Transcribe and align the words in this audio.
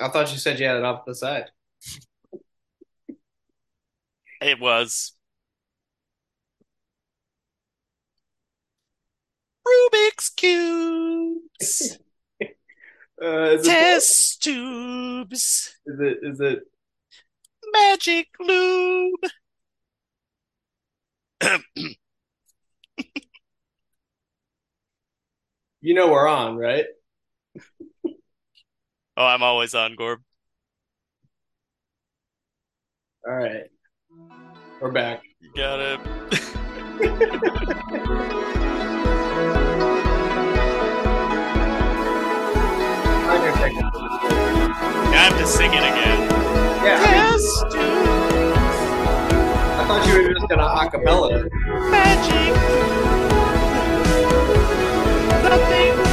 I 0.00 0.08
thought 0.08 0.32
you 0.32 0.38
said 0.38 0.58
you 0.58 0.66
had 0.66 0.76
it 0.76 0.84
off 0.84 1.04
the 1.06 1.14
side. 1.14 1.50
It 4.40 4.60
was 4.60 5.12
Rubik's 9.66 10.30
cubes, 10.30 11.98
Uh, 13.22 13.52
is 13.52 13.66
it 13.66 13.70
test 13.70 14.42
tubes, 14.42 15.74
is 15.86 16.00
it 16.00 16.18
is 16.22 16.38
it 16.40 16.60
magic 17.72 18.28
lube. 18.40 19.14
you 25.80 25.94
know 25.94 26.10
we're 26.10 26.28
on, 26.28 26.56
right? 26.56 26.84
Oh, 29.16 29.24
I'm 29.24 29.42
always 29.42 29.74
on, 29.74 29.96
Gorb. 29.96 30.18
All 33.26 33.34
right. 33.34 33.64
We're 34.80 34.92
back. 34.92 35.22
You 35.40 35.50
got 35.56 35.80
it. 35.80 35.98
On 43.26 43.42
your 43.42 43.56
second. 43.56 43.90
I 45.08 45.16
have 45.16 45.38
to 45.38 45.46
sing 45.46 45.72
it 45.72 45.78
again. 45.78 46.30
Yeah, 46.84 46.98
I, 47.00 47.04
mean, 47.10 47.22
I 49.78 49.84
thought 49.86 50.06
you 50.06 50.12
were 50.22 50.34
just 50.34 50.48
gonna 50.48 50.62
acapella. 50.62 51.46
it. 51.46 51.52
magic 51.90 52.76
nothing. 55.48 56.05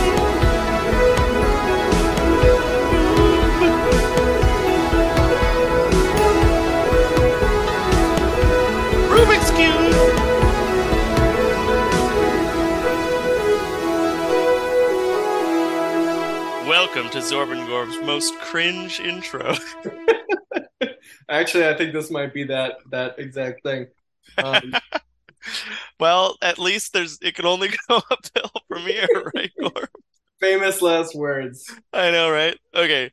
To 17.14 17.20
Zorb 17.20 17.52
and 17.52 17.68
Gorb's 17.70 18.04
most 18.04 18.40
cringe 18.40 19.00
intro. 19.00 19.54
Actually, 21.30 21.68
I 21.68 21.78
think 21.78 21.94
this 21.94 22.10
might 22.10 22.34
be 22.34 22.46
that 22.46 22.78
that 22.90 23.20
exact 23.20 23.62
thing. 23.64 23.86
Um, 24.38 24.74
Well, 26.00 26.38
at 26.42 26.58
least 26.58 26.94
there's 26.94 27.20
it 27.22 27.36
can 27.36 27.46
only 27.46 27.70
go 27.88 28.02
uphill 28.10 28.52
from 28.68 28.82
here, 28.82 29.08
right, 29.36 29.52
Gorb? 29.62 29.88
famous 30.40 30.82
last 30.82 31.14
words. 31.14 31.66
I 31.94 32.10
know, 32.10 32.32
right? 32.32 32.58
Okay. 32.74 33.12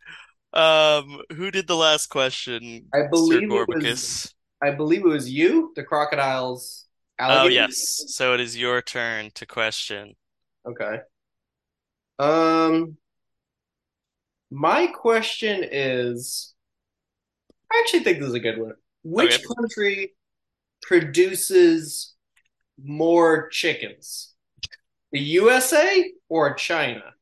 Um, 0.55 1.21
who 1.35 1.51
did 1.51 1.67
the 1.67 1.77
last 1.77 2.07
question, 2.07 2.87
I 2.95 3.03
Sir 3.03 3.09
believe 3.11 3.51
it 3.53 3.69
was 3.69 4.35
I 4.63 4.71
believe 4.71 5.05
it 5.05 5.09
was 5.09 5.31
you, 5.31 5.73
the 5.77 5.85
crocodiles, 5.85 6.87
Oh, 7.19 7.49
yes. 7.49 8.05
So 8.07 8.33
it 8.33 8.41
is 8.41 8.57
your 8.57 8.81
turn 8.81 9.31
to 9.35 9.45
question. 9.45 10.15
Okay. 10.67 11.01
Um, 12.19 12.97
my 14.51 14.87
question 14.89 15.65
is, 15.71 16.55
I 17.73 17.79
actually 17.81 18.01
think 18.05 18.19
this 18.19 18.29
is 18.29 18.35
a 18.35 18.41
good 18.41 18.59
one. 18.59 18.75
Which 19.03 19.35
Okay. 19.35 19.45
country 19.57 20.15
produces 20.83 22.15
more 22.83 23.49
chickens? 23.49 24.35
The 25.13 25.21
USA 25.21 26.13
or 26.29 26.55
China? 26.55 27.15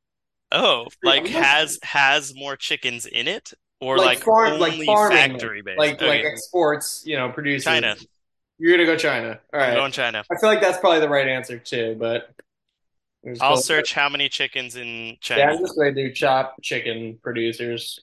Oh, 0.50 0.88
like 1.02 1.26
has 1.28 1.78
has 1.82 2.34
more 2.34 2.56
chickens 2.56 3.04
in 3.06 3.28
it, 3.28 3.52
or 3.80 3.98
Like 3.98 4.06
like 4.18 4.24
farm- 4.24 4.58
like 4.58 4.82
farming, 4.84 5.16
factory 5.32 5.62
based? 5.62 5.78
Like 5.78 6.00
like 6.00 6.24
exports, 6.24 7.02
you 7.04 7.16
know, 7.16 7.30
produces. 7.30 7.64
China. 7.64 7.96
You're 8.58 8.72
gonna 8.76 8.86
go 8.86 8.96
China. 8.96 9.38
All 9.52 9.60
right. 9.60 9.70
I'm 9.70 9.74
going 9.76 9.92
China. 9.92 10.24
I 10.30 10.36
feel 10.40 10.48
like 10.48 10.60
that's 10.60 10.78
probably 10.78 11.00
the 11.00 11.08
right 11.08 11.28
answer 11.28 11.58
too, 11.58 11.96
but 11.98 12.30
there's 13.22 13.40
I'll 13.40 13.56
search 13.56 13.94
how 13.94 14.08
many 14.08 14.28
chickens 14.28 14.76
in 14.76 15.16
China. 15.20 15.40
Yeah, 15.40 15.50
I'm 15.50 15.58
just 15.58 15.76
gonna 15.76 15.94
do 15.94 16.12
chop 16.12 16.56
chicken 16.62 17.18
producers, 17.22 17.98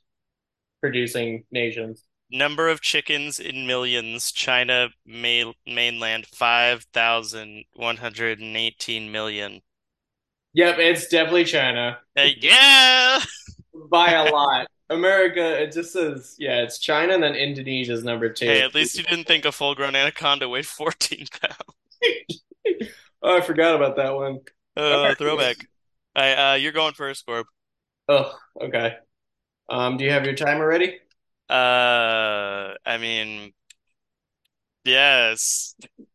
producing 0.81 1.46
nations. 1.52 2.03
Number 2.31 2.70
of 2.70 2.81
chickens 2.81 3.40
in 3.40 3.68
millions. 3.68 4.31
China 4.31 4.90
ma 5.06 5.54
mainland 5.66 6.25
five 6.28 6.86
thousand 6.92 7.66
one 7.75 7.98
hundred 7.98 8.40
and 8.40 8.58
eighteen 8.58 9.12
million. 9.12 9.62
Yep, 10.54 10.80
it's 10.80 11.08
definitely 11.08 11.46
China 11.46 12.00
Uh, 12.18 12.28
yeah. 12.38 13.20
by 13.90 14.12
a 14.14 14.31
lot. 14.31 14.68
America, 14.90 15.62
it 15.62 15.72
just 15.72 15.92
says, 15.92 16.36
yeah, 16.38 16.62
it's 16.62 16.78
China, 16.78 17.14
and 17.16 17.24
then 17.24 17.36
Indonesia's 17.36 18.04
number 18.04 18.30
two. 18.30 18.46
Hey, 18.46 18.62
at 18.62 18.75
least 18.75 18.98
you 18.98 19.04
didn't 19.04 19.25
think 19.25 19.44
a 19.46 19.52
full-grown 19.52 19.96
anaconda 19.96 20.48
weighed 20.48 20.66
14 20.68 21.25
pounds. 21.42 21.56
Oh, 23.22 23.38
I 23.38 23.42
forgot 23.42 23.75
about 23.75 23.96
that 23.96 24.14
one. 24.14 24.42
Uh, 24.78 25.16
Okay. 25.16 25.16
throwback. 25.16 25.58
I, 26.16 26.52
uh, 26.52 26.53
you're 26.56 26.72
going 26.72 26.94
first, 26.94 27.25
Gorb. 27.28 27.46
Oh, 28.09 28.38
okay. 28.62 28.97
Um, 29.69 29.97
do 29.97 30.06
you 30.06 30.12
have 30.12 30.25
your 30.25 30.36
timer 30.36 30.68
ready? 30.68 31.00
Uh, 31.50 32.74
I 32.86 32.97
mean, 33.00 33.53
yes. 34.84 35.75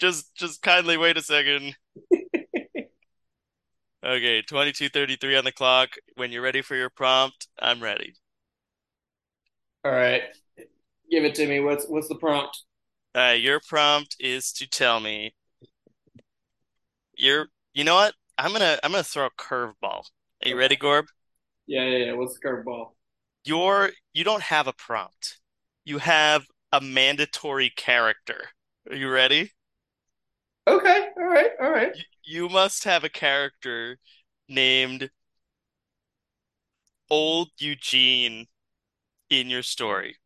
Just, 0.00 0.34
just 0.34 0.62
kindly 0.62 0.96
wait 0.96 1.16
a 1.16 1.22
second. 1.22 1.76
Okay, 4.04 4.40
22:33 4.42 5.34
on 5.36 5.42
the 5.44 5.50
clock. 5.50 5.96
When 6.14 6.30
you're 6.30 6.42
ready 6.42 6.62
for 6.62 6.76
your 6.76 6.90
prompt, 6.90 7.48
I'm 7.58 7.82
ready. 7.82 8.14
All 9.84 9.92
right, 9.92 10.22
give 11.10 11.24
it 11.24 11.34
to 11.36 11.46
me. 11.46 11.60
What's 11.60 11.86
what's 11.88 12.08
the 12.08 12.16
prompt? 12.16 12.62
Uh, 13.14 13.34
your 13.38 13.60
prompt 13.60 14.16
is 14.20 14.52
to 14.52 14.68
tell 14.68 15.00
me 15.00 15.34
you're, 17.24 17.48
you 17.72 17.84
know 17.84 17.94
what? 17.94 18.14
I'm 18.38 18.52
gonna, 18.52 18.78
I'm 18.82 18.90
gonna 18.90 19.02
throw 19.02 19.26
a 19.26 19.30
curveball. 19.30 20.04
Are 20.44 20.48
you 20.48 20.56
ready, 20.56 20.76
Gorb? 20.76 21.04
Yeah, 21.66 21.84
yeah, 21.84 22.06
yeah. 22.06 22.12
What's 22.12 22.38
the 22.38 22.46
curveball? 22.46 22.90
You're, 23.44 23.90
you 24.12 24.24
don't 24.24 24.42
have 24.42 24.66
a 24.66 24.72
prompt. 24.72 25.40
You 25.84 25.98
have 25.98 26.46
a 26.72 26.80
mandatory 26.80 27.70
character. 27.70 28.48
Are 28.90 28.96
you 28.96 29.10
ready? 29.10 29.52
Okay, 30.66 31.08
all 31.16 31.24
right, 31.24 31.50
all 31.60 31.70
right. 31.70 31.94
You, 31.94 32.02
you 32.24 32.48
must 32.48 32.84
have 32.84 33.04
a 33.04 33.08
character 33.08 33.98
named 34.48 35.10
Old 37.10 37.50
Eugene 37.58 38.46
in 39.30 39.48
your 39.48 39.62
story. 39.62 40.16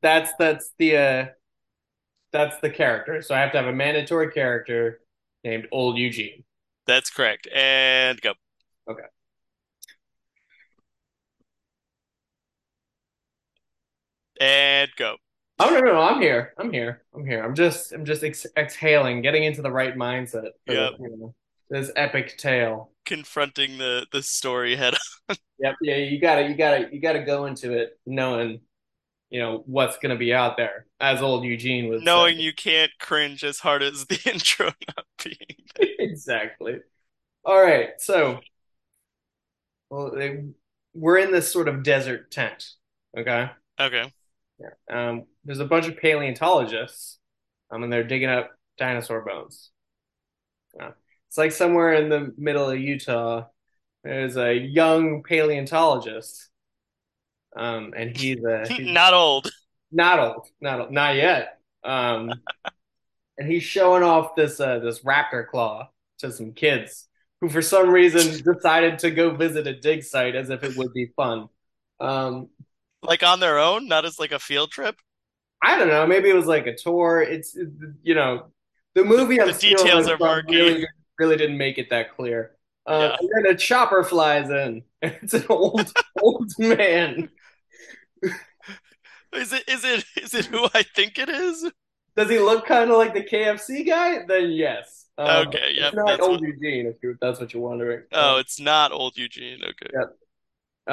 That's 0.00 0.32
that's 0.38 0.72
the 0.78 0.96
uh, 0.96 1.26
that's 2.32 2.60
the 2.60 2.70
character. 2.70 3.20
So 3.22 3.34
I 3.34 3.40
have 3.40 3.52
to 3.52 3.58
have 3.58 3.66
a 3.66 3.72
mandatory 3.72 4.30
character 4.30 5.00
named 5.44 5.68
Old 5.72 5.98
Eugene. 5.98 6.44
That's 6.86 7.10
correct. 7.10 7.48
And 7.54 8.20
go. 8.20 8.32
Okay. 8.88 9.02
And 14.40 14.90
go. 14.96 15.16
Oh 15.58 15.70
no, 15.70 15.80
no, 15.80 15.92
no, 15.92 16.00
I'm 16.00 16.20
here. 16.20 16.54
I'm 16.56 16.72
here. 16.72 17.02
I'm 17.14 17.26
here. 17.26 17.42
I'm 17.44 17.54
just 17.54 17.92
I'm 17.92 18.04
just 18.04 18.22
ex 18.22 18.46
exhaling, 18.56 19.22
getting 19.22 19.42
into 19.42 19.60
the 19.62 19.72
right 19.72 19.96
mindset 19.96 20.50
for 20.66 20.72
Yep. 20.74 20.92
you 21.00 21.16
know, 21.16 21.34
this 21.68 21.90
epic 21.96 22.38
tale. 22.38 22.92
Confronting 23.04 23.78
the 23.78 24.06
the 24.12 24.22
story 24.22 24.76
head 24.76 24.94
on. 24.94 25.36
Yep, 25.60 25.74
yeah, 25.82 25.96
you 25.96 26.20
gotta 26.20 26.48
you 26.48 26.54
gotta 26.54 26.88
you 26.92 27.00
gotta 27.00 27.24
go 27.24 27.46
into 27.46 27.72
it 27.72 27.98
knowing, 28.06 28.60
you 29.30 29.40
know, 29.40 29.62
what's 29.66 29.98
gonna 29.98 30.16
be 30.16 30.32
out 30.32 30.56
there, 30.56 30.86
as 31.00 31.22
old 31.22 31.44
Eugene 31.44 31.88
was 31.88 32.02
knowing 32.02 32.36
say. 32.36 32.42
you 32.42 32.52
can't 32.52 32.92
cringe 32.98 33.44
as 33.44 33.58
hard 33.58 33.82
as 33.82 34.06
the 34.06 34.20
intro 34.30 34.66
not 34.66 35.06
being. 35.22 35.36
Exactly. 36.00 36.78
All 37.44 37.60
right, 37.60 37.90
so 37.98 38.40
well, 39.90 40.10
they, 40.14 40.44
we're 40.94 41.18
in 41.18 41.32
this 41.32 41.52
sort 41.52 41.68
of 41.68 41.82
desert 41.82 42.30
tent, 42.30 42.70
okay? 43.16 43.50
Okay. 43.80 44.12
Yeah. 44.58 45.08
Um, 45.08 45.24
there's 45.44 45.60
a 45.60 45.64
bunch 45.64 45.86
of 45.86 45.96
paleontologists, 45.96 47.18
um, 47.70 47.82
and 47.82 47.92
they're 47.92 48.04
digging 48.04 48.28
up 48.28 48.50
dinosaur 48.76 49.22
bones. 49.24 49.70
Yeah. 50.76 50.90
It's 51.28 51.38
like 51.38 51.52
somewhere 51.52 51.94
in 51.94 52.08
the 52.08 52.32
middle 52.36 52.68
of 52.70 52.78
Utah, 52.78 53.44
there's 54.02 54.36
a 54.36 54.54
young 54.54 55.22
paleontologist, 55.22 56.47
um, 57.58 57.94
and 57.96 58.16
he's, 58.16 58.44
uh, 58.44 58.66
he's 58.70 58.92
Not 58.92 59.14
old. 59.14 59.50
not 59.90 60.18
old, 60.18 60.48
not 60.60 60.80
old, 60.80 60.92
not 60.92 61.16
yet. 61.16 61.60
Um, 61.84 62.32
and 63.38 63.50
he's 63.50 63.62
showing 63.62 64.02
off 64.02 64.34
this 64.36 64.60
uh, 64.60 64.78
this 64.80 65.00
raptor 65.00 65.46
claw 65.46 65.90
to 66.18 66.32
some 66.32 66.52
kids 66.52 67.08
who, 67.40 67.48
for 67.48 67.62
some 67.62 67.90
reason, 67.90 68.42
decided 68.54 68.98
to 69.00 69.10
go 69.10 69.30
visit 69.34 69.66
a 69.66 69.74
dig 69.78 70.02
site 70.04 70.34
as 70.34 70.50
if 70.50 70.64
it 70.64 70.76
would 70.76 70.92
be 70.92 71.06
fun. 71.16 71.48
Um, 72.00 72.48
Like 73.02 73.22
on 73.22 73.40
their 73.40 73.58
own, 73.58 73.88
not 73.88 74.04
as 74.04 74.18
like 74.18 74.32
a 74.32 74.38
field 74.38 74.70
trip. 74.72 74.96
I 75.62 75.76
don't 75.78 75.88
know. 75.88 76.06
Maybe 76.06 76.30
it 76.30 76.34
was 76.36 76.46
like 76.46 76.66
a 76.66 76.76
tour. 76.76 77.20
It's 77.22 77.56
you 78.02 78.14
know, 78.14 78.46
the 78.94 79.04
movie. 79.04 79.40
I'm 79.40 79.48
the 79.48 79.52
details 79.54 80.08
are 80.08 80.18
murky. 80.18 80.56
Really, 80.56 80.86
really 81.18 81.36
didn't 81.36 81.58
make 81.58 81.78
it 81.78 81.90
that 81.90 82.16
clear. 82.16 82.52
Um, 82.86 83.00
Yeah. 83.02 83.16
And 83.20 83.30
then 83.46 83.54
a 83.54 83.58
chopper 83.58 84.04
flies 84.04 84.50
in. 84.50 84.84
And 85.02 85.16
it's 85.22 85.34
an 85.34 85.44
old, 85.48 85.92
old 86.20 86.50
man. 86.58 87.28
Is 89.34 89.52
it 89.52 89.64
is 89.68 89.84
it 89.84 90.04
is 90.16 90.34
it 90.34 90.46
who 90.46 90.66
I 90.74 90.82
think 90.82 91.18
it 91.18 91.28
is? 91.28 91.70
Does 92.16 92.30
he 92.30 92.38
look 92.38 92.66
kind 92.66 92.90
of 92.90 92.96
like 92.96 93.14
the 93.14 93.22
KFC 93.22 93.86
guy? 93.86 94.24
Then 94.26 94.50
yes. 94.50 95.06
Um, 95.18 95.48
Okay, 95.48 95.74
it's 95.76 95.94
not 95.94 96.06
that's 96.06 96.22
old 96.22 96.40
what- 96.40 96.48
Eugene, 96.48 96.86
if, 96.86 96.96
you, 97.02 97.16
that's 97.20 97.38
what 97.40 97.52
you're 97.52 97.62
wondering. 97.62 98.04
Oh, 98.12 98.34
Um, 98.34 98.40
it's 98.40 98.58
not 98.60 98.90
old 98.92 99.16
Eugene. 99.16 99.60
Okay. 99.62 99.90
Yeah. 99.92 100.04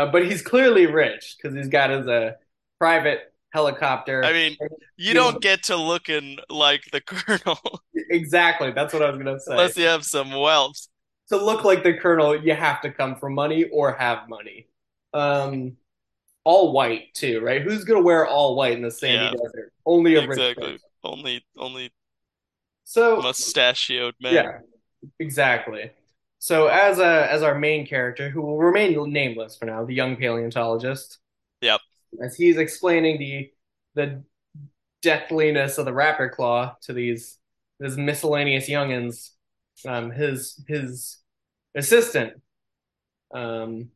uh, 0.01 0.11
but 0.11 0.25
he's 0.25 0.41
clearly 0.41 0.85
rich 0.87 1.35
because 1.37 1.55
he's 1.55 1.67
got 1.69 1.89
his 1.91 2.07
uh, 2.07 2.31
private 2.79 3.19
helicopter. 3.53 4.23
I 4.25 4.33
mean, 4.33 4.57
you 4.59 4.67
You 5.09 5.13
don't 5.13 5.41
get 5.41 5.63
to 5.63 5.75
looking 5.77 6.37
like 6.49 6.83
the 6.91 7.01
colonel 7.07 7.59
exactly. 8.09 8.71
That's 8.71 8.93
what 8.93 9.01
I 9.01 9.09
was 9.09 9.17
gonna 9.17 9.39
say. 9.39 9.51
unless 9.53 9.77
you 9.77 9.85
have 9.85 10.03
some 10.03 10.31
wealth. 10.31 10.87
to 11.29 11.37
look 11.37 11.63
like 11.63 11.83
the 11.83 11.93
colonel, 11.93 12.35
you 12.35 12.53
have 12.53 12.81
to 12.81 12.91
come 12.91 13.15
from 13.15 13.33
money 13.33 13.63
or 13.71 13.93
have 13.93 14.27
money. 14.27 14.67
Um, 15.13 15.77
all 16.45 16.71
white 16.71 17.13
too, 17.13 17.41
right? 17.41 17.61
Who's 17.61 17.83
gonna 17.83 18.01
wear 18.01 18.25
all 18.25 18.55
white 18.55 18.73
in 18.73 18.81
the 18.81 18.91
sandy 18.91 19.25
Yeah. 19.25 19.31
desert? 19.31 19.73
Only 19.85 20.15
a 20.15 20.21
rich 20.21 20.29
Exactly. 20.31 20.71
person. 20.73 20.89
Only 21.03 21.45
only 21.57 21.91
So 22.85 23.21
mustachioed 23.21 24.15
man. 24.19 24.33
yeah, 24.33 24.59
exactly. 25.19 25.91
So 26.39 26.67
as 26.67 26.99
a 26.99 27.31
as 27.31 27.43
our 27.43 27.55
main 27.55 27.85
character, 27.87 28.29
who 28.29 28.41
will 28.41 28.57
remain 28.57 29.11
nameless 29.11 29.57
for 29.57 29.65
now, 29.65 29.85
the 29.85 29.93
young 29.93 30.15
paleontologist. 30.15 31.19
Yep. 31.61 31.81
As 32.21 32.35
he's 32.35 32.57
explaining 32.57 33.17
the 33.19 33.51
the 33.95 34.23
deathliness 35.01 35.77
of 35.77 35.85
the 35.85 35.91
raptor 35.91 36.31
claw 36.31 36.75
to 36.83 36.93
these 36.93 37.37
these 37.79 37.97
miscellaneous 37.97 38.69
youngins, 38.69 39.31
um, 39.85 40.11
his 40.11 40.63
his 40.67 41.17
assistant, 41.75 42.41
um, 43.33 43.89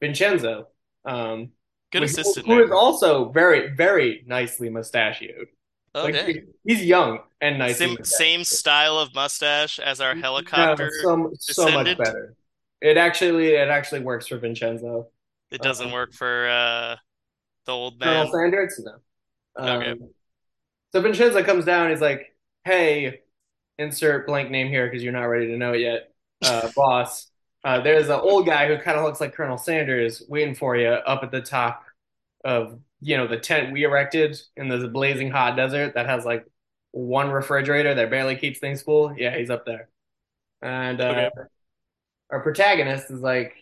Vincenzo, 0.00 0.68
um, 1.04 1.50
Good 1.90 1.98
who- 2.00 2.04
assistant. 2.04 2.46
who 2.46 2.56
there. 2.56 2.64
is 2.64 2.70
also 2.70 3.30
very 3.30 3.74
very 3.74 4.22
nicely 4.26 4.68
mustachioed. 4.70 5.48
Like 5.94 6.14
Okay. 6.14 6.32
he- 6.32 6.72
he's 6.74 6.84
young 6.84 7.20
and 7.40 7.58
nice. 7.58 7.78
Same 7.78 7.96
same 8.02 8.44
style 8.44 8.98
of 8.98 9.14
mustache 9.14 9.78
as 9.78 10.00
our 10.00 10.14
helicopter. 10.14 10.90
No, 11.04 11.30
so, 11.38 11.64
so 11.64 11.70
much 11.70 11.98
better. 11.98 12.34
It 12.80 12.96
actually 12.96 13.48
it 13.54 13.68
actually 13.68 14.00
works 14.00 14.26
for 14.26 14.38
Vincenzo. 14.38 15.08
It 15.50 15.60
doesn't 15.60 15.90
Uh, 15.90 15.92
work 15.92 16.14
for 16.14 16.48
uh 16.48 16.96
the 17.66 17.72
old 17.72 18.00
Colonel 18.00 18.24
man. 18.24 18.32
Sanders? 18.32 18.80
No. 18.84 18.92
Um, 19.56 19.82
Okay. 19.82 20.00
So 20.94 21.00
Vincenzo 21.00 21.42
comes 21.44 21.64
down. 21.64 21.90
He's 21.90 22.00
like, 22.00 22.34
"Hey, 22.64 23.20
insert 23.78 24.26
blank 24.26 24.50
name 24.50 24.68
here 24.68 24.86
because 24.86 25.02
you're 25.02 25.12
not 25.12 25.24
ready 25.24 25.46
to 25.48 25.56
know 25.56 25.72
it 25.72 25.80
yet, 25.80 26.12
uh, 26.44 26.70
boss. 26.76 27.30
Uh, 27.64 27.80
there's 27.80 28.08
an 28.08 28.18
old 28.20 28.44
guy 28.46 28.66
who 28.66 28.76
kind 28.78 28.98
of 28.98 29.04
looks 29.04 29.20
like 29.20 29.34
Colonel 29.34 29.58
Sanders 29.58 30.22
waiting 30.28 30.54
for 30.54 30.76
you 30.76 30.88
up 30.88 31.22
at 31.22 31.30
the 31.30 31.40
top 31.40 31.84
of 32.44 32.80
you 33.00 33.16
know 33.16 33.26
the 33.28 33.36
tent 33.38 33.72
we 33.72 33.84
erected 33.84 34.40
in 34.56 34.68
this 34.68 34.84
blazing 34.86 35.30
hot 35.30 35.56
desert 35.56 35.94
that 35.94 36.06
has 36.06 36.24
like 36.24 36.44
one 36.90 37.30
refrigerator 37.30 37.94
that 37.94 38.10
barely 38.10 38.36
keeps 38.36 38.58
things 38.58 38.82
cool. 38.82 39.14
Yeah, 39.16 39.36
he's 39.36 39.50
up 39.50 39.64
there. 39.64 39.88
And 40.60 41.00
uh, 41.00 41.04
Okay. 41.04 41.30
our 42.30 42.40
protagonist 42.40 43.10
is 43.10 43.20
like, 43.20 43.54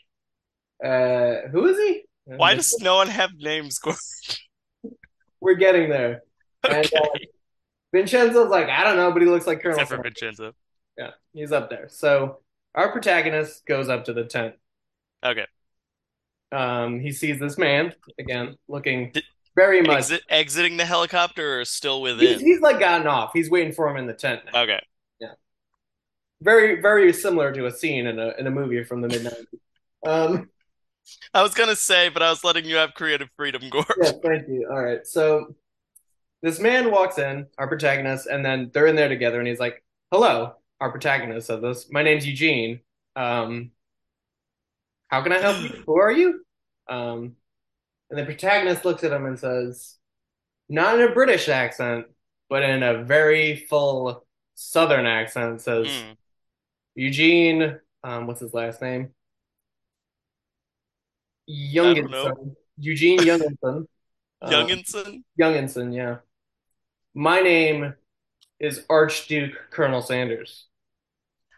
uh, 0.84 1.48
who 1.50 1.66
is 1.66 1.76
he? 1.78 2.04
Why 2.24 2.54
does 2.54 2.78
no 2.80 2.96
one 2.96 3.08
have 3.08 3.30
names? 3.38 3.78
We're 5.40 5.54
getting 5.54 5.88
there. 5.90 6.22
And, 6.64 6.86
uh, 6.94 7.18
Vincenzo's 7.92 8.50
like, 8.50 8.68
I 8.68 8.84
don't 8.84 8.96
know, 8.96 9.10
but 9.12 9.22
he 9.22 9.28
looks 9.28 9.46
like 9.46 9.60
Colonel 9.62 9.80
Except 9.80 9.88
for 9.90 9.96
Sanders. 9.96 10.20
Vincenzo. 10.20 10.52
Yeah, 10.98 11.10
he's 11.32 11.52
up 11.52 11.70
there. 11.70 11.88
So 11.88 12.40
our 12.74 12.90
protagonist 12.92 13.66
goes 13.66 13.88
up 13.88 14.04
to 14.06 14.12
the 14.12 14.24
tent. 14.24 14.54
Okay. 15.24 15.46
Um, 16.52 17.00
he 17.00 17.12
sees 17.12 17.38
this 17.38 17.56
man 17.58 17.94
again, 18.18 18.56
looking 18.68 19.10
Did- 19.12 19.24
very 19.56 19.82
much. 19.82 19.98
Exit, 19.98 20.22
exiting 20.28 20.76
the 20.76 20.84
helicopter 20.84 21.60
or 21.60 21.64
still 21.64 22.04
He's, 22.04 22.16
within? 22.16 22.38
he's 22.40 22.60
like 22.60 22.78
gotten 22.80 23.06
off. 23.06 23.30
He's 23.34 23.50
waiting 23.50 23.72
for 23.72 23.88
him 23.88 23.96
in 23.96 24.06
the 24.06 24.14
tent 24.14 24.40
now. 24.52 24.62
Okay. 24.62 24.80
Yeah. 25.20 25.32
Very, 26.40 26.80
very 26.80 27.12
similar 27.12 27.52
to 27.52 27.66
a 27.66 27.70
scene 27.70 28.06
in 28.06 28.18
a 28.18 28.32
in 28.38 28.46
a 28.46 28.50
movie 28.50 28.82
from 28.84 29.00
the 29.00 29.08
mid 29.08 29.24
nineties. 29.24 29.46
Um, 30.06 30.48
I 31.34 31.42
was 31.42 31.52
gonna 31.52 31.76
say, 31.76 32.08
but 32.08 32.22
I 32.22 32.30
was 32.30 32.42
letting 32.42 32.64
you 32.64 32.76
have 32.76 32.94
creative 32.94 33.28
freedom, 33.36 33.60
Gorb. 33.70 33.84
yeah, 34.02 34.12
thank 34.22 34.48
you. 34.48 34.66
All 34.70 34.82
right, 34.82 35.06
so 35.06 35.54
this 36.42 36.58
man 36.58 36.90
walks 36.90 37.18
in, 37.18 37.46
our 37.58 37.68
protagonist, 37.68 38.26
and 38.26 38.42
then 38.42 38.70
they're 38.72 38.86
in 38.86 38.96
there 38.96 39.10
together, 39.10 39.38
and 39.40 39.46
he's 39.46 39.60
like, 39.60 39.84
"Hello." 40.10 40.54
Our 40.80 40.90
protagonist 40.90 41.46
says 41.46 41.60
this. 41.60 41.90
My 41.90 42.02
name's 42.02 42.26
Eugene. 42.26 42.80
Um, 43.16 43.72
how 45.08 45.22
can 45.22 45.32
I 45.32 45.38
help 45.38 45.60
you? 45.62 45.82
Who 45.86 45.98
are 45.98 46.10
you? 46.12 46.42
Um, 46.88 47.36
and 48.08 48.18
the 48.18 48.24
protagonist 48.24 48.84
looks 48.84 49.04
at 49.04 49.12
him 49.12 49.26
and 49.26 49.38
says, 49.38 49.96
not 50.68 50.98
in 50.98 51.08
a 51.08 51.12
British 51.12 51.48
accent, 51.48 52.06
but 52.48 52.62
in 52.62 52.82
a 52.82 53.04
very 53.04 53.56
full 53.56 54.26
Southern 54.54 55.06
accent, 55.06 55.60
says, 55.60 55.86
Hmm. 55.88 56.12
Eugene, 56.94 57.78
um, 58.02 58.26
what's 58.26 58.40
his 58.40 58.52
last 58.54 58.82
name? 58.82 59.10
Younginson. 61.48 62.56
Eugene 62.78 63.18
Younginson. 63.20 63.86
Uh, 64.40 64.50
Younginson? 64.50 65.22
Younginson, 65.38 65.94
yeah. 65.94 66.18
My 67.14 67.40
name 67.40 67.94
is 68.58 68.84
Archduke 68.88 69.70
Colonel 69.70 70.02
Sanders. 70.02 70.66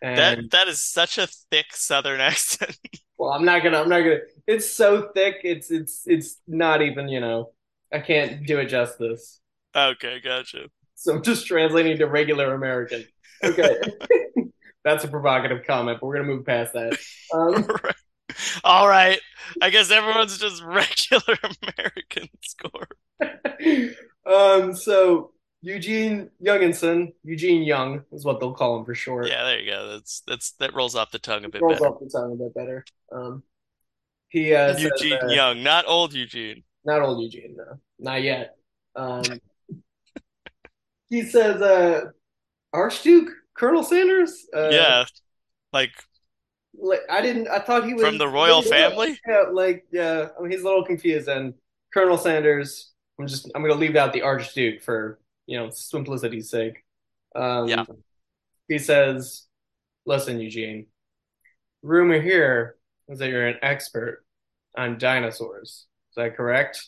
And 0.03 0.19
That 0.19 0.51
that 0.51 0.69
is 0.69 0.83
such 0.83 1.19
a 1.19 1.27
thick 1.51 1.67
Southern 1.75 2.21
accent. 2.33 2.77
well, 3.19 3.31
I'm 3.31 3.45
not 3.45 3.63
gonna 3.63 3.81
I'm 3.81 3.89
not 3.89 4.01
gonna 4.01 4.19
it's 4.47 4.71
so 4.71 5.11
thick, 5.15 5.37
it's 5.45 5.71
it's 5.71 6.03
it's 6.07 6.41
not 6.47 6.83
even, 6.83 7.09
you 7.09 7.21
know, 7.21 7.53
I 7.93 8.01
can't 8.01 8.47
do 8.47 8.59
it 8.59 8.67
justice. 8.67 9.41
Okay, 9.75 10.21
gotcha. 10.21 10.69
So 10.95 11.15
I'm 11.17 11.23
just 11.23 11.47
translating 11.47 11.99
to 11.99 12.07
regular 12.07 12.55
American. 12.55 13.05
Okay. 13.45 13.77
That's 14.85 15.05
a 15.05 15.09
provocative 15.09 15.65
comment, 15.67 15.99
but 16.01 16.07
we're 16.07 16.17
gonna 16.17 16.29
move 16.29 16.45
past 16.47 16.73
that. 16.75 16.99
Um, 17.33 17.65
Right. 17.85 17.95
All 18.65 18.89
right. 18.89 19.21
I 19.61 19.71
guess 19.71 19.91
everyone's 19.91 20.39
just 20.39 20.63
regular 20.63 21.37
American 21.79 22.29
score. 22.43 22.89
um, 24.27 24.75
so 24.75 25.33
Eugene 25.63 26.29
Younginson, 26.45 27.13
Eugene 27.23 27.63
Young 27.63 28.05
is 28.11 28.25
what 28.25 28.41
they'll 28.41 28.53
call 28.53 28.79
him 28.79 28.85
for 28.85 28.97
short. 28.97 29.29
Yeah, 29.29 29.45
there 29.45 29.61
you 29.61 29.71
go. 29.71 29.93
That's 29.93 30.23
that's 30.27 30.51
that 30.53 30.75
rolls 30.75 30.97
off 30.97 31.13
the 31.13 31.21
tongue 31.21 31.45
a 31.45 31.49
bit 31.49 31.63
rolls 31.63 31.79
better. 31.79 31.87
off 31.87 32.01
the 32.01 32.11
tongue 32.11 32.33
a 32.33 32.37
bit 32.37 32.55
better. 32.55 32.85
Um, 33.13 33.45
he 34.29 34.55
uh, 34.55 34.75
says, 34.75 34.83
Eugene 34.83 35.19
uh, 35.23 35.29
Young, 35.29 35.63
not 35.63 35.85
old 35.87 36.15
Eugene. 36.15 36.65
not 36.85 37.01
old 37.01 37.23
Eugene, 37.23 37.57
no, 37.57 37.79
not 38.01 38.23
yet. 38.23 38.57
Um, 38.97 39.23
he 41.09 41.23
says, 41.23 41.63
uh, 41.63 42.07
Archduke 42.73 43.31
Colonel 43.57 43.85
Sanders. 43.85 44.47
Uh, 44.53 44.71
yeah, 44.71 45.05
like 45.73 45.93
like, 46.75 47.03
I 47.09 47.23
didn't. 47.23 47.47
I 47.47 47.61
thought 47.61 47.87
he 47.87 47.95
was 47.95 48.03
from 48.03 48.19
the 48.19 48.29
royal 48.29 48.63
family. 48.63 49.17
Yeah, 49.29 49.45
like 49.53 49.87
yeah, 49.93 50.29
I 50.37 50.43
mean, 50.43 50.51
he's 50.51 50.63
a 50.63 50.65
little 50.65 50.85
confused. 50.85 51.29
And 51.29 51.55
Colonel 51.95 52.19
Sanders, 52.19 52.91
I'm 53.21 53.29
just 53.29 53.49
I'm 53.55 53.63
gonna 53.63 53.75
leave 53.75 53.95
out 53.95 54.13
the 54.13 54.23
Archduke 54.23 54.83
for 54.83 55.21
you 55.47 55.59
know 55.59 55.71
simplicity's 55.71 56.51
sake. 56.51 56.85
Um, 57.35 57.69
Yeah. 57.69 57.85
He 58.69 58.79
says, 58.79 59.47
"Listen, 60.07 60.41
Eugene. 60.41 60.87
Rumor 61.83 62.21
here 62.21 62.77
is 63.09 63.19
that 63.19 63.29
you're 63.29 63.47
an 63.47 63.59
expert 63.63 64.25
on 64.77 64.99
dinosaurs. 64.99 65.87
Is 66.11 66.17
that 66.17 66.37
correct?" 66.37 66.87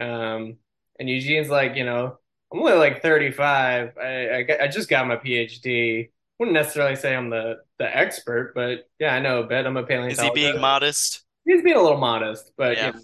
Um, 0.00 0.56
and 0.98 1.08
Eugene's 1.08 1.48
like, 1.48 1.76
you 1.76 1.84
know, 1.84 2.18
I'm 2.52 2.60
only 2.60 2.74
like 2.74 3.02
35. 3.02 3.96
I 3.98 4.04
I, 4.04 4.46
I 4.64 4.68
just 4.68 4.88
got 4.88 5.06
my 5.06 5.16
PhD. 5.16 6.10
Wouldn't 6.38 6.54
necessarily 6.54 6.96
say 6.96 7.14
I'm 7.14 7.30
the 7.30 7.58
the 7.78 7.96
expert, 7.96 8.52
but 8.54 8.88
yeah, 8.98 9.14
I 9.14 9.20
know 9.20 9.40
a 9.42 9.46
bit. 9.46 9.64
I'm 9.66 9.76
a 9.76 9.82
paleontologist. 9.84 10.20
Is 10.36 10.42
he 10.42 10.50
being 10.50 10.60
modest? 10.60 11.24
He's 11.44 11.62
being 11.62 11.76
a 11.76 11.82
little 11.82 11.98
modest, 11.98 12.52
but 12.56 12.76
Yeah. 12.76 12.86
you 12.88 12.92
know, 12.94 13.00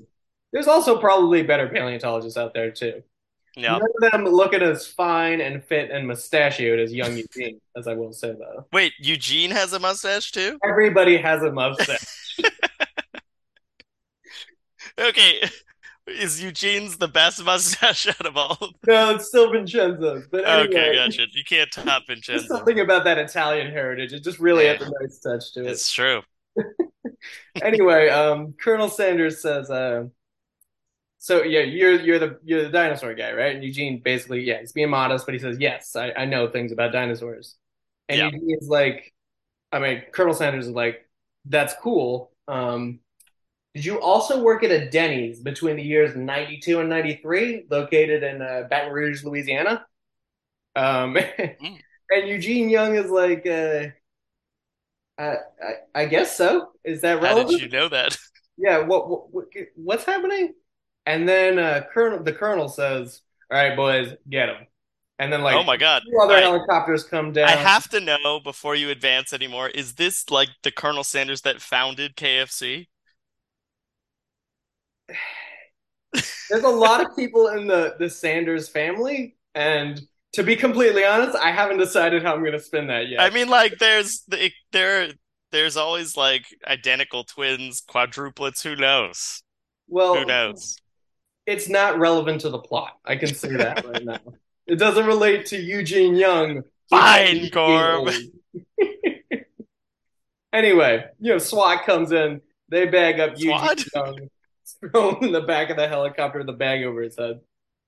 there's 0.53 0.69
also 0.69 0.99
probably 0.99 1.43
better 1.43 1.69
paleontologists 1.69 2.37
out 2.37 2.53
there 2.53 2.71
too. 2.71 3.03
Yeah. 3.55 3.73
None 3.73 3.83
of 3.83 4.13
them 4.13 4.25
looking 4.25 4.63
as 4.63 4.87
fine 4.87 5.41
and 5.41 5.63
fit 5.63 5.91
and 5.91 6.07
mustachioed 6.07 6.79
as 6.79 6.93
young 6.93 7.17
Eugene, 7.17 7.61
as 7.77 7.87
I 7.87 7.95
will 7.95 8.13
say 8.13 8.33
though. 8.33 8.67
Wait, 8.73 8.93
Eugene 8.99 9.51
has 9.51 9.73
a 9.73 9.79
mustache 9.79 10.33
too? 10.33 10.59
Everybody 10.65 11.17
has 11.19 11.43
a 11.43 11.53
mustache. 11.53 12.39
Okay. 14.99 15.43
Is 16.07 16.43
Eugene's 16.43 16.99
the 16.99 17.07
best 17.09 17.45
mustache 17.45 18.09
out 18.09 18.27
of 18.27 18.37
all 18.37 18.59
no, 18.87 19.15
it's 19.15 19.29
still 19.29 19.53
Vincenzo's. 19.53 20.27
But 20.31 20.47
anyway, 20.47 20.69
Okay, 20.69 20.95
gotcha. 20.97 21.27
You 21.31 21.45
can't 21.45 21.71
top 21.71 22.03
Vincenzo. 22.09 22.47
something 22.57 22.81
about 22.81 23.05
that 23.05 23.19
Italian 23.19 23.71
heritage. 23.71 24.13
It 24.13 24.25
just 24.25 24.41
really 24.41 24.67
has 24.67 24.81
a 24.81 24.91
nice 25.01 25.21
touch 25.21 25.53
to 25.55 25.61
it. 25.65 25.71
It's 25.71 25.91
true. 25.93 26.23
anyway, 27.63 28.09
um, 28.09 28.55
Colonel 28.61 28.89
Sanders 28.89 29.41
says, 29.41 29.71
uh, 29.71 30.07
so 31.23 31.45
yeah, 31.45 31.61
you're 31.61 32.01
you're 32.01 32.19
the 32.19 32.41
you're 32.43 32.65
the 32.65 32.69
dinosaur 32.71 33.15
guy, 33.15 33.33
right? 33.33 33.55
And 33.55 33.63
Eugene 33.63 34.01
basically, 34.05 34.43
yeah, 34.43 34.59
he's 34.59 34.73
being 34.73 34.91
modest, 34.91 35.25
but 35.25 35.35
he 35.35 35.39
says, 35.39 35.57
yes, 35.61 35.95
I, 35.95 36.11
I 36.13 36.25
know 36.25 36.49
things 36.49 36.73
about 36.73 36.91
dinosaurs. 36.91 37.55
And 38.09 38.19
Yeah. 38.19 38.31
Eugene's 38.33 38.69
like, 38.69 39.15
I 39.71 39.79
mean, 39.79 40.03
Colonel 40.13 40.35
Sanders 40.35 40.67
is 40.67 40.73
like, 40.73 41.09
that's 41.45 41.75
cool. 41.81 42.33
Um, 42.49 42.99
did 43.75 43.85
you 43.85 44.01
also 44.01 44.43
work 44.43 44.65
at 44.65 44.73
a 44.73 44.91
Denny's 44.91 45.41
between 45.41 45.77
the 45.77 45.83
years 45.85 46.17
92 46.17 46.81
and 46.81 46.89
93, 46.89 47.67
located 47.71 48.25
in 48.25 48.43
uh, 48.43 48.65
Baton 48.69 48.93
Rouge, 48.93 49.25
Louisiana? 49.25 49.87
Um, 50.77 51.17
Mm. 51.63 51.79
and 52.11 52.29
Eugene 52.29 52.69
Young 52.69 52.97
is 52.97 53.11
like, 53.11 53.47
uh, 53.47 53.89
I, 55.19 55.25
I, 55.25 55.73
I 55.95 56.07
guess 56.07 56.37
so. 56.37 56.73
Is 56.85 57.03
that 57.03 57.23
How 57.23 57.45
did 57.45 57.61
you 57.61 57.69
know 57.69 57.89
that? 57.89 58.17
Yeah. 58.59 58.81
What, 58.81 59.09
what, 59.09 59.33
what 59.33 59.47
what's 59.77 60.05
happening? 60.05 60.53
And 61.07 61.29
then 61.29 61.59
uh, 61.59 61.83
Colonel, 61.93 62.23
the 62.23 62.33
Colonel 62.33 62.69
says, 62.69 63.21
"All 63.51 63.59
right, 63.59 63.77
boys, 63.77 64.15
get 64.29 64.49
him." 64.49 64.67
And 65.19 65.33
then 65.33 65.43
like, 65.43 65.55
Oh 65.55 65.63
my 65.63 65.77
God. 65.77 66.03
two 66.05 66.19
other 66.19 66.35
right. 66.35 66.43
helicopters 66.43 67.05
come 67.05 67.31
down. 67.33 67.49
I 67.49 67.53
have 67.53 67.89
to 67.91 68.01
know 68.01 68.41
before 68.41 68.75
you 68.75 68.91
advance 68.91 69.33
anymore, 69.33 69.69
is 69.69 69.95
this 69.95 70.29
like 70.31 70.49
the 70.65 70.73
Colonel 70.73 71.05
Sanders 71.05 71.43
that 71.43 71.61
founded 71.61 72.17
KFC? 72.17 72.89
There's 76.51 76.65
a 76.65 76.69
lot 76.69 77.01
of 77.01 77.17
people 77.17 77.49
in 77.49 77.67
the 77.67 77.95
the 77.99 78.11
Sanders 78.11 78.69
family, 78.69 79.37
and 79.55 80.01
to 80.35 80.43
be 80.43 80.57
completely 80.57 81.05
honest, 81.05 81.37
I 81.37 81.51
haven't 81.53 81.79
decided 81.79 82.23
how 82.23 82.35
I'm 82.35 82.41
going 82.41 82.53
to 82.53 82.61
spin 82.61 82.89
that 82.89 83.09
yet. 83.09 83.21
I 83.21 83.31
mean, 83.31 83.49
like 83.49 83.79
there's 83.79 84.25
the 84.29 84.51
there 84.73 85.13
there's 85.53 85.77
always 85.77 86.17
like 86.17 86.47
identical 86.67 87.25
twins, 87.25 87.81
quadruplets, 87.89 88.63
who 88.63 88.77
knows? 88.77 89.43
Well, 89.89 90.17
who 90.17 90.25
knows? 90.25 90.77
It's 91.47 91.69
not 91.69 91.99
relevant 91.99 92.43
to 92.43 92.51
the 92.51 92.59
plot. 92.59 92.99
I 93.05 93.17
can 93.17 93.35
say 93.35 93.57
that 93.57 93.85
right 93.89 94.05
now. 94.05 94.19
It 94.67 94.77
doesn't 94.77 95.07
relate 95.07 95.47
to 95.47 95.59
Eugene 95.61 96.15
Young 96.15 96.63
Fine, 96.89 97.37
Eugene 97.37 97.51
Gorb. 97.51 97.99
old. 97.99 98.15
Anyway, 100.53 101.03
you 101.19 101.33
know, 101.33 101.39
SWAT 101.39 101.85
comes 101.87 102.13
in, 102.13 102.43
they 102.69 102.85
bag 102.87 103.19
up 103.19 103.39
Eugene 103.39 103.77
Young, 103.95 104.29
throw 104.81 105.15
him 105.15 105.25
in 105.25 105.33
the 105.33 105.41
back 105.41 105.71
of 105.71 105.79
the 105.79 105.89
helicopter 105.89 106.39
with 106.39 106.47
the 106.47 106.53
bag 106.53 106.85
over 106.85 107.01
his 107.01 107.17
head. 107.17 107.41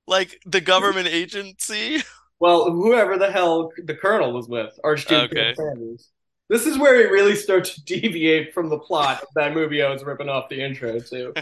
Like 0.07 0.41
the 0.47 0.63
government 0.63 1.09
agency? 1.09 2.03
Well, 2.41 2.71
whoever 2.71 3.19
the 3.19 3.31
hell 3.31 3.71
the 3.85 3.95
colonel 3.95 4.33
was 4.33 4.49
with, 4.49 4.79
Archduke 4.83 5.31
Okay. 5.33 5.55
Sanders. 5.55 6.09
This 6.49 6.67
is 6.67 6.79
where 6.79 6.97
he 6.97 7.05
really 7.05 7.37
starts 7.37 7.75
to 7.75 7.85
deviate 7.85 8.53
from 8.55 8.69
the 8.71 8.79
plot 8.79 9.23
of 9.23 9.29
that 9.35 9.55
movie 9.55 9.83
I 9.83 9.91
was 9.91 10.03
ripping 10.03 10.29
off 10.29 10.49
the 10.49 10.63
intro 10.63 10.99
to. 10.99 11.33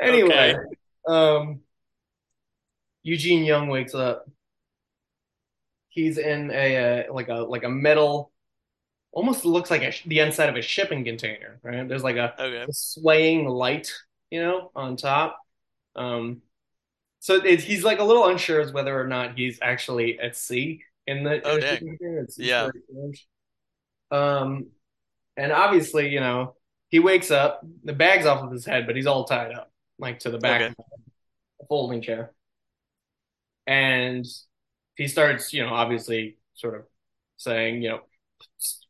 Anyway, 0.00 0.54
Okay. 0.54 0.56
um, 1.08 1.60
Eugene 3.02 3.44
Young 3.44 3.68
wakes 3.68 3.94
up. 3.94 4.26
He's 5.88 6.18
in 6.18 6.50
a 6.52 7.06
uh, 7.08 7.12
like 7.12 7.28
a 7.28 7.34
like 7.34 7.64
a 7.64 7.68
metal, 7.68 8.32
almost 9.12 9.44
looks 9.44 9.70
like 9.70 9.82
a, 9.82 9.92
the 10.08 10.20
inside 10.20 10.48
of 10.50 10.56
a 10.56 10.62
shipping 10.62 11.04
container. 11.04 11.60
Right? 11.62 11.88
There's 11.88 12.04
like 12.04 12.16
a, 12.16 12.34
Okay. 12.38 12.66
a 12.68 12.72
swaying 12.72 13.48
light, 13.48 13.92
you 14.30 14.42
know, 14.42 14.72
on 14.76 14.96
top. 14.96 15.38
Um, 15.96 16.42
so 17.20 17.36
it, 17.36 17.60
he's 17.62 17.84
like 17.84 18.00
a 18.00 18.04
little 18.04 18.28
unsure 18.28 18.60
as 18.60 18.72
whether 18.72 18.98
or 19.00 19.06
not 19.08 19.36
he's 19.38 19.58
actually 19.62 20.20
at 20.20 20.36
sea 20.36 20.84
in 21.06 21.24
the 21.24 21.42
Oh 21.44 21.56
the 21.56 21.62
dang. 21.62 21.78
shipping 21.78 21.98
container. 21.98 22.20
It's, 22.22 22.38
Yeah. 22.38 22.70
Um, 24.10 24.66
and 25.36 25.52
obviously, 25.52 26.08
you 26.10 26.20
know, 26.20 26.56
he 26.90 26.98
wakes 27.00 27.30
up, 27.30 27.62
the 27.84 27.92
bag's 27.92 28.26
off 28.26 28.42
of 28.44 28.52
his 28.52 28.66
head, 28.66 28.86
but 28.86 28.96
he's 28.96 29.06
all 29.06 29.24
tied 29.24 29.52
up, 29.52 29.69
like 30.00 30.20
to 30.20 30.30
the 30.30 30.38
back 30.38 30.62
Okay. 30.62 30.74
of 30.78 30.84
a 31.62 31.66
folding 31.66 32.02
chair. 32.02 32.32
And 33.66 34.26
he 34.96 35.06
starts, 35.08 35.52
you 35.52 35.62
know, 35.62 35.70
obviously 35.72 36.38
sort 36.54 36.74
of 36.74 36.86
saying, 37.36 37.82
you 37.82 37.90
know, 37.90 38.00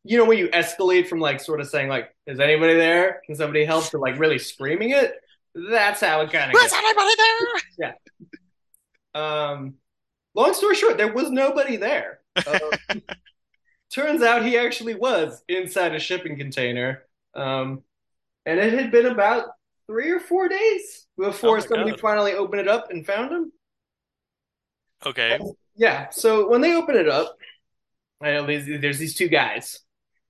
you 0.03 0.17
know, 0.17 0.25
when 0.25 0.37
you 0.37 0.47
escalate 0.49 1.07
from 1.07 1.19
like 1.19 1.39
sort 1.39 1.59
of 1.61 1.67
saying 1.67 1.89
like, 1.89 2.15
"Is 2.25 2.39
anybody 2.39 2.73
there? 2.73 3.21
Can 3.25 3.35
somebody 3.35 3.65
help?" 3.65 3.89
to 3.91 3.97
like 3.97 4.17
really 4.17 4.39
screaming 4.39 4.91
it. 4.91 5.13
That's 5.53 5.99
how 6.01 6.21
it 6.21 6.31
kind 6.31 6.49
of 6.49 6.53
Was 6.53 6.73
anybody 6.73 7.11
there? 7.77 7.93
Yeah. 9.13 9.51
Um, 9.53 9.75
long 10.33 10.53
story 10.53 10.75
short, 10.75 10.97
there 10.97 11.13
was 11.13 11.29
nobody 11.29 11.77
there. 11.77 12.19
Uh, 12.35 12.59
turns 13.93 14.21
out 14.21 14.45
he 14.45 14.57
actually 14.57 14.95
was 14.95 15.43
inside 15.47 15.93
a 15.93 15.99
shipping 15.99 16.37
container, 16.37 17.03
um, 17.35 17.83
and 18.45 18.59
it 18.59 18.73
had 18.73 18.91
been 18.91 19.05
about 19.05 19.49
three 19.91 20.09
or 20.09 20.21
four 20.21 20.47
days 20.47 21.07
Oh 21.19 21.25
before 21.25 21.57
my 21.57 21.63
somebody 21.65 21.91
God. 21.91 21.99
finally 21.99 22.33
opened 22.33 22.61
it 22.61 22.67
up 22.69 22.91
and 22.91 23.05
found 23.05 23.31
him. 23.31 23.51
Okay. 25.05 25.37
Yeah. 25.75 26.09
So 26.11 26.49
when 26.49 26.61
they 26.61 26.75
open 26.75 26.95
it 26.95 27.09
up, 27.09 27.35
I 28.21 28.31
know 28.31 28.45
there's, 28.45 28.65
there's 28.65 28.99
these 28.99 29.15
two 29.15 29.27
guys 29.27 29.79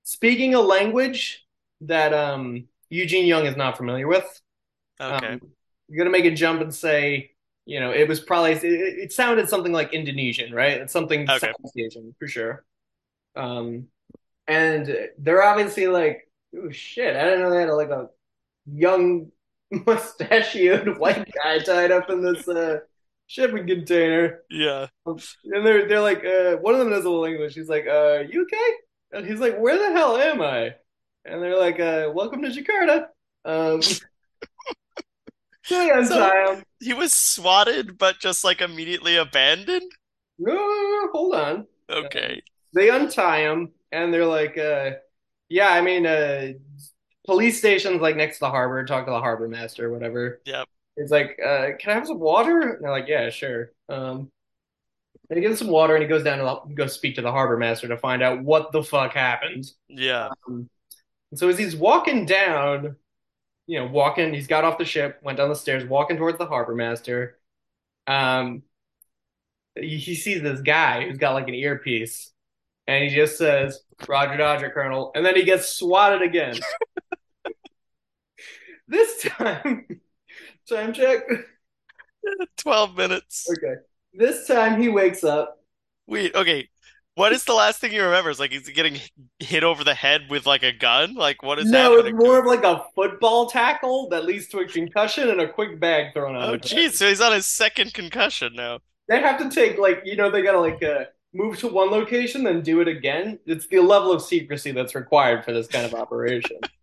speaking 0.03 0.56
a 0.56 0.62
language 0.62 1.46
that 1.82 2.13
um, 2.13 2.68
Eugene 2.89 3.27
Young 3.27 3.46
is 3.46 3.56
not 3.56 3.77
familiar 3.77 4.08
with. 4.08 4.41
Okay. 5.00 5.34
Um, 5.34 5.41
you're 5.88 5.98
gonna 6.03 6.10
make 6.10 6.25
a 6.25 6.34
jump 6.34 6.62
and 6.62 6.74
say, 6.74 7.32
you 7.65 7.80
know, 7.80 7.91
it 7.91 8.08
was 8.08 8.20
probably 8.20 8.53
it, 8.53 8.63
it 8.63 9.13
sounded 9.13 9.48
something 9.48 9.74
like 9.74 9.94
Indonesian, 9.94 10.53
right? 10.53 10.82
It's 10.82 10.94
something 10.94 11.30
Okay. 11.30 11.38
Southeast 11.38 11.77
Asian 11.77 12.15
for 12.18 12.27
sure. 12.27 12.65
Um, 13.36 13.88
and 14.48 15.10
they're 15.20 15.44
obviously 15.44 15.88
like, 15.88 16.27
oh 16.58 16.72
shit, 16.72 17.15
I 17.15 17.24
didn't 17.25 17.41
know 17.41 17.50
they 17.51 17.62
had 17.62 17.70
like 17.70 17.89
a 17.89 18.10
young 18.65 19.32
mustachioed 19.86 20.98
white 20.98 21.28
guy 21.44 21.60
tied 21.60 21.92
up 21.92 22.10
in 22.10 22.22
this 22.22 22.48
uh, 22.48 22.80
shipping 23.28 23.68
container. 23.68 24.42
Yeah. 24.50 24.88
And 25.06 25.66
they're 25.66 25.88
they're 25.88 26.01
like, 26.01 26.24
uh, 26.25 26.58
one 26.58 26.74
of 26.74 26.80
them 26.80 26.90
knows 26.90 27.06
a 27.06 27.10
little 27.10 27.25
English. 27.25 27.56
He's 27.56 27.70
like, 27.70 27.88
uh, 27.88 28.24
you 28.30 28.44
okay? 28.44 28.70
And 29.13 29.25
he's 29.25 29.40
like, 29.40 29.58
where 29.58 29.78
the 29.78 29.92
hell 29.94 30.18
am 30.18 30.42
I? 30.42 30.75
And 31.25 31.42
they're 31.42 31.58
like, 31.60 31.80
uh, 31.80 32.12
welcome 32.13 32.42
to 32.42 32.50
Jakarta. 32.50 33.08
Um, 33.46 33.82
so 35.63 35.78
they 35.78 35.92
untie 35.92 36.54
him. 36.54 36.63
he 36.80 36.94
was 36.94 37.13
swatted, 37.13 37.98
but 37.98 38.20
just 38.20 38.44
like 38.44 38.62
immediately 38.62 39.16
abandoned? 39.16 39.92
No, 40.40 40.54
no, 40.54 40.58
no, 40.58 41.10
hold 41.12 41.36
on. 41.36 41.68
Uh, 41.90 41.96
Okay. 42.06 42.42
they 42.74 42.90
untie 42.90 43.42
him, 43.42 43.72
and 43.92 44.13
they're 44.13 44.25
like, 44.25 44.58
uh, 44.58 44.92
yeah, 45.50 45.70
I 45.70 45.82
mean, 45.82 46.06
uh, 46.06 46.54
police 47.25 47.58
station's 47.58 48.01
like 48.01 48.16
next 48.16 48.38
to 48.38 48.42
the 48.42 48.50
harbor. 48.50 48.84
Talk 48.86 49.06
to 49.06 49.12
the 49.12 49.20
harbor 49.20 49.48
master 49.48 49.88
or 49.88 49.92
whatever. 49.92 50.42
Yep. 50.46 50.68
He's 50.98 51.12
like, 51.12 51.40
uh, 51.44 51.70
can 51.80 51.92
I 51.92 51.94
have 51.94 52.08
some 52.08 52.20
water? 52.20 52.60
And 52.62 52.84
they're 52.84 52.92
like, 52.92 53.08
yeah, 53.08 53.30
sure. 53.30 53.72
Um, 53.90 54.30
and 55.30 55.38
he 55.38 55.42
gives 55.42 55.60
some 55.60 55.70
water, 55.70 55.96
and 55.96 56.04
he 56.04 56.10
goes 56.10 56.24
down 56.24 56.40
to 56.40 56.44
the, 56.44 56.74
go 56.74 56.88
speak 56.88 57.16
to 57.16 57.22
the 57.22 57.32
harbor 57.32 57.56
master 57.56 57.88
to 57.88 57.98
find 57.98 58.22
out 58.22 58.44
what 58.44 58.74
the 58.74 58.84
fuck 58.84 59.13
happened. 59.13 59.66
Yeah. 59.88 60.30
Um, 60.46 60.70
and 61.32 61.40
so 61.40 61.48
as 61.48 61.58
he's 61.58 61.75
walking 61.75 62.25
down, 62.25 62.98
you 63.66 63.80
know, 63.80 63.86
walking, 63.86 64.34
he's 64.34 64.48
got 64.48 64.66
off 64.66 64.78
the 64.78 64.84
ship, 64.84 65.22
went 65.24 65.38
down 65.38 65.48
the 65.48 65.56
stairs, 65.56 65.86
walking 65.86 66.18
towards 66.18 66.38
the 66.38 66.46
harbor 66.46 66.75
master. 66.75 67.40
Um, 68.08 68.63
he, 69.80 69.98
he 69.98 70.16
sees 70.16 70.42
this 70.42 70.60
guy 70.60 71.06
who's 71.06 71.18
got 71.18 71.34
like 71.34 71.48
an 71.48 71.56
earpiece, 71.56 72.34
and 72.86 73.01
he 73.06 73.16
just 73.16 73.38
says, 73.38 73.82
"Roger, 74.10 74.36
Dodger, 74.36 74.70
Colonel," 74.70 75.13
and 75.16 75.25
then 75.25 75.38
he 75.38 75.44
gets 75.44 75.70
swatted 75.70 76.22
again. 76.22 76.60
This 78.91 79.24
time, 79.24 79.86
time 80.69 80.91
check. 80.91 81.21
12 82.57 82.98
minutes. 82.98 83.48
Okay, 83.50 83.75
this 84.13 84.45
time 84.45 84.81
he 84.81 84.89
wakes 84.89 85.24
up. 85.24 85.63
Wait, 86.07 86.36
okay. 86.36 86.67
What 87.15 87.31
is 87.31 87.45
the 87.45 87.53
last 87.53 87.79
thing 87.79 87.91
he 87.91 88.00
remembers? 88.00 88.38
Like, 88.38 88.51
he's 88.51 88.67
getting 88.69 88.98
hit 89.39 89.63
over 89.63 89.86
the 89.86 89.93
head 89.93 90.24
with 90.29 90.45
like 90.45 90.63
a 90.63 90.74
gun? 90.74 91.15
Like, 91.15 91.41
what 91.41 91.60
is 91.60 91.71
No, 91.71 91.95
it's 92.00 92.13
more 92.13 92.39
of 92.39 92.45
like 92.45 92.65
a 92.65 92.83
football 92.93 93.48
tackle 93.48 94.10
that 94.10 94.25
leads 94.25 94.48
to 94.50 94.60
a 94.60 94.67
concussion 94.67 95.29
and 95.29 95.39
a 95.39 95.48
quick 95.48 95.79
bag 95.79 96.13
thrown 96.13 96.36
out. 96.36 96.50
Oh, 96.50 96.57
geez. 96.57 96.98
So 96.98 97.07
he's 97.07 97.21
on 97.21 97.31
his 97.31 97.45
second 97.45 97.93
concussion 97.93 98.53
now. 98.55 98.79
They 99.07 99.21
have 99.21 99.39
to 99.39 99.50
take 99.50 99.77
like 99.77 100.01
you 100.05 100.17
know 100.17 100.29
they 100.29 100.41
gotta 100.41 100.60
like 100.60 100.83
uh, 100.83 101.05
move 101.33 101.57
to 101.60 101.67
one 101.69 101.91
location 101.91 102.43
then 102.43 102.62
do 102.62 102.81
it 102.81 102.89
again. 102.89 103.39
It's 103.45 103.67
the 103.67 103.79
level 103.79 104.12
of 104.12 104.21
secrecy 104.21 104.71
that's 104.71 104.95
required 104.95 105.45
for 105.45 105.53
this 105.53 105.67
kind 105.67 105.86
of 105.86 105.93
operation. 105.93 106.57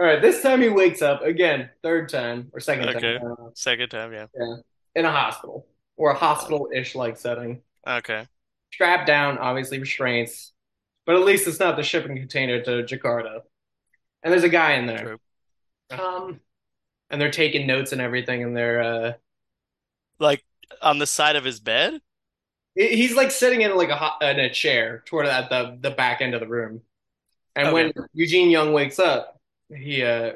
All 0.00 0.06
right, 0.06 0.22
this 0.22 0.42
time 0.42 0.62
he 0.62 0.70
wakes 0.70 1.02
up 1.02 1.22
again, 1.22 1.70
third 1.82 2.08
time 2.08 2.50
or 2.54 2.60
second 2.60 2.90
time, 2.90 3.02
Okay. 3.02 3.18
don't. 3.20 3.54
Second 3.54 3.90
time, 3.90 4.12
yeah. 4.12 4.26
yeah, 4.34 4.56
in 4.96 5.04
a 5.04 5.12
hospital 5.12 5.66
or 5.96 6.10
a 6.12 6.16
hospital-ish 6.16 6.94
like 6.94 7.18
setting, 7.18 7.62
Okay. 7.86 8.28
strapped 8.72 9.06
down, 9.06 9.38
obviously 9.38 9.78
restraints, 9.78 10.52
but 11.06 11.16
at 11.16 11.22
least 11.24 11.46
it's 11.48 11.60
not 11.60 11.76
the 11.76 11.82
shipping 11.82 12.16
container 12.16 12.62
to 12.62 12.82
Jakarta. 12.84 13.42
And 14.24 14.32
there's 14.32 14.44
a 14.44 14.48
guy 14.50 14.74
in 14.74 14.86
there, 14.86 15.12
True. 15.12 15.18
um, 15.90 16.40
and 17.10 17.20
they're 17.20 17.30
taking 17.32 17.66
notes 17.66 17.92
and 17.92 18.00
everything, 18.00 18.44
and 18.44 18.56
they're 18.56 18.82
uh, 18.82 19.12
Like 20.20 20.44
on 20.82 20.98
the 20.98 21.06
side 21.06 21.36
of 21.36 21.44
his 21.44 21.58
bed? 21.60 22.00
He's 22.76 23.14
like 23.16 23.30
sitting 23.30 23.62
in 23.62 23.76
like 23.76 23.88
a 23.90 24.30
in 24.30 24.38
a 24.38 24.50
chair 24.52 25.02
toward 25.06 25.26
at 25.26 25.50
the 25.50 25.76
the 25.80 25.90
back 25.90 26.20
end 26.20 26.34
of 26.34 26.40
the 26.40 26.46
room. 26.48 26.82
And 27.56 27.72
Okay. 27.72 27.72
when 27.72 27.92
Eugene 28.14 28.50
Young 28.50 28.74
wakes 28.74 29.00
up, 29.00 29.39
he 29.74 30.02
uh 30.02 30.32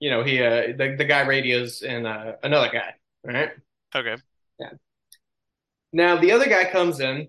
you 0.00 0.10
know, 0.10 0.22
he 0.22 0.42
uh 0.42 0.68
the, 0.76 0.94
the 0.96 1.04
guy 1.04 1.22
radios 1.22 1.82
and 1.82 2.06
uh 2.06 2.34
another 2.42 2.70
guy, 2.72 2.94
right? 3.24 3.50
Okay. 3.94 4.16
Yeah. 4.58 4.70
Now 5.92 6.16
the 6.16 6.32
other 6.32 6.48
guy 6.48 6.64
comes 6.70 7.00
in. 7.00 7.28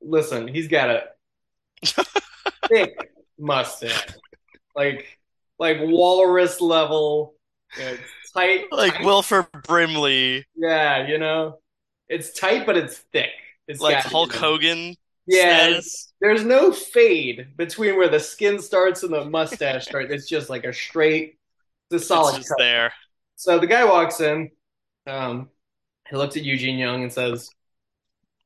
Listen, 0.00 0.48
he's 0.48 0.68
got 0.68 0.90
a 0.90 1.04
thick 2.68 3.10
mustache, 3.38 4.06
like 4.74 5.18
like 5.58 5.78
walrus 5.80 6.60
level, 6.60 7.34
you 7.78 7.84
know, 7.84 7.96
tight, 8.34 8.64
Like 8.70 8.94
tight. 8.94 9.04
Wilford 9.04 9.46
Brimley, 9.66 10.44
Yeah, 10.56 11.06
you 11.06 11.18
know, 11.18 11.58
it's 12.08 12.32
tight 12.38 12.66
but 12.66 12.76
it's 12.76 12.98
thick. 13.12 13.30
It's 13.66 13.80
like 13.80 13.96
Hulk. 13.96 14.32
Hogan 14.32 14.94
Yeah, 15.26 15.66
status. 15.68 16.12
there's 16.20 16.44
no 16.44 16.72
fade 16.72 17.56
between 17.56 17.96
where 17.96 18.08
the 18.08 18.20
skin 18.20 18.60
starts 18.60 19.02
and 19.02 19.12
the 19.12 19.24
mustache 19.24 19.86
starts. 19.86 20.12
It's 20.12 20.28
just 20.28 20.50
like 20.50 20.64
a 20.64 20.72
straight, 20.72 21.38
it's 21.90 22.02
It's 22.02 22.08
solid 22.08 22.36
just 22.36 22.52
there. 22.58 22.92
So 23.36 23.58
the 23.58 23.66
guy 23.66 23.84
walks 23.84 24.20
in. 24.20 24.50
Um, 25.06 25.48
he 26.08 26.16
looks 26.16 26.36
at 26.36 26.44
Eugene 26.44 26.78
Young 26.78 27.02
and 27.02 27.12
says, 27.12 27.50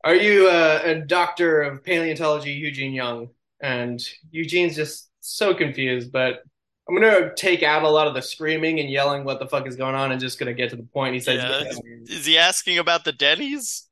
"Are 0.04 0.14
you 0.14 0.49
uh, 0.49 0.80
a 0.85 0.94
doctor 0.97 1.62
of 1.62 1.85
paleontology, 1.85 2.52
Eugene 2.52 2.92
Young?" 2.92 3.30
And 3.61 4.00
Eugene's 4.30 4.76
just 4.76 5.11
so 5.20 5.54
confused, 5.54 6.12
but 6.12 6.42
I'm 6.88 6.94
gonna 6.94 7.35
take 7.35 7.62
out 7.62 7.82
a 7.82 7.88
lot 7.88 8.06
of 8.06 8.14
the 8.14 8.23
screaming 8.23 8.78
and 8.80 8.88
yelling 8.88 9.25
what 9.25 9.40
the 9.40 9.49
fuck 9.49 9.66
is 9.66 9.76
going 9.76 9.94
on 9.94 10.12
and 10.12 10.20
just 10.20 10.38
gonna 10.38 10.54
get 10.54 10.70
to 10.70 10.76
the 10.76 10.85
point. 10.85 11.14
He 11.14 11.20
says. 11.20 11.42
"Yeah." 11.42 12.16
Is 12.16 12.26
he 12.26 12.38
asking 12.38 12.78
about 12.78 13.04
the 13.04 13.12
Denny's? 13.12 13.88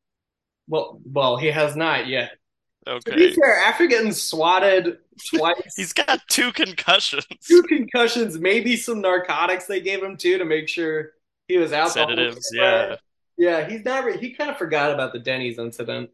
"Well, 0.68 1.00
well, 1.04 1.36
he 1.36 1.48
has 1.48 1.74
not 1.74 2.06
yet." 2.06 2.38
To 2.86 3.12
be 3.12 3.28
Okay. 3.28 3.34
fair, 3.34 3.56
after 3.56 3.86
getting 3.86 4.12
swatted 4.12 4.98
twice, 5.24 5.54
He's 5.76 5.92
got 5.92 6.26
two 6.28 6.52
concussions. 6.52 7.26
two 7.46 7.62
concussions, 7.64 8.38
maybe 8.38 8.76
some 8.76 9.00
narcotics 9.00 9.66
they 9.66 9.80
gave 9.80 10.02
him 10.02 10.16
too 10.16 10.38
to 10.38 10.44
make 10.44 10.68
sure 10.68 11.12
he 11.48 11.58
was 11.58 11.72
out. 11.72 11.92
Sedatives, 11.92 12.50
yeah. 12.52 12.96
Yeah, 13.36 13.68
he's 13.68 13.84
never. 13.84 14.12
He 14.16 14.32
kind 14.34 14.50
of 14.50 14.56
forgot 14.56 14.92
about 14.92 15.12
the 15.12 15.18
Denny's 15.18 15.58
incident. 15.58 16.10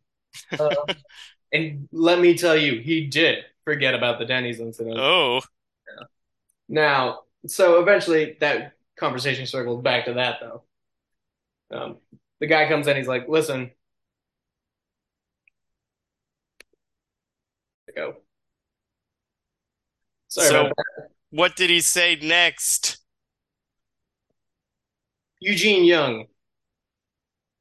Uh, 0.58 0.74
and 1.52 1.88
let 1.92 2.20
me 2.20 2.36
tell 2.36 2.56
you, 2.56 2.80
he 2.80 3.06
did 3.06 3.44
forget 3.64 3.94
about 3.94 4.18
the 4.18 4.24
Denny's 4.26 4.60
incident. 4.60 4.96
Oh, 4.98 5.42
Now, 6.68 7.22
so 7.46 7.80
eventually 7.80 8.36
that 8.40 8.74
conversation 8.96 9.46
circles 9.46 9.82
back 9.82 10.06
to 10.06 10.14
that 10.14 10.38
though. 10.40 10.62
Um, 11.70 11.98
the 12.40 12.46
guy 12.46 12.68
comes 12.68 12.86
in, 12.86 12.96
he's 12.96 13.08
like, 13.08 13.28
"Listen, 13.28 13.70
go." 17.94 18.16
Sorry 20.28 20.48
So- 20.48 20.72
what 21.30 21.56
did 21.56 21.70
he 21.70 21.80
say 21.80 22.16
next? 22.16 22.98
Eugene 25.40 25.84
Young, 25.84 26.26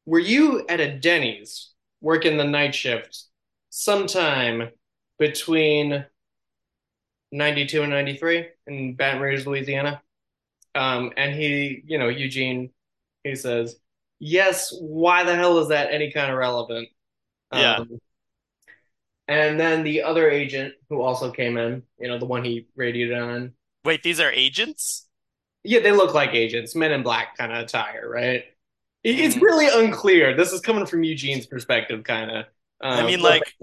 were 0.06 0.20
you 0.20 0.66
at 0.68 0.80
a 0.80 0.98
Denny's 1.00 1.72
working 2.00 2.38
the 2.38 2.44
night 2.44 2.76
shift 2.76 3.24
sometime 3.70 4.70
between 5.18 6.06
92 7.32 7.82
and 7.82 7.92
93 7.92 8.50
in 8.68 8.96
Baton 8.96 9.22
Rouge, 9.22 9.46
Louisiana? 9.46 10.02
Um, 10.76 11.12
and 11.18 11.34
he, 11.34 11.82
you 11.86 11.98
know, 11.98 12.08
Eugene, 12.08 12.72
he 13.24 13.36
says, 13.36 13.78
Yes, 14.20 14.72
why 14.80 15.24
the 15.24 15.36
hell 15.36 15.58
is 15.60 15.70
that 15.70 15.92
any 15.92 16.12
kind 16.12 16.32
of 16.32 16.38
relevant? 16.38 16.90
Yeah. 17.52 17.84
Um, 19.32 19.38
and 19.38 19.60
then 19.60 19.84
the 19.84 20.04
other 20.04 20.30
agent 20.30 20.74
who 20.90 21.02
also 21.02 21.32
came 21.32 21.58
in, 21.58 21.84
you 22.00 22.08
know, 22.08 22.18
the 22.20 22.26
one 22.26 22.44
he 22.44 22.68
radioed 22.76 23.14
on, 23.18 23.54
Wait, 23.84 24.04
these 24.04 24.20
are 24.20 24.32
agents? 24.32 25.08
yeah, 25.64 25.80
they 25.80 25.92
look 25.92 26.14
like 26.14 26.34
agents, 26.34 26.76
men 26.76 26.92
in 26.92 27.04
black 27.04 27.38
kind 27.38 27.52
of 27.52 27.60
attire, 27.60 28.10
right? 28.10 28.46
It- 29.04 29.20
It's 29.20 29.36
Mhm. 29.36 29.42
really 29.42 29.86
unclear. 29.86 30.36
This 30.36 30.52
is 30.54 30.62
coming 30.62 30.86
from 30.86 31.04
Eugene's 31.04 31.46
perspective, 31.48 32.04
kind 32.04 32.30
of. 32.32 32.46
I 32.82 33.06
mean, 33.06 33.22
like- 33.22 33.56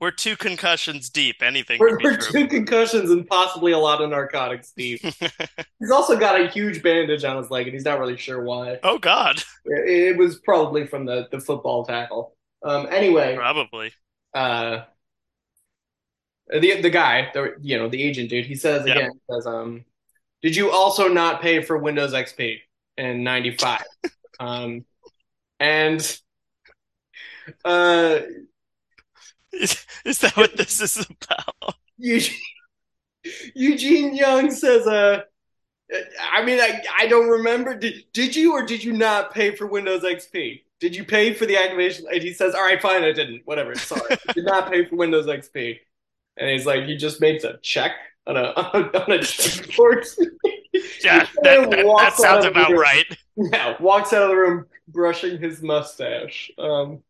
We're 0.00 0.10
two 0.10 0.36
concussions 0.36 1.08
deep. 1.08 1.36
Anything 1.42 1.78
we're, 1.78 1.90
could 1.90 1.98
be 1.98 2.04
we're 2.04 2.16
two 2.18 2.46
concussions 2.48 3.10
and 3.10 3.26
possibly 3.26 3.72
a 3.72 3.78
lot 3.78 4.02
of 4.02 4.10
narcotics 4.10 4.72
deep. 4.76 5.00
he's 5.80 5.90
also 5.90 6.18
got 6.18 6.38
a 6.40 6.48
huge 6.48 6.82
bandage 6.82 7.24
on 7.24 7.36
his 7.38 7.50
leg, 7.50 7.66
and 7.66 7.74
he's 7.74 7.84
not 7.86 7.98
really 7.98 8.16
sure 8.18 8.42
why. 8.42 8.78
Oh 8.82 8.98
God, 8.98 9.42
It, 9.64 10.10
it 10.12 10.16
was 10.18 10.36
probably 10.40 10.86
from 10.86 11.04
the, 11.06 11.28
the 11.30 11.40
football 11.40 11.84
tackle. 11.86 12.36
Um, 12.62 12.86
anyway, 12.90 13.34
probably. 13.36 13.92
uh, 14.34 14.84
the 16.48 16.80
the 16.80 16.90
guy, 16.90 17.30
the 17.32 17.54
you 17.60 17.78
know 17.78 17.88
the 17.88 18.02
agent 18.02 18.30
dude, 18.30 18.46
he 18.46 18.54
says 18.54 18.84
again, 18.84 19.10
he 19.12 19.34
says, 19.34 19.46
um, 19.46 19.84
did 20.42 20.56
you 20.56 20.70
also 20.70 21.08
not 21.08 21.40
pay 21.40 21.62
for 21.62 21.78
Windows 21.78 22.12
XP 22.12 22.58
in 22.96 23.24
'95? 23.24 23.82
um, 24.40 24.84
and 25.60 26.20
uh, 27.64 28.18
Is, 29.52 29.86
is 30.04 30.18
that 30.18 30.36
what 30.36 30.56
this 30.56 30.80
is 30.80 31.06
about? 31.06 31.76
Eugene, 31.96 32.38
Eugene 33.54 34.14
Young 34.14 34.50
says, 34.50 34.86
uh, 34.86 35.22
I 36.32 36.44
mean, 36.44 36.60
I, 36.60 36.82
I 36.98 37.06
don't 37.06 37.28
remember. 37.28 37.74
Did, 37.74 38.04
did 38.12 38.34
you 38.34 38.52
or 38.52 38.64
did 38.64 38.82
you 38.82 38.92
not 38.92 39.32
pay 39.32 39.54
for 39.54 39.66
Windows 39.66 40.02
XP? 40.02 40.62
Did 40.80 40.96
you 40.96 41.04
pay 41.04 41.34
for 41.34 41.46
the 41.46 41.56
activation? 41.56 42.06
And 42.12 42.22
he 42.22 42.32
says, 42.32 42.54
all 42.54 42.62
right, 42.62 42.80
fine, 42.80 43.04
I 43.04 43.12
didn't. 43.12 43.42
Whatever. 43.44 43.74
Sorry. 43.76 44.16
did 44.34 44.44
not 44.44 44.70
pay 44.70 44.84
for 44.86 44.96
Windows 44.96 45.26
XP. 45.26 45.78
And 46.36 46.50
he's 46.50 46.66
like, 46.66 46.84
he 46.84 46.96
just 46.96 47.20
makes 47.20 47.44
a 47.44 47.58
check 47.62 47.92
on 48.26 48.36
a, 48.36 48.40
on 48.56 48.82
a, 48.94 48.98
on 49.02 49.12
a 49.12 49.18
checkboard. 49.18 50.06
Yeah, 51.04 51.26
that, 51.42 51.70
that, 51.70 51.96
that 51.98 52.14
sounds 52.16 52.44
about 52.44 52.70
room. 52.70 52.80
right. 52.80 53.04
Yeah, 53.36 53.76
walks 53.80 54.12
out 54.12 54.22
of 54.22 54.28
the 54.30 54.36
room 54.36 54.66
brushing 54.88 55.40
his 55.40 55.62
mustache. 55.62 56.50
Um, 56.58 57.02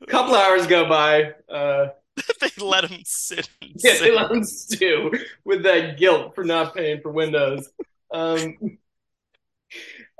a 0.00 0.06
couple 0.06 0.34
hours 0.34 0.66
go 0.66 0.88
by. 0.88 1.34
Uh, 1.48 1.88
they 2.40 2.50
let 2.64 2.84
him 2.84 3.02
sit. 3.04 3.48
And 3.62 3.72
Yeah, 3.76 3.98
they 4.00 4.14
let 4.14 4.30
him 4.30 4.44
stew 4.44 5.12
with 5.44 5.62
that 5.64 5.96
guilt 5.98 6.34
for 6.34 6.44
not 6.44 6.74
paying 6.74 7.00
for 7.00 7.10
Windows. 7.12 7.68
Um, 8.12 8.78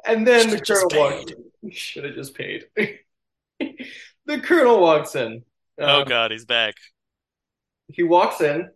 and 0.07 0.27
then 0.27 0.51
the 0.51 0.57
Should've 0.59 0.65
just 0.65 0.91
colonel 0.91 1.11
walks 1.19 1.33
in. 1.63 1.71
Should 1.71 2.05
have 2.05 2.15
just 2.15 2.35
paid. 2.35 2.67
the 2.79 4.41
colonel 4.43 4.81
walks 4.81 5.15
in. 5.15 5.45
Oh 5.79 6.03
Um, 6.03 6.09
God, 6.09 6.31
he's 6.31 6.45
back. 6.45 6.75
He 7.89 8.03
walks 8.03 8.41
in, 8.41 8.71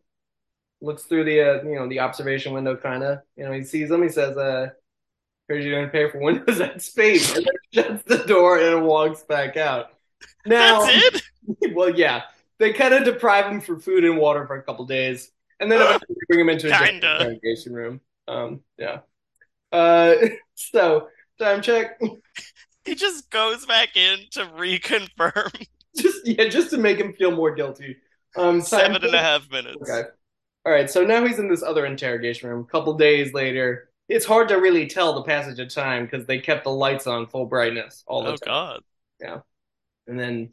looks 0.80 1.04
through 1.04 1.24
the 1.24 1.40
uh, 1.40 1.62
you 1.62 1.74
know 1.74 1.88
the 1.88 2.00
observation 2.00 2.52
window, 2.52 2.76
kind 2.76 3.02
of. 3.02 3.20
You 3.36 3.44
know, 3.44 3.52
he 3.52 3.64
sees 3.64 3.88
them. 3.88 4.02
He 4.02 4.08
says, 4.08 4.36
"Uh, 4.36 4.70
here's 5.48 5.64
you 5.64 5.72
didn't 5.72 5.90
pay 5.90 6.10
for 6.10 6.20
Windows 6.20 6.58
XP," 6.58 7.36
and 7.36 7.46
then 7.46 7.54
shuts 7.72 8.04
the 8.04 8.24
door 8.26 8.58
and 8.58 8.84
walks 8.84 9.22
back 9.22 9.56
out. 9.56 9.90
Now, 10.46 10.84
That's 10.84 11.22
it. 11.60 11.74
well, 11.74 11.90
yeah, 11.90 12.22
they 12.58 12.72
kind 12.72 12.94
of 12.94 13.04
deprive 13.04 13.46
him 13.46 13.60
for 13.60 13.78
food 13.78 14.04
and 14.04 14.18
water 14.18 14.46
for 14.46 14.56
a 14.56 14.62
couple 14.62 14.84
days, 14.86 15.30
and 15.60 15.70
then 15.70 15.80
eventually 15.80 16.16
bring 16.28 16.40
him 16.40 16.48
into 16.48 16.68
a 16.68 16.88
interrogation 16.88 17.72
room. 17.72 18.00
Um, 18.26 18.60
yeah. 18.76 19.00
Uh, 19.72 20.14
so 20.54 21.08
time 21.38 21.62
check, 21.62 22.00
He 22.84 22.94
just 22.94 23.30
goes 23.30 23.66
back 23.66 23.96
in 23.96 24.18
to 24.32 24.44
reconfirm 24.46 25.66
just 25.98 26.26
yeah, 26.26 26.48
just 26.48 26.70
to 26.70 26.78
make 26.78 26.98
him 26.98 27.12
feel 27.12 27.30
more 27.30 27.54
guilty. 27.54 27.96
Um, 28.36 28.60
seven 28.60 29.02
and 29.04 29.14
a 29.14 29.18
half 29.18 29.50
minutes. 29.50 29.88
Okay. 29.90 30.08
All 30.66 30.72
right. 30.72 30.90
So 30.90 31.04
now 31.04 31.26
he's 31.26 31.38
in 31.38 31.48
this 31.48 31.62
other 31.62 31.86
interrogation 31.86 32.48
room. 32.48 32.60
A 32.60 32.70
couple 32.70 32.94
days 32.94 33.32
later, 33.32 33.90
it's 34.08 34.26
hard 34.26 34.48
to 34.48 34.56
really 34.56 34.86
tell 34.86 35.14
the 35.14 35.22
passage 35.22 35.58
of 35.58 35.72
time 35.72 36.04
because 36.04 36.26
they 36.26 36.38
kept 36.38 36.64
the 36.64 36.70
lights 36.70 37.06
on 37.06 37.26
full 37.26 37.46
brightness 37.46 38.04
all 38.06 38.22
the 38.22 38.32
Oh 38.32 38.36
time. 38.36 38.40
Oh 38.46 38.50
God. 38.50 38.80
Yeah. 39.20 39.38
And 40.06 40.18
then 40.18 40.50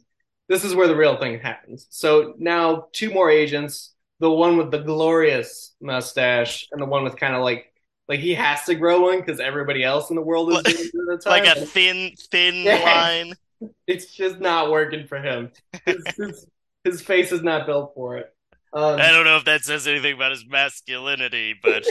this 0.48 0.64
is 0.64 0.74
where 0.74 0.88
the 0.88 0.96
real 0.96 1.16
thing 1.16 1.38
happens. 1.40 1.86
So 1.90 2.34
now 2.38 2.86
two 2.92 3.10
more 3.12 3.30
agents, 3.30 3.94
the 4.20 4.30
one 4.30 4.56
with 4.56 4.70
the 4.70 4.78
glorious 4.78 5.74
mustache 5.80 6.68
and 6.72 6.80
the 6.80 6.86
one 6.86 7.04
with 7.04 7.16
kind 7.16 7.34
of 7.34 7.42
like 7.42 7.72
like 8.08 8.20
he 8.20 8.34
has 8.34 8.62
to 8.64 8.74
grow 8.76 9.00
one 9.00 9.18
because 9.20 9.40
everybody 9.40 9.82
else 9.82 10.10
in 10.10 10.16
the 10.16 10.22
world 10.22 10.50
is 10.50 10.54
Like- 10.56 10.64
doing 10.66 10.78
it 10.78 11.12
at 11.12 11.22
the 11.24 11.30
time. 11.30 11.44
Like 11.44 11.56
a 11.56 11.66
thin, 11.66 12.12
thin 12.30 12.54
Yeah. 12.56 12.76
line. 12.84 13.34
it's 13.86 14.14
just 14.14 14.38
not 14.38 14.70
working 14.70 15.06
for 15.06 15.18
him. 15.18 15.50
His, 15.84 16.04
his, 16.16 16.46
his 16.86 17.02
face 17.02 17.32
is 17.32 17.42
not 17.42 17.66
built 17.66 17.92
for 17.94 18.16
it. 18.16 18.32
Um, 18.72 19.00
I 19.00 19.10
don't 19.10 19.24
know 19.24 19.36
if 19.36 19.44
that 19.44 19.64
says 19.64 19.86
anything 19.86 20.14
about 20.14 20.32
his 20.32 20.46
masculinity, 20.46 21.54
but 21.62 21.86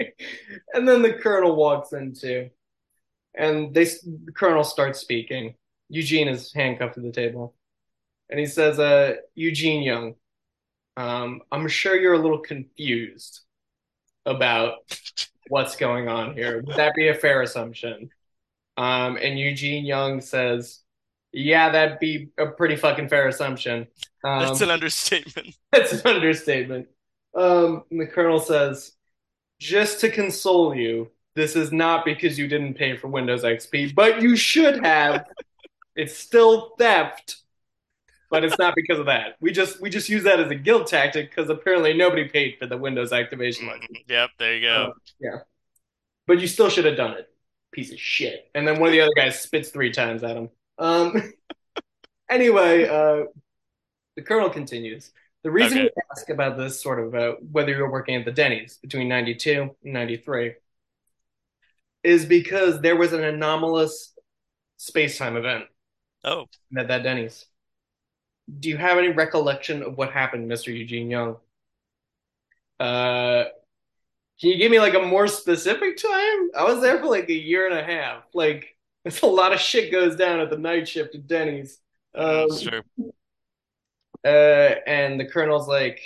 and 0.74 0.88
then 0.88 1.02
the 1.02 1.14
colonel 1.14 1.56
walks 1.56 1.92
in 1.92 2.14
too, 2.14 2.50
and 3.34 3.74
they 3.74 3.84
the 3.84 4.32
colonel 4.34 4.64
starts 4.64 5.00
speaking. 5.00 5.54
Eugene 5.88 6.28
is 6.28 6.52
handcuffed 6.52 6.94
to 6.94 7.00
the 7.00 7.12
table, 7.12 7.54
and 8.28 8.38
he 8.38 8.46
says, 8.46 8.78
"Uh, 8.78 9.16
Eugene 9.34 9.82
Young, 9.82 10.14
um, 10.96 11.42
I'm 11.52 11.68
sure 11.68 11.96
you're 11.96 12.14
a 12.14 12.18
little 12.18 12.40
confused 12.40 13.40
about 14.24 14.78
what's 15.48 15.76
going 15.76 16.08
on 16.08 16.34
here. 16.34 16.62
Would 16.62 16.76
that 16.76 16.94
be 16.94 17.08
a 17.08 17.14
fair 17.14 17.42
assumption?" 17.42 18.10
Um, 18.76 19.16
and 19.16 19.38
Eugene 19.38 19.86
Young 19.86 20.20
says, 20.20 20.80
"Yeah, 21.32 21.70
that'd 21.70 21.98
be 21.98 22.30
a 22.38 22.46
pretty 22.46 22.76
fucking 22.76 23.08
fair 23.08 23.28
assumption." 23.28 23.86
Um, 24.24 24.40
that's 24.40 24.60
an 24.60 24.70
understatement. 24.70 25.54
that's 25.72 25.92
an 25.92 26.06
understatement. 26.06 26.88
Um, 27.34 27.84
the 27.90 28.06
colonel 28.06 28.40
says, 28.40 28.92
just 29.60 30.00
to 30.00 30.10
console 30.10 30.74
you, 30.74 31.10
this 31.34 31.54
is 31.56 31.70
not 31.72 32.04
because 32.04 32.38
you 32.38 32.48
didn't 32.48 32.74
pay 32.74 32.96
for 32.96 33.08
Windows 33.08 33.42
XP, 33.44 33.94
but 33.94 34.22
you 34.22 34.36
should 34.36 34.84
have. 34.84 35.26
it's 35.94 36.16
still 36.16 36.74
theft. 36.78 37.36
but 38.30 38.42
it's 38.44 38.58
not 38.58 38.74
because 38.74 38.98
of 38.98 39.06
that. 39.06 39.36
We 39.40 39.52
just 39.52 39.80
we 39.80 39.88
just 39.90 40.08
use 40.08 40.24
that 40.24 40.40
as 40.40 40.50
a 40.50 40.54
guilt 40.54 40.88
tactic 40.88 41.30
because 41.30 41.48
apparently 41.50 41.92
nobody 41.94 42.26
paid 42.28 42.56
for 42.58 42.66
the 42.66 42.76
Windows 42.76 43.12
activation 43.12 43.66
license. 43.66 43.86
Mhm. 43.98 44.02
Yep, 44.08 44.30
there 44.38 44.54
you 44.56 44.60
go. 44.62 44.74
Uh, 44.90 44.92
yeah, 45.20 45.38
but 46.26 46.40
you 46.40 46.46
still 46.48 46.68
should 46.70 46.86
have 46.86 46.96
done 46.96 47.12
it, 47.12 47.28
piece 47.72 47.92
of 47.92 48.00
shit. 48.00 48.50
And 48.54 48.66
then 48.66 48.80
one 48.80 48.88
of 48.88 48.92
the 48.92 49.00
other 49.02 49.12
guys 49.14 49.40
spits 49.40 49.68
three 49.70 49.92
times 49.92 50.24
at 50.24 50.36
him. 50.36 50.48
Um. 50.78 51.32
anyway, 52.30 52.88
uh, 52.88 53.26
the 54.16 54.22
colonel 54.22 54.50
continues. 54.50 55.12
The 55.44 55.50
reason 55.50 55.78
Okay. 55.78 55.84
we 55.84 55.90
ask 56.12 56.30
about 56.30 56.58
this 56.58 56.80
sort 56.82 57.00
of 57.00 57.14
uh, 57.14 57.34
whether 57.52 57.72
you 57.72 57.78
were 57.82 57.90
working 57.92 58.16
at 58.16 58.24
the 58.24 58.32
Denny's 58.32 58.78
between 58.78 59.08
92 59.08 59.76
and 59.84 59.92
93 59.94 60.54
is 62.02 62.24
because 62.26 62.80
there 62.80 62.96
was 62.96 63.12
an 63.12 63.24
anomalous 63.24 64.12
space-time 64.78 65.36
event 65.36 65.66
Oh, 66.24 66.48
at 66.76 66.88
that 66.88 67.02
Denny's. 67.02 67.46
Do 68.60 68.68
you 68.68 68.76
have 68.76 68.98
any 68.98 69.08
recollection 69.08 69.82
of 69.82 69.96
what 69.96 70.12
happened, 70.12 70.46
Mr. 70.46 70.70
Eugene 70.70 71.10
Young? 71.10 71.38
Uh, 72.78 73.44
can 74.40 74.50
you 74.50 74.58
give 74.58 74.72
me 74.72 74.80
like 74.80 74.94
a 74.94 75.00
more 75.00 75.28
specific 75.28 75.98
time? 75.98 76.50
I 76.56 76.64
was 76.64 76.82
there 76.82 77.00
for 77.00 77.06
like 77.08 77.28
a 77.30 77.34
year 77.34 77.68
and 77.68 77.78
a 77.78 77.84
half. 77.84 78.24
Like, 78.34 78.75
it's 79.06 79.22
a 79.22 79.26
lot 79.26 79.52
of 79.52 79.60
shit 79.60 79.92
goes 79.92 80.16
down 80.16 80.40
at 80.40 80.50
the 80.50 80.58
night 80.58 80.88
shift 80.88 81.14
at 81.14 81.26
Denny's. 81.26 81.78
Um, 82.14 82.48
that's 82.48 82.62
true. 82.62 82.82
uh, 84.24 84.28
and 84.28 85.20
the 85.20 85.26
colonel's 85.26 85.68
like, 85.68 86.00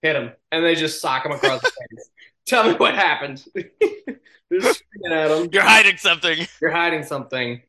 hit 0.00 0.16
him, 0.16 0.32
and 0.50 0.64
they 0.64 0.74
just 0.74 1.00
sock 1.00 1.26
him 1.26 1.32
across 1.32 1.60
the 1.60 1.70
face. 1.90 2.10
Tell 2.46 2.64
me 2.64 2.74
what 2.74 2.94
happened. 2.94 3.44
They're 3.54 4.60
screaming 4.60 5.12
at 5.12 5.30
him. 5.30 5.50
You're 5.52 5.62
hiding 5.62 5.98
something. 5.98 6.46
You're 6.60 6.70
hiding 6.70 7.04
something, 7.04 7.60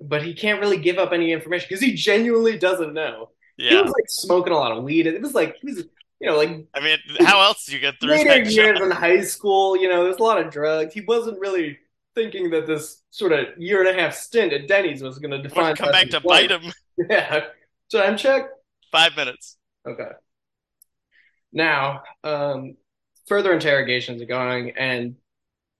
but 0.00 0.22
he 0.22 0.34
can't 0.34 0.60
really 0.60 0.76
give 0.76 0.98
up 0.98 1.12
any 1.12 1.32
information 1.32 1.66
because 1.68 1.82
he 1.82 1.94
genuinely 1.94 2.58
doesn't 2.58 2.92
know. 2.92 3.30
Yeah. 3.56 3.70
He 3.70 3.76
was 3.76 3.92
like 3.92 4.08
smoking 4.08 4.52
a 4.52 4.56
lot 4.56 4.72
of 4.72 4.84
weed. 4.84 5.06
It 5.06 5.20
was 5.22 5.34
like 5.34 5.56
he 5.60 5.66
was, 5.66 5.84
you 6.20 6.28
know, 6.28 6.36
like 6.36 6.66
I 6.74 6.80
mean, 6.80 6.98
how 7.20 7.40
else 7.40 7.64
do 7.64 7.72
you 7.72 7.78
get 7.78 8.00
through 8.00 8.10
later 8.10 8.42
years 8.42 8.80
in 8.80 8.90
high 8.90 9.22
school. 9.22 9.76
You 9.76 9.88
know, 9.88 10.04
there's 10.04 10.16
a 10.16 10.22
lot 10.22 10.44
of 10.44 10.52
drugs. 10.52 10.92
He 10.92 11.00
wasn't 11.02 11.40
really 11.40 11.78
thinking 12.14 12.50
that 12.50 12.66
this 12.66 13.02
sort 13.10 13.32
of 13.32 13.46
year 13.58 13.84
and 13.84 13.96
a 13.96 14.00
half 14.00 14.14
stint 14.14 14.52
at 14.52 14.68
Denny's 14.68 15.02
was 15.02 15.18
going 15.18 15.30
to 15.30 15.42
define. 15.42 15.76
Come 15.76 15.90
back 15.90 16.08
to 16.10 16.16
life. 16.24 16.48
bite 16.48 16.50
him. 16.50 16.72
Yeah. 17.10 17.46
Time 17.90 18.16
check. 18.16 18.44
Five 18.92 19.16
minutes. 19.16 19.56
Okay. 19.86 20.10
Now, 21.52 22.02
um, 22.22 22.76
further 23.26 23.52
interrogations 23.52 24.22
are 24.22 24.26
going, 24.26 24.70
and 24.78 25.16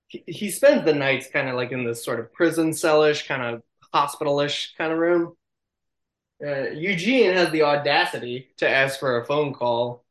he, 0.08 0.24
he 0.26 0.50
spends 0.50 0.84
the 0.84 0.92
nights 0.92 1.28
kind 1.32 1.48
of 1.48 1.54
like 1.54 1.70
in 1.70 1.84
this 1.84 2.04
sort 2.04 2.18
of 2.18 2.32
prison 2.32 2.70
cellish, 2.70 3.26
kind 3.26 3.42
of 3.42 3.62
hospitalish 3.94 4.76
kind 4.76 4.92
of 4.92 4.98
room. 4.98 5.36
Uh, 6.44 6.70
Eugene 6.70 7.32
has 7.32 7.50
the 7.52 7.62
audacity 7.62 8.48
to 8.56 8.68
ask 8.68 8.98
for 8.98 9.20
a 9.20 9.24
phone 9.24 9.54
call, 9.54 10.04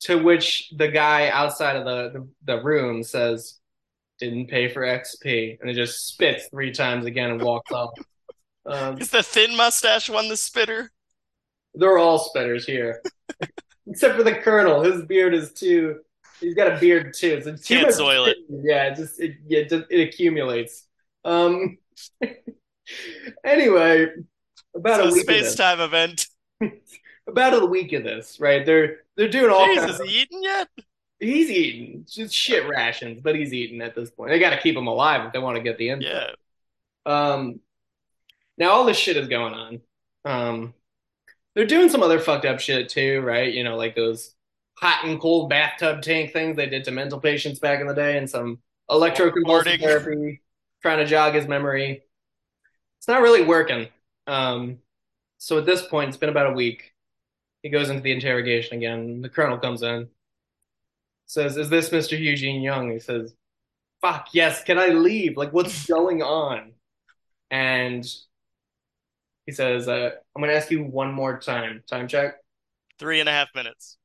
to 0.00 0.20
which 0.20 0.72
the 0.76 0.88
guy 0.88 1.28
outside 1.28 1.76
of 1.76 1.84
the, 1.84 2.18
the, 2.18 2.54
the 2.56 2.62
room 2.62 3.04
says, 3.04 3.59
didn't 4.20 4.46
pay 4.48 4.68
for 4.68 4.82
XP, 4.82 5.58
and 5.60 5.68
he 5.68 5.74
just 5.74 6.06
spits 6.08 6.46
three 6.50 6.72
times 6.72 7.06
again 7.06 7.30
and 7.30 7.42
walks 7.42 7.72
off. 7.72 7.90
Um, 8.66 8.98
Is 8.98 9.10
the 9.10 9.22
thin 9.22 9.56
mustache 9.56 10.08
one 10.10 10.28
the 10.28 10.36
spitter? 10.36 10.90
They're 11.74 11.98
all 11.98 12.18
spitters 12.18 12.64
here, 12.64 13.02
except 13.86 14.16
for 14.16 14.22
the 14.22 14.34
colonel. 14.34 14.82
His 14.82 15.04
beard 15.06 15.34
is 15.34 15.52
too. 15.52 16.00
He's 16.40 16.54
got 16.54 16.72
a 16.72 16.78
beard 16.78 17.14
too. 17.14 17.40
So 17.42 17.56
too 17.56 17.62
Can't 17.62 17.92
soil 17.92 18.26
it. 18.26 18.36
Yeah, 18.48 18.88
it 18.88 18.96
just 18.96 19.20
it, 19.20 19.36
yeah, 19.46 19.60
it, 19.60 19.86
it 19.90 20.08
accumulates. 20.08 20.86
Um. 21.24 21.78
anyway, 23.44 24.06
about 24.74 24.96
So 24.96 25.08
a 25.08 25.12
week 25.12 25.22
space 25.22 25.54
time 25.54 25.80
event. 25.80 26.26
about 27.26 27.62
a 27.62 27.66
week 27.66 27.92
of 27.92 28.04
this, 28.04 28.38
right? 28.40 28.64
They're 28.64 28.98
they're 29.16 29.28
doing 29.28 29.50
all 29.50 29.66
Jeez, 29.66 29.76
kinds 29.76 29.94
is 29.94 30.00
of. 30.00 30.06
he 30.06 30.22
eating 30.22 30.42
yet? 30.42 30.68
He's 31.20 31.50
eating 31.50 32.06
just 32.08 32.34
shit 32.34 32.66
rations, 32.66 33.20
but 33.20 33.36
he's 33.36 33.52
eating 33.52 33.82
at 33.82 33.94
this 33.94 34.10
point. 34.10 34.30
They 34.30 34.38
got 34.38 34.50
to 34.50 34.60
keep 34.60 34.74
him 34.74 34.86
alive 34.86 35.26
if 35.26 35.32
they 35.32 35.38
want 35.38 35.56
to 35.56 35.62
get 35.62 35.78
the 35.78 35.90
info. 35.90 36.06
Yeah. 36.06 36.30
Um, 37.04 37.60
now 38.56 38.70
all 38.70 38.84
this 38.84 38.96
shit 38.96 39.16
is 39.16 39.28
going 39.28 39.54
on. 39.54 39.80
Um, 40.24 40.74
they're 41.54 41.66
doing 41.66 41.88
some 41.88 42.02
other 42.02 42.18
fucked 42.18 42.46
up 42.46 42.60
shit 42.60 42.88
too, 42.88 43.20
right? 43.20 43.52
You 43.52 43.64
know, 43.64 43.76
like 43.76 43.94
those 43.94 44.34
hot 44.78 45.04
and 45.04 45.20
cold 45.20 45.50
bathtub 45.50 46.00
tank 46.02 46.32
things 46.32 46.56
they 46.56 46.66
did 46.66 46.84
to 46.84 46.90
mental 46.90 47.20
patients 47.20 47.58
back 47.58 47.80
in 47.80 47.86
the 47.86 47.94
day, 47.94 48.16
and 48.16 48.28
some 48.28 48.58
electroconvulsive 48.88 49.80
therapy, 49.80 50.40
trying 50.80 50.98
to 50.98 51.06
jog 51.06 51.34
his 51.34 51.46
memory. 51.46 52.02
It's 52.98 53.08
not 53.08 53.22
really 53.22 53.42
working. 53.42 53.88
Um, 54.26 54.78
so 55.38 55.58
at 55.58 55.66
this 55.66 55.86
point, 55.86 56.08
it's 56.08 56.18
been 56.18 56.28
about 56.28 56.50
a 56.50 56.54
week. 56.54 56.94
He 57.62 57.68
goes 57.68 57.90
into 57.90 58.02
the 58.02 58.12
interrogation 58.12 58.78
again. 58.78 59.20
The 59.20 59.28
colonel 59.28 59.58
comes 59.58 59.82
in, 59.82 60.08
says, 61.30 61.56
"Is 61.56 61.68
this 61.68 61.90
Mr. 61.90 62.18
Eugene 62.18 62.60
Young?" 62.60 62.90
He 62.90 62.98
says, 62.98 63.34
"Fuck 64.00 64.28
yes. 64.32 64.64
Can 64.64 64.78
I 64.78 64.88
leave? 64.88 65.36
Like, 65.36 65.52
what's 65.52 65.86
going 65.96 66.22
on?" 66.22 66.72
And 67.50 68.04
he 69.46 69.52
says, 69.52 69.88
uh, 69.88 70.10
"I'm 70.34 70.42
going 70.42 70.50
to 70.50 70.56
ask 70.56 70.70
you 70.70 70.82
one 70.82 71.12
more 71.12 71.38
time. 71.38 71.82
Time 71.88 72.08
check. 72.08 72.36
Three 72.98 73.20
and 73.20 73.28
a 73.28 73.32
half 73.32 73.48
minutes. 73.54 73.96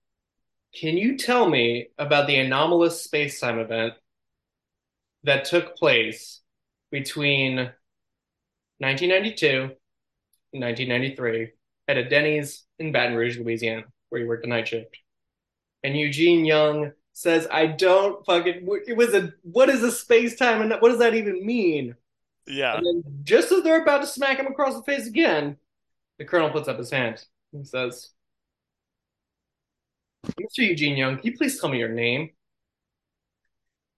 Can 0.73 0.97
you 0.97 1.17
tell 1.17 1.49
me 1.49 1.87
about 1.97 2.27
the 2.27 2.37
anomalous 2.37 3.01
space-time 3.01 3.59
event 3.59 3.93
that 5.23 5.45
took 5.45 5.75
place 5.77 6.41
between 6.91 7.55
1992 8.79 9.71
and 10.53 10.63
1993 10.63 11.51
at 11.87 11.97
a 11.97 12.07
Denny's 12.07 12.65
in 12.77 12.91
Baton 12.91 13.15
Rouge, 13.15 13.39
Louisiana, 13.39 13.85
where 14.09 14.21
you 14.21 14.27
worked 14.27 14.43
the 14.43 14.49
night 14.49 14.67
shift?" 14.67 14.97
And 15.83 15.97
Eugene 15.97 16.45
Young 16.45 16.91
says, 17.15 17.47
"I 17.51 17.67
don't 17.67 18.25
fucking. 18.25 18.67
It 18.87 18.95
was 18.95 19.13
a. 19.13 19.33
What 19.41 19.69
is 19.69 19.83
a 19.83 19.91
space-time? 19.91 20.61
And 20.61 20.71
what 20.81 20.89
does 20.89 20.99
that 20.99 21.15
even 21.15 21.45
mean?" 21.45 21.95
Yeah. 22.47 22.77
And 22.77 23.03
just 23.23 23.51
as 23.51 23.63
they're 23.63 23.81
about 23.81 24.01
to 24.01 24.07
smack 24.07 24.37
him 24.37 24.47
across 24.47 24.75
the 24.75 24.83
face 24.83 25.07
again, 25.07 25.57
the 26.17 26.25
colonel 26.25 26.49
puts 26.49 26.67
up 26.67 26.77
his 26.77 26.91
hand 26.91 27.23
and 27.53 27.67
says, 27.67 28.11
Mr. 30.25 30.59
Eugene 30.59 30.97
Young, 30.97 31.17
can 31.17 31.25
you 31.25 31.37
please 31.37 31.59
tell 31.59 31.69
me 31.69 31.79
your 31.79 31.89
name? 31.89 32.31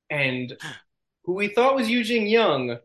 And 0.10 0.58
who 1.24 1.34
we 1.34 1.50
thought 1.50 1.76
was 1.76 1.90
Eugene 1.90 2.28
Young, 2.28 2.78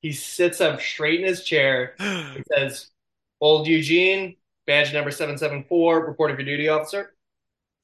he 0.00 0.12
sits 0.12 0.60
up 0.60 0.80
straight 0.80 1.20
in 1.20 1.26
his 1.26 1.44
chair. 1.44 1.94
He 1.98 2.42
says, 2.54 2.90
Old 3.40 3.66
Eugene, 3.66 4.36
badge 4.66 4.92
number 4.92 5.10
774, 5.10 6.06
reporting 6.06 6.36
for 6.36 6.42
duty 6.42 6.68
officer. 6.68 7.14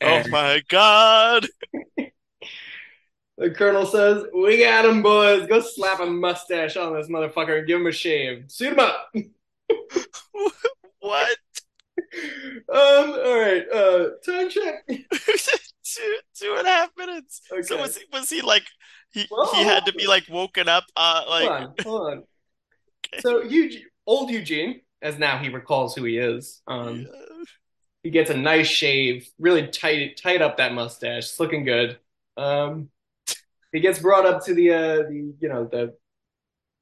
Oh 0.05 0.29
my 0.29 0.62
God. 0.69 1.47
the 3.38 3.51
colonel 3.51 3.87
says, 3.87 4.25
We 4.35 4.59
got 4.59 4.85
him, 4.85 5.03
boys. 5.03 5.47
Go 5.47 5.61
slap 5.61 6.01
a 6.01 6.07
mustache 6.07 6.77
on 6.77 6.95
this 6.95 7.09
motherfucker 7.09 7.59
and 7.59 7.67
give 7.67 7.81
him 7.81 7.87
a 7.87 7.93
shave. 7.93 8.45
Suit 8.49 8.73
him 8.73 8.81
up. 8.81 9.12
What? 11.01 11.37
Um, 12.73 13.11
all 13.11 13.40
right, 13.40 13.64
uh, 13.73 14.11
time 14.25 14.49
check. 14.49 14.87
two 14.88 16.19
two 16.35 16.55
and 16.57 16.67
a 16.67 16.71
half 16.71 16.90
minutes. 16.97 17.43
Okay. 17.53 17.62
So 17.62 17.81
was 17.81 17.97
he 17.97 18.05
was 18.12 18.29
he 18.29 18.40
like 18.40 18.64
he 19.12 19.27
Well, 19.31 19.53
he 19.55 19.62
had 19.62 19.87
to 19.87 19.93
be 19.93 20.07
like 20.07 20.25
woken 20.29 20.69
up 20.69 20.85
uh 20.97 21.23
hold 21.25 21.29
like 21.29 21.51
on, 21.51 21.75
hold 21.83 22.11
on. 22.11 22.23
So 23.21 23.43
Eugene, 23.43 23.85
old 24.07 24.31
Eugene, 24.31 24.81
as 25.03 25.19
now 25.19 25.38
he 25.38 25.49
recalls 25.49 25.95
who 25.95 26.05
he 26.05 26.19
is, 26.19 26.62
um, 26.67 27.07
he 28.05 28.11
gets 28.11 28.31
a 28.31 28.37
nice 28.37 28.69
shave, 28.69 29.29
really 29.38 29.67
tight, 29.67 30.21
tight 30.23 30.43
up 30.43 30.59
that 30.59 30.75
mustache. 30.75 31.25
It's 31.25 31.40
looking 31.40 31.64
good. 31.64 31.99
Um, 32.37 32.90
he 33.73 33.81
gets 33.81 33.99
brought 33.99 34.27
up 34.27 34.45
to 34.45 34.55
the, 34.55 34.71
uh, 34.73 34.97
the, 35.09 35.35
you 35.40 35.49
know, 35.49 35.64
the 35.64 35.97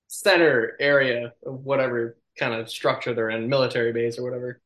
center 0.08 0.76
area 0.80 1.32
of 1.46 1.64
whatever 1.64 2.18
kind 2.38 2.52
of 2.52 2.68
structure 2.68 3.14
they're 3.14 3.30
in, 3.30 3.48
military 3.48 3.92
base 3.92 4.18
or 4.18 4.24
whatever. 4.24 4.60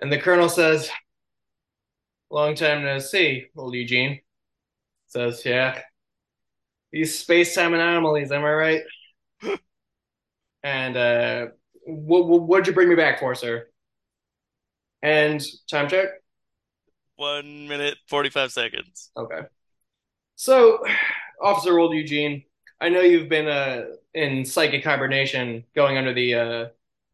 And 0.00 0.12
the 0.12 0.18
colonel 0.18 0.48
says, 0.48 0.90
"Long 2.30 2.54
time 2.54 2.82
no 2.82 2.98
see, 2.98 3.48
old 3.56 3.74
Eugene." 3.74 4.20
Says, 5.06 5.44
"Yeah, 5.44 5.82
these 6.92 7.18
space-time 7.18 7.74
anomalies, 7.74 8.32
am 8.32 8.44
I 8.44 8.52
right?" 8.52 8.82
And 10.62 10.94
uh, 10.96 11.46
what 11.86 12.26
what'd 12.26 12.66
you 12.66 12.74
bring 12.74 12.90
me 12.90 12.94
back 12.94 13.18
for, 13.20 13.34
sir? 13.34 13.69
And 15.02 15.42
time 15.70 15.88
check. 15.88 16.08
one 17.16 17.68
minute 17.68 17.96
forty 18.08 18.30
five 18.30 18.52
seconds. 18.52 19.10
Okay. 19.16 19.40
So, 20.36 20.82
Officer 21.42 21.78
Old 21.78 21.94
Eugene, 21.94 22.44
I 22.80 22.88
know 22.88 23.00
you've 23.00 23.28
been 23.28 23.46
uh, 23.46 23.84
in 24.14 24.44
psychic 24.44 24.82
hibernation, 24.84 25.64
going 25.74 25.98
under 25.98 26.14
the 26.14 26.34
uh, 26.34 26.66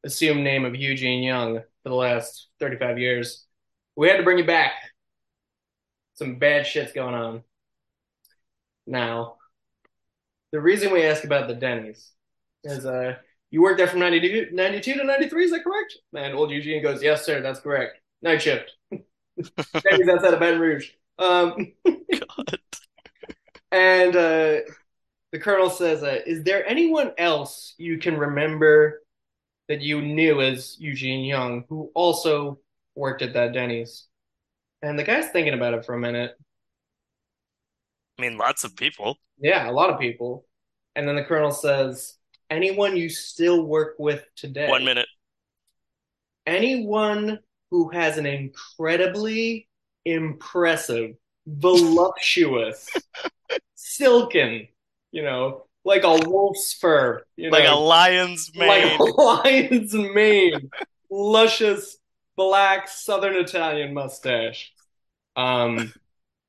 assumed 0.04 0.44
name 0.44 0.64
of 0.64 0.76
Eugene 0.76 1.22
Young 1.22 1.58
for 1.82 1.88
the 1.88 1.94
last 1.94 2.48
35 2.60 2.98
years. 2.98 3.44
We 3.96 4.08
had 4.08 4.18
to 4.18 4.22
bring 4.22 4.38
you 4.38 4.44
back. 4.44 4.72
Some 6.14 6.38
bad 6.38 6.66
shit's 6.66 6.92
going 6.92 7.14
on. 7.14 7.42
Now, 8.86 9.36
the 10.52 10.60
reason 10.60 10.92
we 10.92 11.02
ask 11.02 11.24
about 11.24 11.48
the 11.48 11.54
Denny's 11.54 12.12
is 12.62 12.86
uh, 12.86 13.16
You 13.50 13.62
worked 13.62 13.78
there 13.78 13.86
from 13.86 14.00
92, 14.00 14.48
92 14.52 14.94
to 14.94 15.04
93, 15.04 15.44
is 15.44 15.50
that 15.52 15.64
correct? 15.64 15.96
And 16.14 16.34
old 16.34 16.50
Eugene 16.50 16.82
goes, 16.82 17.02
Yes, 17.02 17.24
sir, 17.24 17.40
that's 17.40 17.60
correct. 17.60 18.00
Night 18.22 18.42
shift. 18.42 18.72
Denny's 18.90 20.08
outside 20.08 20.34
of 20.34 20.40
Baton 20.40 20.60
Rouge. 20.60 20.90
Um, 21.18 21.72
God. 21.84 22.58
and 23.72 24.16
uh, 24.16 24.60
the 25.32 25.38
colonel 25.40 25.70
says, 25.70 26.02
uh, 26.02 26.20
Is 26.26 26.42
there 26.42 26.66
anyone 26.66 27.12
else 27.18 27.74
you 27.78 27.98
can 27.98 28.16
remember 28.16 29.02
that 29.68 29.80
you 29.80 30.02
knew 30.02 30.40
as 30.40 30.76
Eugene 30.78 31.24
Young 31.24 31.64
who 31.68 31.90
also 31.94 32.58
worked 32.94 33.22
at 33.22 33.34
that 33.34 33.52
Denny's? 33.52 34.06
And 34.82 34.98
the 34.98 35.04
guy's 35.04 35.28
thinking 35.28 35.54
about 35.54 35.74
it 35.74 35.84
for 35.84 35.94
a 35.94 35.98
minute. 35.98 36.36
I 38.18 38.22
mean, 38.22 38.38
lots 38.38 38.64
of 38.64 38.76
people. 38.76 39.18
Yeah, 39.38 39.68
a 39.68 39.72
lot 39.72 39.90
of 39.90 40.00
people. 40.00 40.46
And 40.94 41.06
then 41.06 41.16
the 41.16 41.24
colonel 41.24 41.50
says, 41.50 42.16
Anyone 42.50 42.96
you 42.96 43.08
still 43.08 43.62
work 43.62 43.96
with 43.98 44.24
today? 44.36 44.68
One 44.68 44.84
minute. 44.84 45.08
Anyone 46.46 47.40
who 47.70 47.88
has 47.90 48.18
an 48.18 48.26
incredibly 48.26 49.68
impressive, 50.04 51.16
voluptuous, 51.46 52.88
silken, 53.74 54.68
you 55.12 55.22
know, 55.22 55.66
like 55.84 56.04
a 56.04 56.16
wolf's 56.28 56.72
fur, 56.74 57.24
you 57.36 57.50
Like 57.50 57.64
a 57.66 57.74
know, 57.74 57.80
lion's 57.80 58.50
like 58.60 58.84
mane. 58.84 58.98
a 58.98 59.04
lion's 59.04 59.94
mane, 59.94 60.70
luscious 61.10 61.98
black 62.36 62.88
Southern 62.88 63.36
Italian 63.36 63.94
mustache. 63.94 64.72
Um, 65.36 65.94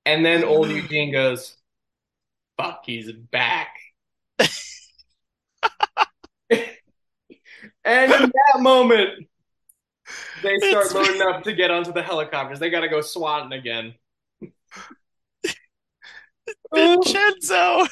and 0.05 0.25
then 0.25 0.43
old 0.43 0.69
Eugene 0.71 1.11
goes, 1.11 1.57
"Fuck, 2.57 2.83
he's 2.85 3.11
back." 3.11 3.76
And 7.87 8.11
in 8.11 8.21
that 8.33 8.59
moment, 8.61 9.27
they 10.43 10.57
start 10.57 10.85
It's- 10.87 10.93
loading 10.93 11.21
up 11.21 11.43
to 11.43 11.53
get 11.53 11.71
onto 11.71 11.93
the 11.93 12.03
helicopters. 12.03 12.59
They 12.59 12.69
got 12.69 12.81
to 12.81 12.89
go 12.89 13.01
swatting 13.01 13.53
again. 13.53 13.95
Vincenzo. 16.73 17.85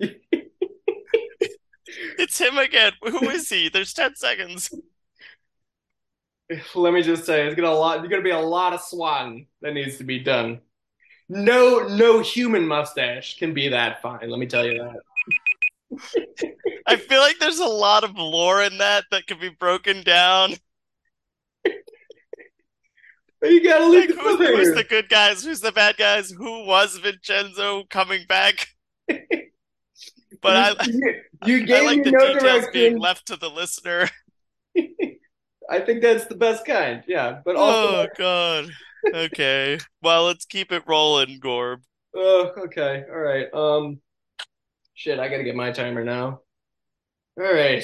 It's 2.18 2.38
him 2.38 2.56
again. 2.56 2.92
Who 3.02 3.28
is 3.30 3.48
he? 3.48 3.68
There's 3.68 3.92
10 3.92 4.14
seconds. 4.14 4.72
let 6.74 6.92
me 6.94 7.02
just 7.02 7.24
say, 7.24 7.46
it's 7.46 7.56
gonna 7.56 7.68
a 7.68 7.70
lot. 7.74 7.98
There's 7.98 8.08
gonna 8.10 8.22
be 8.22 8.30
a 8.30 8.38
lot 8.38 8.72
of 8.72 8.80
swatting 8.80 9.48
that 9.60 9.74
needs 9.74 9.98
to 9.98 10.04
be 10.04 10.20
done. 10.20 10.60
No, 11.28 11.80
no 11.88 12.20
human 12.20 12.66
mustache 12.66 13.38
can 13.38 13.54
be 13.54 13.68
that 13.68 14.02
fine. 14.02 14.30
Let 14.30 14.38
me 14.38 14.46
tell 14.46 14.64
you 14.64 14.78
that. 14.78 15.00
I 16.86 16.96
feel 16.96 17.20
like 17.20 17.38
there's 17.38 17.58
a 17.58 17.64
lot 17.66 18.04
of 18.04 18.16
lore 18.16 18.62
in 18.62 18.78
that 18.78 19.04
that 19.10 19.26
could 19.26 19.40
be 19.40 19.48
broken 19.48 20.02
down. 20.02 20.54
You 23.42 23.64
gotta 23.64 23.86
leave 23.86 24.10
Like, 24.10 24.18
the 24.38 24.46
who's, 24.54 24.74
the 24.74 24.84
good 24.84 25.08
guys? 25.08 25.42
Who's 25.42 25.60
the 25.60 25.72
bad 25.72 25.96
guys? 25.96 26.30
Who 26.30 26.64
was 26.66 26.98
Vincenzo 26.98 27.84
coming 27.90 28.24
back? 28.28 28.66
But 30.42 30.78
I, 30.80 30.84
you, 30.86 31.16
you 31.44 31.56
I 31.56 31.66
gave 31.66 31.84
like 31.84 32.04
the 32.04 32.12
no 32.12 32.32
details 32.32 32.64
being 32.72 32.98
left 32.98 33.26
to 33.26 33.36
the 33.36 33.50
listener. 33.50 34.08
I 35.70 35.80
think 35.80 36.00
that's 36.00 36.24
the 36.26 36.34
best 36.34 36.64
kind. 36.64 37.02
Yeah, 37.06 37.40
but 37.44 37.56
also, 37.56 38.02
Oh, 38.02 38.06
God. 38.16 38.70
Okay. 39.14 39.78
Well, 40.02 40.24
let's 40.24 40.46
keep 40.46 40.72
it 40.72 40.82
rolling, 40.86 41.40
Gorb. 41.40 41.82
oh, 42.16 42.52
okay, 42.56 43.04
all 43.10 43.18
right. 43.18 43.52
Um, 43.52 44.00
shit, 45.00 45.18
I 45.18 45.28
gotta 45.28 45.44
get 45.44 45.56
my 45.56 45.70
timer 45.72 46.04
now. 46.04 46.42
All 47.40 47.52
right. 47.54 47.82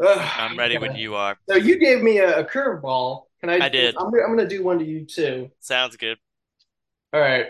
Ugh, 0.00 0.30
I'm 0.38 0.56
ready 0.56 0.78
when 0.78 0.94
you 0.94 1.16
are. 1.16 1.36
So 1.48 1.56
you 1.56 1.80
gave 1.80 2.00
me 2.00 2.18
a, 2.18 2.38
a 2.40 2.44
curveball. 2.44 3.24
Can 3.40 3.50
I? 3.50 3.64
I 3.64 3.68
did. 3.68 3.96
I'm, 3.96 4.12
gonna- 4.12 4.22
I'm 4.22 4.36
gonna 4.36 4.48
do 4.48 4.62
one 4.62 4.78
to 4.78 4.84
you 4.84 5.04
too. 5.04 5.50
Sounds 5.58 5.96
good. 5.96 6.16
All 7.12 7.20
right. 7.20 7.46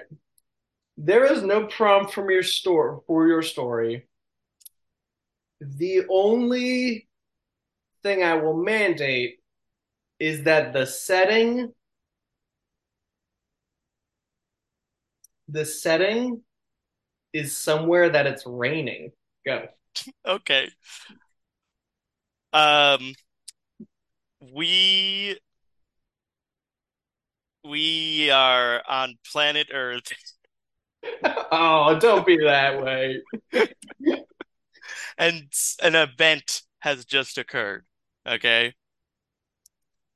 There 0.97 1.31
is 1.31 1.43
no 1.43 1.67
prompt 1.67 2.15
from 2.15 2.31
your 2.31 2.43
store 2.43 3.03
for 3.07 3.29
your 3.29 3.43
story. 3.43 4.09
The 5.61 6.05
only 6.09 7.09
thing 8.03 8.23
I 8.23 8.35
will 8.37 8.57
mandate 8.57 9.41
is 10.19 10.45
that 10.45 10.73
the 10.73 10.87
setting, 10.87 11.75
the 15.49 15.65
setting 15.65 16.43
is 17.33 17.57
somewhere 17.57 18.11
that 18.11 18.27
it's 18.27 18.45
raining. 18.47 19.13
Go. 19.47 19.67
Okay. 20.27 20.69
Um, 22.53 23.15
we 24.55 25.39
we 27.65 28.31
are 28.31 28.83
on 28.89 29.17
planet 29.31 29.69
Earth, 29.73 30.13
Oh, 31.51 31.99
don't 32.01 32.27
be 32.27 32.39
that 32.39 32.83
way. 32.83 33.23
and 35.19 35.53
an 35.83 35.95
event 35.95 36.63
has 36.81 37.05
just 37.05 37.39
occurred. 37.39 37.85
Okay. 38.27 38.75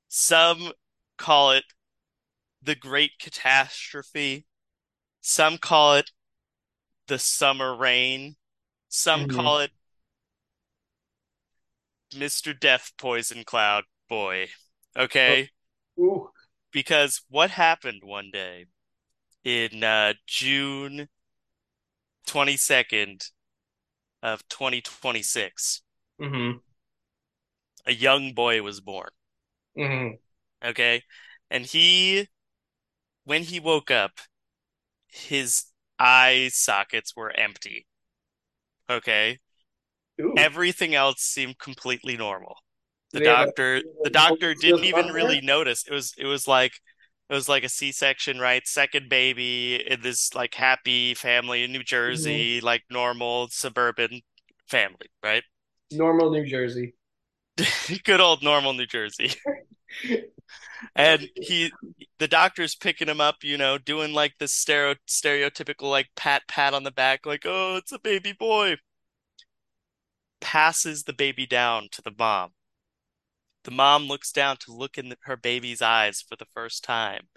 Some 0.08 0.72
call 1.16 1.52
it 1.52 1.64
the 2.62 2.74
Great 2.74 3.12
Catastrophe. 3.18 4.46
Some 5.22 5.56
call 5.56 5.94
it 5.94 6.10
the 7.06 7.18
summer 7.18 7.74
rain. 7.74 8.36
Some 8.88 9.22
Mhm. 9.22 9.34
call 9.34 9.60
it 9.60 9.72
Mr. 12.14 12.52
Death 12.52 12.92
Poison 12.98 13.44
Cloud 13.44 13.84
Boy. 14.08 14.50
Okay? 14.96 15.50
Ooh. 15.98 16.30
Because 16.70 17.22
what 17.28 17.50
happened 17.50 18.02
one 18.02 18.30
day 18.30 18.66
in 19.44 19.82
uh, 19.82 20.14
June 20.26 21.08
22nd 22.26 23.30
of 24.22 24.46
2026, 24.48 25.82
Mm-hmm. 26.20 26.58
a 27.86 27.92
young 27.92 28.32
boy 28.32 28.62
was 28.62 28.80
born. 28.80 29.10
Mm-hmm. 29.76 30.14
Okay? 30.68 31.02
And 31.50 31.66
he, 31.66 32.28
when 33.24 33.42
he 33.42 33.58
woke 33.60 33.90
up, 33.90 34.20
his 35.12 35.64
eye 35.98 36.48
sockets 36.52 37.14
were 37.14 37.30
empty. 37.30 37.86
Okay? 38.90 39.38
Ooh. 40.20 40.34
Everything 40.36 40.94
else 40.94 41.20
seemed 41.20 41.58
completely 41.58 42.16
normal. 42.16 42.56
The 43.12 43.20
Did 43.20 43.26
he 43.26 43.32
a- 43.32 43.36
doctor, 43.36 43.74
did 43.76 43.84
he 43.84 43.88
have 43.88 44.04
the 44.04 44.10
doctor 44.10 44.54
didn't 44.54 44.84
even 44.84 45.06
really 45.08 45.40
notice. 45.40 45.84
It 45.86 45.92
was, 45.92 46.14
it 46.18 46.26
was 46.26 46.48
like, 46.48 46.72
it 47.30 47.34
was 47.34 47.48
like 47.48 47.64
a 47.64 47.68
C-section, 47.68 48.38
right? 48.38 48.66
Second 48.66 49.08
baby 49.08 49.82
in 49.86 50.00
this 50.00 50.34
like 50.34 50.54
happy 50.54 51.14
family 51.14 51.62
in 51.62 51.72
New 51.72 51.82
Jersey, 51.82 52.58
mm-hmm. 52.58 52.66
like 52.66 52.82
normal 52.90 53.48
suburban 53.48 54.22
family, 54.68 55.08
right? 55.22 55.44
Normal 55.92 56.30
New 56.30 56.46
Jersey. 56.46 56.94
Good 58.04 58.20
old 58.20 58.42
normal 58.42 58.72
New 58.72 58.86
Jersey. 58.86 59.32
And 60.94 61.28
he, 61.36 61.72
the 62.18 62.28
doctor's 62.28 62.74
picking 62.74 63.08
him 63.08 63.20
up, 63.20 63.36
you 63.42 63.56
know, 63.56 63.78
doing 63.78 64.12
like 64.12 64.34
this 64.38 64.52
stereo 64.52 64.94
stereotypical 65.08 65.90
like 65.90 66.08
pat 66.16 66.42
pat 66.48 66.74
on 66.74 66.82
the 66.82 66.90
back, 66.90 67.24
like, 67.24 67.44
oh, 67.46 67.76
it's 67.76 67.92
a 67.92 67.98
baby 67.98 68.32
boy. 68.32 68.76
Passes 70.40 71.04
the 71.04 71.12
baby 71.12 71.46
down 71.46 71.88
to 71.92 72.02
the 72.02 72.12
mom. 72.18 72.50
The 73.64 73.70
mom 73.70 74.08
looks 74.08 74.32
down 74.32 74.56
to 74.58 74.72
look 74.72 74.98
in 74.98 75.14
her 75.22 75.36
baby's 75.36 75.82
eyes 75.82 76.20
for 76.20 76.36
the 76.36 76.46
first 76.52 76.82
time 76.82 77.28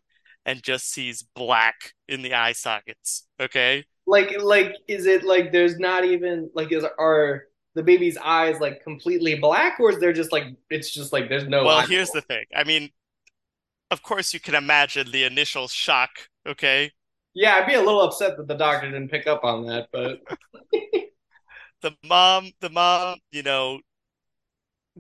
and 0.46 0.64
just 0.64 0.92
sees 0.92 1.24
black 1.36 1.94
in 2.08 2.24
the 2.24 2.34
eye 2.34 2.54
sockets. 2.54 3.28
Okay? 3.40 3.86
Like, 4.08 4.42
like, 4.42 4.76
is 4.88 5.06
it 5.06 5.24
like 5.24 5.52
there's 5.52 5.80
not 5.80 6.04
even 6.04 6.50
like 6.54 6.72
is 6.72 6.86
are 6.98 7.46
the 7.76 7.84
baby's 7.84 8.18
eyes 8.18 8.60
like 8.60 8.84
completely 8.84 9.36
black, 9.36 9.80
or 9.80 9.92
is 9.92 10.00
there 10.00 10.14
just 10.14 10.32
like 10.32 10.46
it's 10.70 10.92
just 10.94 11.14
like 11.14 11.30
there's 11.30 11.48
no 11.48 11.64
Well, 11.66 11.82
here's 11.86 12.12
the 12.12 12.22
thing. 12.22 12.46
I 12.56 12.64
mean, 12.64 12.90
of 13.92 14.02
course 14.04 14.34
you 14.34 14.40
can 14.40 14.56
imagine 14.56 15.12
the 15.12 15.24
initial 15.24 15.68
shock, 15.68 16.10
okay? 16.48 16.92
Yeah, 17.34 17.56
I'd 17.56 17.68
be 17.68 17.74
a 17.74 17.82
little 17.82 18.02
upset 18.02 18.38
that 18.38 18.48
the 18.48 18.56
doctor 18.56 18.90
didn't 18.90 19.10
pick 19.10 19.28
up 19.28 19.44
on 19.44 19.66
that, 19.68 19.90
but 19.92 20.22
The 21.82 21.96
mom, 22.04 22.52
the 22.60 22.70
mom, 22.70 23.20
you 23.32 23.42
know, 23.44 23.80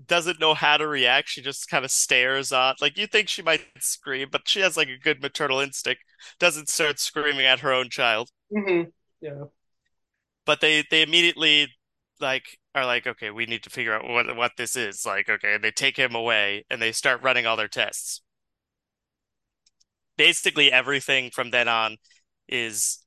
doesn't 0.07 0.39
know 0.39 0.53
how 0.53 0.77
to 0.77 0.87
react. 0.87 1.29
She 1.29 1.41
just 1.41 1.69
kind 1.69 1.85
of 1.85 1.91
stares 1.91 2.51
on. 2.51 2.75
Like 2.81 2.97
you 2.97 3.07
think 3.07 3.29
she 3.29 3.41
might 3.41 3.65
scream, 3.79 4.27
but 4.31 4.47
she 4.47 4.59
has 4.59 4.75
like 4.75 4.89
a 4.89 4.97
good 4.97 5.21
maternal 5.21 5.59
instinct. 5.59 6.01
Doesn't 6.39 6.69
start 6.69 6.99
screaming 6.99 7.45
at 7.45 7.59
her 7.61 7.71
own 7.73 7.89
child. 7.89 8.29
Mhm. 8.51 8.91
yeah. 9.21 9.45
But 10.45 10.61
they 10.61 10.83
they 10.89 11.01
immediately 11.01 11.74
like 12.19 12.57
are 12.73 12.85
like, 12.85 13.07
okay, 13.07 13.31
we 13.31 13.45
need 13.45 13.63
to 13.63 13.69
figure 13.69 13.93
out 13.93 14.07
what 14.07 14.35
what 14.35 14.53
this 14.57 14.75
is. 14.75 15.05
Like, 15.05 15.29
okay, 15.29 15.57
they 15.57 15.71
take 15.71 15.97
him 15.97 16.15
away 16.15 16.65
and 16.69 16.81
they 16.81 16.91
start 16.91 17.23
running 17.23 17.45
all 17.45 17.57
their 17.57 17.67
tests. 17.67 18.21
Basically 20.17 20.71
everything 20.71 21.29
from 21.31 21.51
then 21.51 21.67
on 21.67 21.97
is 22.47 23.03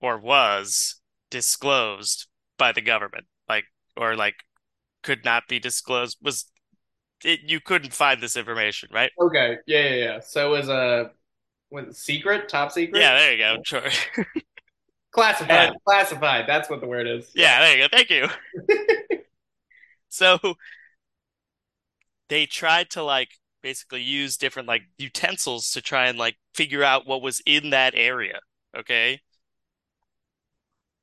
or 0.00 0.18
was 0.18 1.00
disclosed 1.30 2.26
by 2.56 2.72
the 2.72 2.80
government, 2.80 3.26
like 3.48 3.64
or 3.96 4.16
like 4.16 4.36
could 5.02 5.24
not 5.24 5.44
be 5.48 5.58
disclosed. 5.58 6.18
Was 6.22 6.50
it, 7.24 7.40
you 7.44 7.60
couldn't 7.60 7.92
find 7.92 8.22
this 8.22 8.36
information, 8.36 8.88
right? 8.92 9.10
Okay. 9.20 9.56
Yeah, 9.66 9.82
yeah, 9.82 9.94
yeah. 9.94 10.20
So 10.20 10.54
it 10.54 10.58
was 10.58 10.68
a 10.68 11.10
what, 11.68 11.94
secret, 11.94 12.48
top 12.48 12.72
secret? 12.72 13.00
Yeah, 13.00 13.14
there 13.14 13.32
you 13.32 13.38
go. 13.38 13.56
Sure. 13.64 13.90
Classified. 15.18 15.50
And- 15.70 15.76
Classified. 15.84 16.44
That's 16.48 16.70
what 16.70 16.80
the 16.80 16.86
word 16.86 17.06
is. 17.06 17.30
Yeah, 17.34 17.60
there 17.60 17.76
you 17.76 17.82
go. 17.84 17.88
Thank 17.96 18.10
you. 18.10 18.28
So 20.10 20.38
they 22.30 22.46
tried 22.46 22.88
to 22.90 23.02
like 23.02 23.28
basically 23.62 24.02
use 24.02 24.36
different 24.38 24.66
like 24.66 24.82
utensils 24.96 25.70
to 25.72 25.82
try 25.82 26.06
and 26.08 26.18
like 26.18 26.36
figure 26.54 26.82
out 26.82 27.06
what 27.06 27.20
was 27.22 27.42
in 27.46 27.70
that 27.70 27.92
area. 27.94 28.40
Okay. 28.76 29.20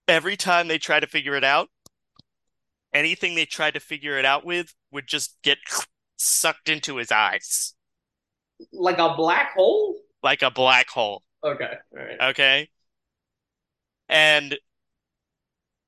Every 0.08 0.36
time 0.36 0.68
they 0.68 0.78
tried 0.80 1.02
to 1.02 1.08
figure 1.08 1.36
it 1.36 1.44
out, 1.44 1.70
anything 2.94 3.36
they 3.36 3.46
tried 3.46 3.76
to 3.76 3.80
figure 3.80 4.18
it 4.18 4.26
out 4.26 4.44
with 4.44 4.74
would 4.92 5.08
just 5.08 5.38
get 5.44 5.60
sucked 6.18 6.68
into 6.70 6.98
his 6.98 7.12
eyes 7.12 7.74
Like 8.74 8.98
a 8.98 9.14
black 9.16 9.54
hole? 9.54 9.96
like 10.24 10.42
a 10.42 10.50
black 10.52 10.90
hole. 10.90 11.22
Okay. 11.44 11.74
All 11.96 12.04
right. 12.04 12.22
Okay. 12.32 12.70
And 14.08 14.58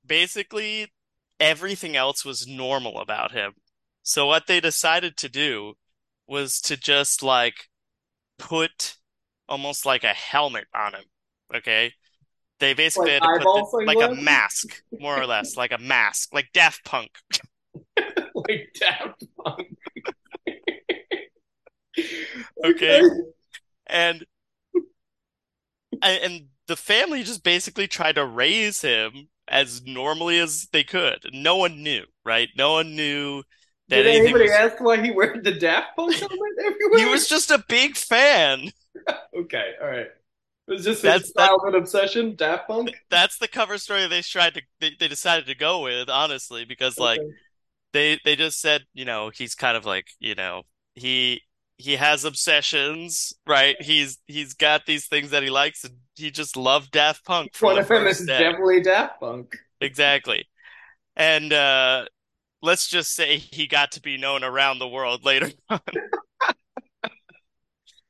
basically 0.06 0.92
everything 1.40 1.96
else 1.96 2.26
was 2.26 2.48
normal 2.48 3.00
about 3.00 3.32
him. 3.32 3.54
So 4.04 4.26
what 4.26 4.48
they 4.48 4.60
decided 4.60 5.18
to 5.18 5.30
do 5.30 5.74
was 6.28 6.62
to 6.62 6.78
just 6.78 7.22
like 7.24 7.70
put 8.38 8.96
almost 9.50 9.86
like 9.86 10.04
a 10.04 10.14
helmet 10.14 10.66
on 10.74 10.94
him. 10.94 11.04
Okay. 11.54 11.94
They 12.60 12.74
basically 12.74 13.12
Like 13.20 13.24
had 13.24 13.40
to 13.40 13.46
put 13.46 13.86
this, 13.86 13.88
like 13.88 14.10
a 14.10 14.16
mask, 14.16 14.82
more 15.00 15.20
or 15.20 15.28
less, 15.28 15.56
like 15.56 15.72
a 15.72 15.78
mask, 15.78 16.34
like 16.34 16.50
Daft 16.54 16.84
Punk. 16.86 17.12
like 18.36 18.70
Daft 18.80 19.24
Punk. 19.44 19.78
Okay. 22.64 23.02
And 23.88 24.26
and 26.02 26.48
the 26.68 26.76
family 26.76 27.24
just 27.24 27.44
basically 27.44 27.88
tried 27.88 28.16
to 28.16 28.26
raise 28.26 28.82
him 28.82 29.30
as 29.48 29.82
normally 29.86 30.40
as 30.40 30.68
they 30.72 30.84
could. 30.84 31.20
No 31.34 31.56
one 31.58 31.84
knew, 31.84 32.04
right? 32.26 32.50
No 32.58 32.74
one 32.74 32.96
knew 32.96 33.44
that 33.90 34.04
Did 34.04 34.08
anything 34.08 34.36
anybody 34.36 34.44
was... 34.46 34.52
ask 34.52 34.80
why 34.82 35.02
he 35.02 35.12
wore 35.12 35.36
the 35.42 35.54
Daft 35.54 35.96
Punk 35.96 36.16
helmet 36.20 36.40
everywhere? 36.66 37.00
He 37.00 37.06
was 37.06 37.28
just 37.28 37.52
a 37.52 37.64
big 37.70 37.96
fan. 37.96 38.70
okay. 39.38 39.74
All 39.82 39.88
right. 39.88 40.08
It 40.68 40.72
was 40.74 40.84
just 40.84 41.02
That's- 41.02 41.32
childhood 41.32 41.76
obsession, 41.76 42.36
Daft 42.36 42.68
Punk. 42.68 42.92
That's 43.10 43.38
the 43.38 43.48
cover 43.48 43.78
story 43.78 44.06
they 44.08 44.22
tried 44.22 44.56
to 44.56 44.62
they, 44.82 44.92
they 45.00 45.08
decided 45.08 45.46
to 45.48 45.56
go 45.56 45.82
with, 45.84 46.10
honestly, 46.10 46.66
because 46.66 47.00
like 47.00 47.20
Okay. 47.22 47.30
they 47.94 48.20
they 48.26 48.36
just 48.36 48.60
said, 48.60 48.84
you 48.94 49.06
know, 49.06 49.30
he's 49.30 49.56
kind 49.56 49.78
of 49.78 49.86
like, 49.86 50.08
you 50.20 50.36
know, 50.36 50.64
he 50.96 51.42
he 51.78 51.96
has 51.96 52.26
obsessions, 52.26 53.34
right? 53.46 53.82
He's 53.82 54.18
he's 54.28 54.54
got 54.56 54.86
these 54.86 55.08
things 55.08 55.30
that 55.32 55.44
he 55.44 55.50
likes, 55.50 55.84
and 55.86 55.94
he 56.18 56.32
just 56.32 56.58
loved 56.58 56.92
Daft 56.92 57.24
Punk 57.26 57.52
one 57.60 57.78
of 57.78 57.88
them 57.88 58.08
is 58.08 58.20
day. 58.26 58.40
definitely 58.40 58.82
Daft 58.82 59.20
Punk. 59.20 59.56
Exactly. 59.82 60.48
And 61.16 61.54
uh 61.54 62.06
let's 62.62 62.88
just 62.88 63.14
say 63.14 63.38
he 63.38 63.68
got 63.68 63.92
to 63.94 64.02
be 64.02 64.18
known 64.18 64.44
around 64.44 64.80
the 64.80 64.88
world 64.88 65.24
later 65.24 65.52
on. 65.70 65.80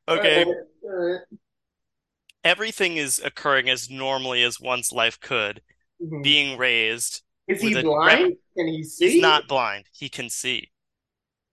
Okay. 0.10 0.46
All 0.46 0.54
right. 0.54 0.64
All 0.84 1.12
right. 1.12 1.20
Everything 2.46 2.96
is 2.96 3.20
occurring 3.20 3.70
as 3.70 3.90
normally 3.90 4.42
as 4.42 4.58
one's 4.58 4.94
life 4.94 5.20
could, 5.20 5.62
Mhm. 6.02 6.24
being 6.24 6.58
raised. 6.58 7.24
Is 7.48 7.60
he 7.62 7.74
blind? 7.74 8.38
Can 8.56 8.68
he 8.68 8.84
see? 8.84 9.10
He's 9.10 9.22
not 9.22 9.50
blind. 9.50 9.86
He 9.92 10.08
can 10.08 10.30
see. 10.30 10.72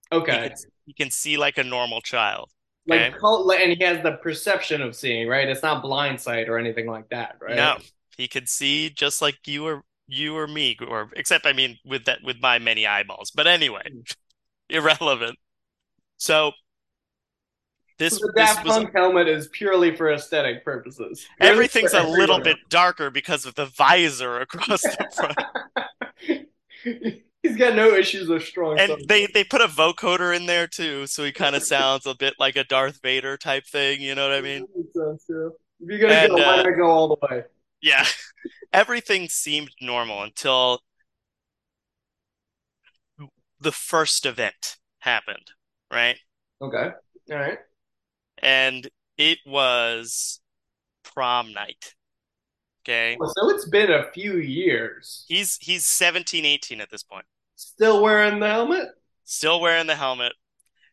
He 0.09 0.17
Okay. 0.17 0.49
can, 0.49 0.55
he 0.85 0.93
can 0.93 1.11
see 1.11 1.35
like 1.35 1.57
a 1.57 1.65
normal 1.65 1.99
child. 1.99 2.49
Like, 2.87 3.01
okay. 3.01 3.17
col- 3.17 3.51
and 3.51 3.71
he 3.71 3.83
has 3.83 4.03
the 4.03 4.13
perception 4.13 4.81
of 4.81 4.95
seeing, 4.95 5.27
right? 5.27 5.47
It's 5.47 5.63
not 5.63 5.81
blind 5.81 6.21
sight 6.21 6.49
or 6.49 6.57
anything 6.57 6.85
like 6.87 7.09
that, 7.09 7.37
right? 7.41 7.55
No, 7.55 7.77
he 8.17 8.27
can 8.27 8.45
see 8.45 8.89
just 8.89 9.21
like 9.21 9.47
you 9.47 9.65
or 9.65 9.83
you 10.07 10.37
or 10.37 10.47
me, 10.47 10.77
or 10.87 11.09
except 11.15 11.45
I 11.45 11.53
mean 11.53 11.79
with 11.83 12.05
that 12.05 12.19
with 12.23 12.37
my 12.41 12.59
many 12.59 12.85
eyeballs. 12.85 13.31
But 13.31 13.47
anyway, 13.47 13.83
hmm. 13.91 14.01
irrelevant. 14.69 15.37
So 16.17 16.51
this 17.97 18.17
So 18.17 18.27
the 18.27 18.33
this 18.33 18.55
Daft 18.55 18.67
Punk 18.67 18.91
helmet 18.93 19.27
is 19.27 19.47
purely 19.47 19.95
for 19.95 20.11
aesthetic 20.11 20.65
purposes. 20.65 21.25
everything's 21.39 21.93
a 21.93 22.03
little 22.03 22.39
bit 22.39 22.57
darker 22.69 23.09
because 23.09 23.45
of 23.45 23.55
the 23.55 23.65
visor 23.65 24.39
across 24.41 24.81
the 24.81 25.33
front. 26.25 27.21
He's 27.47 27.57
got 27.57 27.75
no 27.75 27.93
issues 27.93 28.27
with 28.27 28.43
strong 28.43 28.79
And 28.79 29.07
they 29.07 29.27
they 29.27 29.43
put 29.43 29.61
a 29.61 29.67
vocoder 29.67 30.35
in 30.35 30.45
there 30.45 30.67
too, 30.67 31.05
so 31.07 31.23
he 31.23 31.31
kind 31.31 31.55
of 31.55 31.63
sounds 31.63 32.05
a 32.05 32.15
bit 32.15 32.35
like 32.39 32.55
a 32.55 32.63
Darth 32.63 32.99
Vader 33.03 33.37
type 33.37 33.65
thing, 33.65 34.01
you 34.01 34.15
know 34.15 34.27
what 34.27 34.35
I 34.37 34.41
mean? 34.41 34.65
Makes 34.75 34.93
sense, 34.93 35.25
yeah. 35.29 35.49
If 35.79 35.89
you're 35.89 35.99
gonna 35.99 36.13
And, 36.13 36.29
go, 36.29 36.35
why 36.37 36.59
uh, 36.59 36.63
not 36.63 36.75
go 36.75 36.89
all 36.89 37.07
the 37.09 37.27
way? 37.27 37.43
Yeah. 37.81 38.05
Everything 38.73 39.29
seemed 39.29 39.69
normal 39.79 40.23
until 40.23 40.81
the 43.59 43.71
first 43.71 44.25
event 44.25 44.77
happened, 44.99 45.51
right? 45.91 46.17
Okay. 46.61 46.89
All 47.31 47.37
right. 47.37 47.59
And 48.41 48.89
it 49.17 49.39
was 49.45 50.41
prom 51.03 51.53
night. 51.53 51.95
Okay. 52.83 53.17
Well, 53.19 53.31
so 53.35 53.49
it's 53.49 53.67
been 53.67 53.91
a 53.91 54.11
few 54.11 54.37
years. 54.37 55.25
He's 55.27 55.57
he's 55.57 55.85
17, 55.85 56.45
18 56.45 56.81
at 56.81 56.91
this 56.91 57.03
point. 57.03 57.25
Still 57.55 58.01
wearing 58.01 58.39
the 58.39 58.47
helmet? 58.49 58.89
Still 59.23 59.59
wearing 59.61 59.87
the 59.87 59.95
helmet. 59.95 60.33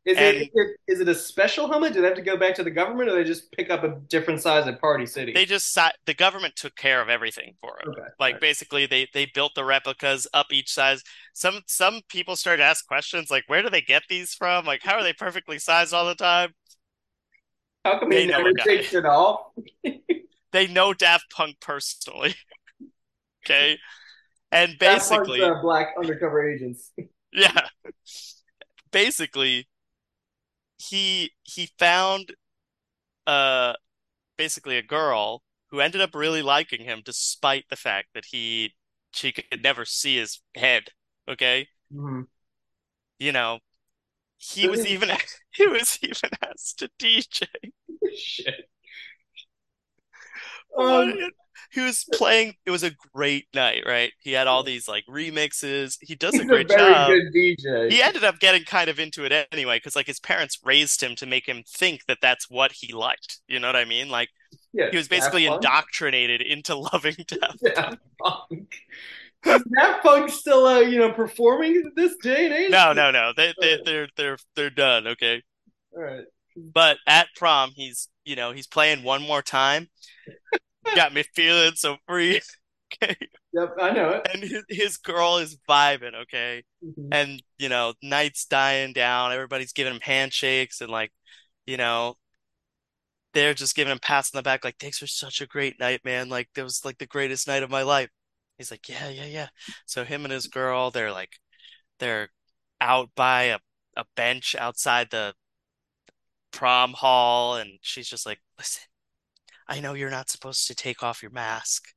Is 0.05 0.19
And- 0.19 0.37
it, 0.37 0.43
is 0.43 0.49
it 0.55 0.77
is 0.89 1.01
it 1.01 1.09
a 1.09 1.15
special 1.15 1.69
helmet? 1.69 1.93
Do 1.93 2.01
they 2.01 2.09
have 2.09 2.17
to 2.17 2.23
go 2.23 2.37
back 2.37 2.57
to 2.57 2.65
the 2.65 2.71
government, 2.73 3.09
or 3.09 3.15
they 3.15 3.23
just 3.23 3.53
pick 3.53 3.71
up 3.71 3.85
a 3.85 4.01
different 4.09 4.41
size 4.43 4.67
at 4.67 4.81
Party 4.81 5.07
City? 5.07 5.33
They 5.33 5.45
just 5.45 5.79
the 6.07 6.15
government 6.15 6.57
took 6.57 6.75
care 6.75 7.01
of 7.01 7.09
everything 7.09 7.55
for 7.61 7.79
him. 7.81 7.91
Okay. 7.91 8.09
Like 8.19 8.35
Right. 8.35 8.41
basically 8.41 8.87
they 8.87 9.07
they 9.15 9.27
built 9.27 9.53
the 9.55 9.65
replicas 9.65 10.27
up 10.35 10.53
each 10.53 10.73
size. 10.73 11.05
Some 11.35 11.61
some 11.69 12.01
people 12.09 12.35
started 12.35 12.59
to 12.59 12.65
ask 12.69 12.85
questions 12.87 13.31
like 13.31 13.45
where 13.47 13.63
do 13.63 13.71
they 13.71 13.81
get 13.81 14.03
these 14.09 14.35
from? 14.35 14.65
Like 14.65 14.83
how 14.83 14.95
are 14.97 15.05
they 15.05 15.13
perfectly 15.13 15.61
sized 15.61 15.95
all 15.95 16.07
the 16.07 16.17
time? 16.17 16.53
How 17.85 18.01
come 18.01 18.11
they 18.11 18.23
he 18.23 18.27
never 18.27 18.53
takes 18.55 18.95
it 18.95 19.05
off? 19.05 19.41
They 20.53 20.67
know 20.67 20.93
Daft 20.93 21.31
Punk 21.31 21.57
personally. 21.61 22.35
Okay. 23.45 23.79
And 24.53 24.79
Daft 24.79 25.09
Punk's, 25.09 25.29
basically, 25.29 25.43
uh, 25.43 25.61
black 25.63 25.95
undercover 25.99 26.49
agents. 26.49 26.93
yeah. 27.33 27.69
Basically, 28.91 29.67
he 30.79 31.33
he 31.43 31.71
found 31.79 32.35
uh 33.27 33.73
basically 34.37 34.77
a 34.77 34.83
girl 34.83 35.43
who 35.71 35.81
ended 35.81 36.01
up 36.01 36.15
really 36.15 36.43
liking 36.43 36.85
him 36.85 37.03
despite 37.05 37.65
the 37.71 37.77
fact 37.77 38.09
that 38.15 38.27
he 38.31 38.75
she 39.13 39.33
could 39.33 39.63
never 39.63 39.85
see 39.85 40.17
his 40.17 40.41
head, 40.55 40.85
okay? 41.29 41.69
Mhm. 41.93 42.27
You 43.19 43.33
know, 43.33 43.61
he 44.39 44.69
was 44.69 44.85
even 44.85 45.11
he 45.55 45.67
was 45.67 45.99
even 46.03 46.31
asked 46.43 46.81
to 46.81 46.91
DJ. 46.99 47.47
Shit. 48.17 48.69
Um, 50.79 51.15
He 51.71 51.81
was 51.81 52.05
playing, 52.13 52.55
it 52.67 52.71
was 52.71 52.83
a 52.83 52.91
great 53.15 53.47
night, 53.55 53.85
right? 53.87 54.13
He 54.21 54.33
had 54.33 54.47
all 54.47 54.63
these 54.63 54.89
like 54.89 55.05
remixes. 55.09 55.97
He 56.01 56.15
does 56.15 56.39
a 56.39 56.45
great 56.45 56.71
a 56.71 56.75
very 56.75 56.93
job. 56.93 57.09
good 57.09 57.33
DJ. 57.35 57.91
He 57.91 58.03
ended 58.03 58.25
up 58.25 58.39
getting 58.41 58.65
kind 58.65 58.91
of 58.91 58.99
into 58.99 59.25
it 59.25 59.49
anyway, 59.53 59.77
because 59.77 59.97
like 59.97 60.07
his 60.07 60.21
parents 60.21 60.59
raised 60.65 61.03
him 61.03 61.15
to 61.17 61.27
make 61.27 61.47
him 61.47 61.63
think 61.67 62.05
that 62.09 62.19
that's 62.21 62.51
what 62.51 62.73
he 62.73 62.93
liked. 62.93 63.41
You 63.49 63.59
know 63.59 63.69
what 63.69 63.77
I 63.77 63.87
mean? 63.87 64.11
Like 64.11 64.29
Yeah, 64.73 64.91
he 64.91 64.97
was 64.99 65.09
basically 65.09 65.47
indoctrinated 65.47 66.43
into 66.43 66.75
loving 66.93 67.17
death. 67.27 67.57
Daft 67.65 67.99
Punk. 68.21 68.75
Is 69.45 69.65
Daft 69.77 70.03
Punk 70.03 70.31
still, 70.31 70.67
uh, 70.67 70.81
you 70.81 70.99
know, 70.99 71.13
performing 71.13 71.93
this 71.97 72.17
day 72.23 72.47
and 72.47 72.55
age? 72.55 72.71
No, 72.71 72.93
no, 72.93 73.11
no. 73.11 73.33
They 73.37 73.55
they 73.61 73.79
they're 73.85 74.09
they're 74.17 74.39
they're 74.57 74.71
done, 74.71 75.07
okay? 75.07 75.43
All 75.97 76.03
right. 76.03 76.25
But 76.57 76.99
at 77.07 77.29
prom, 77.37 77.73
he's 77.75 78.09
you 78.25 78.37
know, 78.37 78.53
he's 78.53 78.67
playing 78.67 79.03
one 79.03 79.23
more 79.23 79.43
time. 79.43 79.89
Got 80.97 81.15
me 81.15 81.25
feeling 81.35 81.73
so 81.75 81.97
free. 82.07 82.41
Okay. 83.03 83.17
Yep, 83.55 83.77
I 83.81 83.91
know 83.93 84.11
it. 84.11 84.29
And 84.35 84.43
his, 84.43 84.65
his 84.69 84.97
girl 84.99 85.39
is 85.39 85.57
vibing, 85.67 86.15
okay? 86.15 86.63
Mhm. 86.85 87.09
And 87.11 87.43
you 87.59 87.71
know, 87.71 87.95
night's 88.03 88.45
dying 88.45 88.93
down, 88.93 89.33
everybody's 89.33 89.73
giving 89.73 89.95
him 89.95 90.01
handshakes 90.03 90.83
and 90.83 90.91
like, 90.91 91.11
you 91.65 91.79
know, 91.79 92.17
they're 93.35 93.55
just 93.55 93.75
giving 93.75 93.93
him 93.93 93.99
pats 93.99 94.35
on 94.35 94.39
the 94.39 94.43
back, 94.43 94.65
like, 94.65 94.77
thanks 94.79 94.99
for 94.99 95.07
such 95.07 95.41
a 95.41 95.47
great 95.47 95.79
night, 95.81 96.05
man. 96.05 96.29
Like, 96.29 96.49
that 96.55 96.65
was 96.65 96.85
like 96.85 96.99
the 96.99 97.07
greatest 97.07 97.47
night 97.49 97.63
of 97.63 97.71
my 97.71 97.83
life. 97.83 98.11
He's 98.59 98.71
like, 98.71 98.89
yeah, 98.89 99.09
yeah, 99.09 99.25
yeah. 99.27 99.49
So 99.87 100.05
him 100.05 100.25
and 100.25 100.33
his 100.33 100.47
girl, 100.47 100.91
they're 100.91 101.13
like, 101.13 101.31
they're 102.01 102.31
out 102.81 103.11
by 103.17 103.45
a, 103.45 103.59
a 103.97 104.05
bench 104.17 104.57
outside 104.59 105.09
the 105.11 105.35
prom 106.53 106.93
hall, 106.93 107.57
and 107.57 107.79
she's 107.83 108.09
just 108.09 108.27
like, 108.27 108.41
listen, 108.59 108.83
I 109.69 109.81
know 109.81 109.95
you're 109.95 110.11
not 110.11 110.31
supposed 110.31 110.67
to 110.69 110.75
take 110.75 111.03
off 111.03 111.23
your 111.23 111.33
mask, 111.33 111.89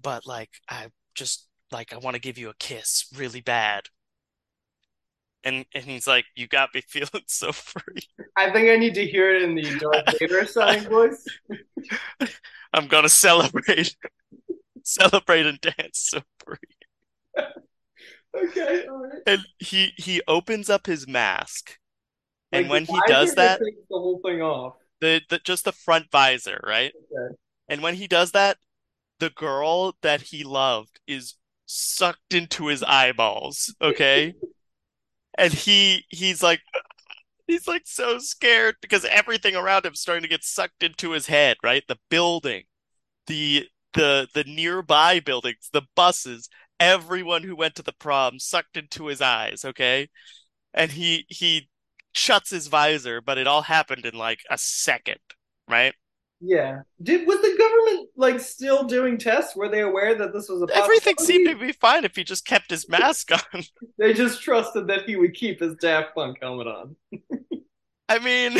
but 0.00 0.26
like, 0.26 0.50
I 0.68 0.88
just 1.14 1.48
like 1.72 1.92
I 1.92 1.98
want 1.98 2.14
to 2.14 2.20
give 2.20 2.38
you 2.38 2.50
a 2.50 2.54
kiss 2.54 3.06
really 3.16 3.40
bad. 3.40 3.84
And 5.44 5.64
and 5.74 5.84
he's 5.84 6.06
like, 6.06 6.24
you 6.34 6.48
got 6.48 6.74
me 6.74 6.80
feeling 6.88 7.24
so 7.26 7.52
free. 7.52 8.02
I 8.36 8.50
think 8.50 8.68
I 8.68 8.76
need 8.76 8.94
to 8.94 9.06
hear 9.06 9.34
it 9.34 9.42
in 9.42 9.54
the 9.54 9.78
Darth 9.78 10.04
Vader 10.18 10.44
sounding 10.46 10.88
voice. 10.88 11.24
I'm 12.72 12.88
gonna 12.88 13.08
celebrate, 13.08 13.96
celebrate 14.82 15.46
and 15.46 15.60
dance 15.60 16.10
so 16.10 16.20
free. 16.44 16.56
Okay, 18.36 18.84
all 18.86 19.02
right. 19.02 19.22
And 19.26 19.46
he 19.58 19.92
he 19.96 20.20
opens 20.28 20.68
up 20.68 20.86
his 20.86 21.08
mask, 21.08 21.78
and 22.52 22.68
Like, 22.68 22.70
when 22.70 22.84
he 22.86 23.00
does 23.06 23.34
that, 23.34 23.60
the 23.60 23.72
whole 23.90 24.20
thing 24.24 24.40
off. 24.42 24.74
the, 25.00 25.20
the 25.28 25.38
just 25.38 25.64
the 25.64 25.72
front 25.72 26.10
visor, 26.10 26.60
right? 26.64 26.92
Okay. 27.12 27.34
And 27.68 27.82
when 27.82 27.94
he 27.94 28.06
does 28.06 28.32
that, 28.32 28.58
the 29.18 29.30
girl 29.30 29.96
that 30.02 30.22
he 30.22 30.44
loved 30.44 31.00
is 31.06 31.34
sucked 31.66 32.34
into 32.34 32.66
his 32.68 32.82
eyeballs, 32.82 33.74
okay? 33.80 34.34
And 35.38 35.52
he 35.52 36.04
he's 36.08 36.42
like 36.42 36.60
he's 37.46 37.68
like 37.68 37.82
so 37.86 38.18
scared 38.18 38.76
because 38.80 39.04
everything 39.04 39.54
around 39.56 39.84
him 39.86 39.92
is 39.92 40.00
starting 40.00 40.22
to 40.22 40.28
get 40.28 40.44
sucked 40.44 40.82
into 40.82 41.10
his 41.10 41.26
head, 41.26 41.56
right? 41.62 41.82
The 41.88 41.98
building, 42.10 42.64
the 43.26 43.68
the 43.94 44.28
the 44.34 44.44
nearby 44.44 45.20
buildings, 45.20 45.70
the 45.72 45.82
buses, 45.94 46.48
everyone 46.80 47.42
who 47.42 47.56
went 47.56 47.74
to 47.76 47.82
the 47.82 47.92
prom 47.94 48.38
sucked 48.38 48.76
into 48.76 49.06
his 49.06 49.20
eyes, 49.20 49.64
okay? 49.64 50.08
And 50.74 50.92
he 50.92 51.26
he 51.28 51.68
shuts 52.16 52.50
his 52.50 52.68
visor, 52.68 53.20
but 53.20 53.38
it 53.38 53.46
all 53.46 53.62
happened 53.62 54.06
in 54.06 54.14
like 54.14 54.40
a 54.50 54.58
second, 54.58 55.20
right? 55.68 55.94
Yeah. 56.40 56.82
Did 57.02 57.26
was 57.26 57.40
the 57.40 57.56
government 57.58 58.10
like 58.16 58.40
still 58.40 58.84
doing 58.84 59.18
tests? 59.18 59.56
Were 59.56 59.68
they 59.68 59.80
aware 59.80 60.14
that 60.16 60.32
this 60.32 60.48
was 60.48 60.62
a 60.62 60.76
Everything 60.76 61.16
seemed 61.18 61.48
to 61.48 61.56
be 61.56 61.72
fine 61.72 62.04
if 62.04 62.16
he 62.16 62.24
just 62.24 62.46
kept 62.46 62.70
his 62.70 62.88
mask 62.88 63.32
on. 63.32 63.62
They 63.98 64.12
just 64.12 64.42
trusted 64.42 64.88
that 64.88 65.04
he 65.06 65.16
would 65.16 65.34
keep 65.34 65.60
his 65.60 65.74
Daft 65.76 66.14
Punk 66.14 66.38
helmet 66.40 66.66
on. 66.66 66.96
I 68.08 68.18
mean, 68.18 68.58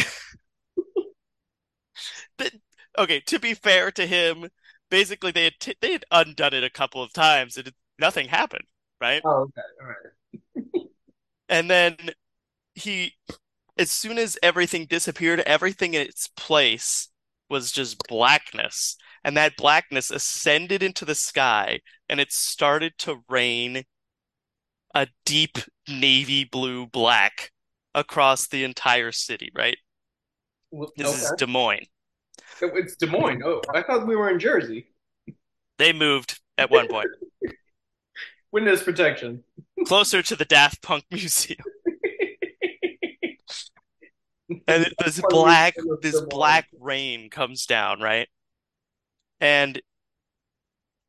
the, 2.38 2.50
okay, 2.98 3.20
to 3.20 3.38
be 3.38 3.54
fair 3.54 3.90
to 3.92 4.06
him, 4.06 4.48
basically 4.90 5.30
they 5.30 5.44
had 5.44 5.54
t 5.60 5.74
they 5.80 5.92
had 5.92 6.04
undone 6.10 6.54
it 6.54 6.64
a 6.64 6.70
couple 6.70 7.02
of 7.02 7.12
times 7.12 7.56
and 7.56 7.68
it, 7.68 7.74
nothing 7.98 8.28
happened, 8.28 8.64
right? 9.00 9.20
Oh, 9.24 9.48
okay. 9.48 9.62
All 9.80 9.88
right. 9.88 10.86
And 11.48 11.70
then 11.70 11.96
he, 12.74 13.14
as 13.78 13.90
soon 13.90 14.18
as 14.18 14.38
everything 14.42 14.86
disappeared, 14.86 15.40
everything 15.40 15.94
in 15.94 16.02
its 16.02 16.28
place 16.36 17.08
was 17.48 17.72
just 17.72 17.98
blackness. 18.08 18.96
And 19.24 19.36
that 19.36 19.56
blackness 19.56 20.10
ascended 20.10 20.82
into 20.82 21.04
the 21.04 21.14
sky 21.14 21.80
and 22.08 22.20
it 22.20 22.32
started 22.32 22.92
to 22.98 23.22
rain 23.28 23.84
a 24.94 25.08
deep 25.24 25.58
navy 25.88 26.44
blue 26.44 26.86
black 26.86 27.50
across 27.94 28.48
the 28.48 28.64
entire 28.64 29.12
city, 29.12 29.50
right? 29.54 29.76
Well, 30.70 30.92
This 30.96 31.22
is. 31.24 31.32
Des 31.36 31.46
Moines. 31.46 31.86
It's 32.60 32.96
Des 32.96 33.06
Moines. 33.06 33.42
Oh, 33.44 33.60
I 33.74 33.82
thought 33.82 34.06
we 34.06 34.16
were 34.16 34.30
in 34.30 34.38
Jersey. 34.38 34.88
They 35.78 35.92
moved 35.92 36.40
at 36.56 36.70
one 36.70 36.88
point 36.88 37.08
Witness 38.52 38.82
protection. 38.82 39.42
closer 39.86 40.22
to 40.22 40.36
the 40.36 40.44
Daft 40.44 40.80
Punk 40.82 41.04
Museum. 41.10 41.58
And 44.68 44.86
this 45.04 45.20
black 45.28 45.74
this 46.02 46.20
black 46.20 46.68
rain 46.80 47.30
comes 47.30 47.66
down, 47.66 48.00
right? 48.00 48.28
And 49.40 49.80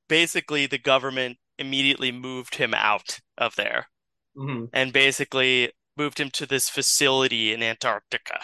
basically 0.09 0.65
the 0.65 0.77
government 0.77 1.37
immediately 1.57 2.11
moved 2.11 2.55
him 2.55 2.73
out 2.73 3.19
of 3.37 3.55
there 3.55 3.87
Mhm. 4.35 4.69
and 4.73 4.93
basically 4.93 5.71
moved 5.97 6.19
him 6.19 6.31
to 6.31 6.45
this 6.45 6.69
facility 6.69 7.53
in 7.53 7.63
Antarctica 7.63 8.41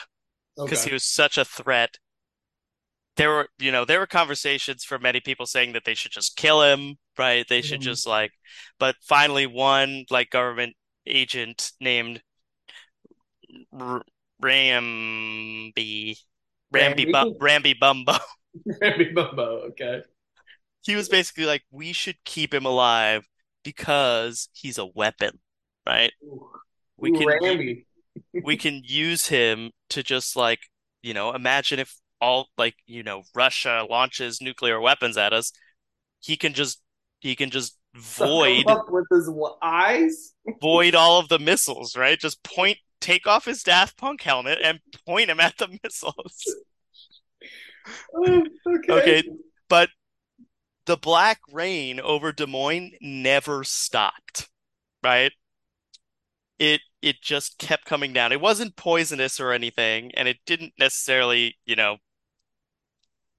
because 0.66 0.84
Okay. 0.84 0.89
he 0.89 0.94
was 0.94 1.06
such 1.06 1.38
a 1.38 1.46
threat. 1.46 2.00
There 3.16 3.30
were, 3.30 3.50
you 3.60 3.72
know, 3.72 3.86
there 3.86 4.00
were 4.00 4.08
conversations 4.08 4.84
for 4.84 4.98
many 5.00 5.20
people 5.20 5.46
saying 5.46 5.74
that 5.74 5.84
they 5.86 5.94
should 5.94 6.12
just 6.12 6.36
kill 6.36 6.62
him, 6.64 6.98
right? 7.18 7.48
They 7.48 7.62
should 7.62 7.80
Mhm. 7.80 7.84
just 7.84 8.08
like, 8.08 8.32
but 8.80 8.96
finally 9.04 9.46
one 9.46 10.06
like 10.10 10.30
government 10.32 10.76
agent 11.06 11.72
named 11.80 12.24
R 13.74 14.04
Rambi 14.44 16.18
Rambi 16.74 17.12
Bu? 17.12 17.36
Rambi 17.39 17.80
Bumbo. 17.80 18.14
Randy 18.82 19.12
Bumbo. 19.14 19.64
Okay. 19.70 20.02
He 20.82 20.96
was 20.96 21.10
basically 21.10 21.46
like, 21.46 21.64
we 21.72 21.94
should 21.94 22.18
keep 22.26 22.54
him 22.54 22.66
alive 22.66 23.28
because 23.64 24.50
he's 24.54 24.78
a 24.78 24.86
weapon, 24.86 25.39
right? 25.88 26.12
Ooh, 26.24 26.50
We 26.98 27.10
Ooh, 27.12 27.14
can 27.14 27.84
we 28.44 28.58
can 28.58 28.82
use 28.84 29.28
him 29.28 29.72
to 29.89 30.04
just 30.04 30.36
like, 30.36 30.60
you 31.02 31.14
know, 31.14 31.34
imagine 31.34 31.80
if 31.80 31.96
all 32.20 32.48
like, 32.58 32.76
you 32.86 33.04
know, 33.04 33.24
Russia 33.34 33.86
launches 33.89 34.41
nuclear 34.41 34.80
weapons 34.80 35.18
at 35.18 35.34
us, 35.34 35.52
he 36.20 36.36
can 36.36 36.54
just 36.54 36.82
he 37.20 37.36
can 37.36 37.50
just 37.50 37.78
void 37.96 38.66
with 38.89 39.06
his 39.12 39.30
eyes. 39.62 40.34
void 40.62 40.96
all 40.96 41.20
of 41.20 41.30
the 41.30 41.39
missiles, 41.39 41.96
right? 41.96 42.20
Just 42.20 42.44
point 42.44 42.78
take 43.04 43.28
off 43.28 43.45
his 43.45 43.64
Daft 43.64 43.97
Punk 43.97 44.22
helmet 44.22 44.60
and 44.64 44.80
point 45.06 45.30
him 45.30 45.39
at 45.39 45.58
the 45.58 45.68
missiles. 45.84 46.56
Oh, 48.16 48.43
okay. 48.66 48.93
Okay, 48.93 49.24
but 49.68 49.89
the 50.86 50.97
black 50.97 51.39
rain 51.51 51.99
over 51.99 52.32
Des 52.32 52.45
Moines 52.47 52.93
never 53.01 53.64
stopped, 53.64 54.49
right? 55.04 55.32
It 56.60 56.82
it 57.01 57.22
just 57.22 57.58
kept 57.58 57.86
coming 57.86 58.14
down. 58.14 58.32
It 58.32 58.39
wasn't 58.39 58.76
poisonous 58.78 59.39
or 59.39 59.51
anything, 59.51 60.12
and 60.16 60.28
it 60.28 60.38
didn't 60.45 60.74
necessarily, 60.80 61.58
you 61.66 61.76
know, 61.76 61.97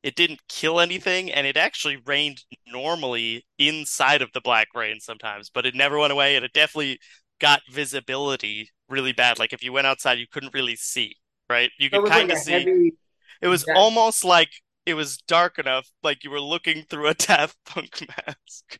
it 0.03 0.17
didn't 0.17 0.47
kill 0.49 0.81
anything, 0.81 1.33
and 1.33 1.47
it 1.47 1.57
actually 1.57 1.97
rained 1.97 2.45
normally 2.67 3.47
inside 3.59 4.21
of 4.21 4.31
the 4.33 4.41
black 4.43 4.69
rain 4.75 5.01
sometimes, 5.01 5.49
but 5.49 5.65
it 5.65 5.75
never 5.75 5.99
went 5.99 6.13
away, 6.13 6.37
and 6.37 6.45
it 6.45 6.53
definitely 6.53 6.99
got 7.41 7.63
visibility 7.71 8.71
really 8.95 9.13
bad. 9.13 9.39
Like 9.41 9.53
if 9.55 9.65
you 9.65 9.73
went 9.75 9.89
outside, 9.89 10.19
you 10.21 10.29
couldn't 10.31 10.55
really 10.55 10.77
see, 10.77 11.17
right? 11.51 11.71
You 11.79 11.91
could 11.91 12.05
kind 12.05 12.31
of 12.31 12.39
a 12.39 12.39
see. 12.39 12.53
heavy. 12.53 12.95
It 13.43 13.49
was 13.49 13.65
Yeah. 13.67 13.75
almost 13.75 14.25
like 14.25 14.51
it 14.87 14.95
was 14.95 15.19
dark 15.19 15.59
enough, 15.59 15.91
like 16.03 16.25
you 16.25 16.31
were 16.31 16.41
looking 16.41 16.85
through 16.85 17.09
a 17.09 17.15
Daft 17.17 17.57
Punk 17.67 18.07
mask. 18.09 18.79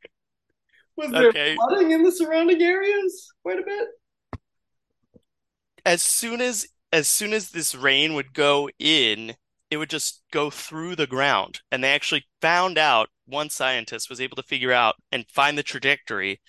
Was 0.97 1.15
there 1.15 1.33
Okay. 1.33 1.57
flooding 1.57 1.93
in 1.93 2.03
the 2.03 2.11
surrounding 2.13 2.63
areas? 2.63 3.33
Quite 3.43 3.59
a 3.61 3.63
bit. 3.65 3.89
As 5.87 6.03
soon 6.03 6.43
as 6.43 6.69
as 6.93 7.09
soon 7.09 7.33
as 7.33 7.51
this 7.51 7.75
rain 7.75 8.13
would 8.15 8.35
go 8.35 8.69
in, 8.79 9.37
it 9.71 9.79
would 9.79 9.89
just 9.89 10.23
go 10.31 10.51
through 10.51 10.95
the 10.95 11.07
ground. 11.07 11.63
And 11.73 11.83
they 11.83 11.93
actually 11.95 12.27
found 12.43 12.77
out, 12.77 13.09
one 13.25 13.49
scientist 13.49 14.11
was 14.11 14.21
able 14.21 14.37
to 14.37 14.43
figure 14.43 14.73
out 14.73 14.97
and 15.11 15.27
find 15.31 15.57
the 15.57 15.63
trajectory 15.63 16.41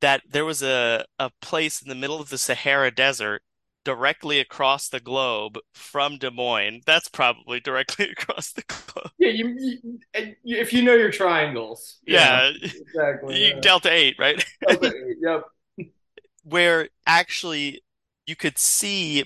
that 0.00 0.22
there 0.28 0.44
was 0.44 0.62
a, 0.62 1.04
a 1.18 1.30
place 1.40 1.82
in 1.82 1.88
the 1.88 1.94
middle 1.94 2.20
of 2.20 2.30
the 2.30 2.38
Sahara 2.38 2.90
Desert 2.90 3.42
directly 3.84 4.40
across 4.40 4.88
the 4.88 5.00
globe 5.00 5.58
from 5.74 6.18
Des 6.18 6.30
Moines. 6.30 6.82
That's 6.86 7.08
probably 7.08 7.60
directly 7.60 8.10
across 8.18 8.52
the 8.52 8.62
globe. 8.66 9.12
Yeah, 9.18 9.30
you, 9.30 9.54
you, 9.58 9.98
if 10.44 10.72
you 10.72 10.82
know 10.82 10.94
your 10.94 11.10
triangles. 11.12 11.98
Yeah, 12.06 12.50
exactly. 12.62 13.38
you- 13.40 13.54
yeah. 13.54 13.60
Delta 13.60 13.90
8, 13.92 14.16
right? 14.18 14.44
Okay, 14.68 14.92
yep. 15.20 15.42
Where 16.44 16.88
actually 17.06 17.82
you 18.26 18.36
could 18.36 18.58
see 18.58 19.24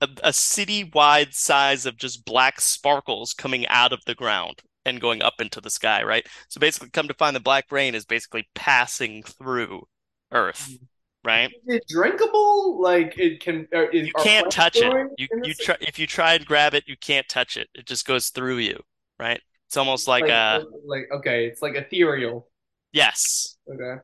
a, 0.00 0.08
a 0.22 0.32
city-wide 0.32 1.34
size 1.34 1.86
of 1.86 1.96
just 1.96 2.24
black 2.24 2.60
sparkles 2.60 3.34
coming 3.34 3.66
out 3.68 3.92
of 3.92 4.00
the 4.06 4.14
ground 4.14 4.62
and 4.84 5.00
going 5.00 5.22
up 5.22 5.40
into 5.40 5.60
the 5.60 5.70
sky, 5.70 6.02
right? 6.02 6.26
So 6.48 6.60
basically, 6.60 6.90
come 6.90 7.08
to 7.08 7.14
find 7.14 7.34
the 7.36 7.40
black 7.40 7.70
rain 7.70 7.94
is 7.94 8.04
basically 8.04 8.48
passing 8.54 9.22
through 9.22 9.86
Earth, 10.32 10.68
mm-hmm. 10.70 10.84
right? 11.28 11.50
Is 11.66 11.76
it 11.76 11.84
drinkable? 11.88 12.80
Like 12.80 13.18
it 13.18 13.40
can. 13.40 13.68
Is, 13.92 14.06
You 14.06 14.12
can't 14.18 14.50
touch 14.50 14.76
it. 14.76 14.92
You 15.18 15.28
you 15.42 15.54
try 15.54 15.76
if 15.80 15.98
you 15.98 16.06
try 16.06 16.34
and 16.34 16.44
grab 16.44 16.74
it, 16.74 16.84
you 16.86 16.96
can't 16.96 17.28
touch 17.28 17.56
it. 17.56 17.68
It 17.74 17.86
just 17.86 18.06
goes 18.06 18.28
through 18.30 18.58
you, 18.58 18.80
right? 19.18 19.40
It's 19.68 19.76
almost 19.76 20.08
like 20.08 20.22
like, 20.22 20.30
a 20.30 20.34
uh, 20.34 20.64
like 20.86 21.08
okay, 21.12 21.46
it's 21.46 21.62
like 21.62 21.74
ethereal. 21.74 22.48
yes. 22.92 23.56
Okay. 23.68 24.02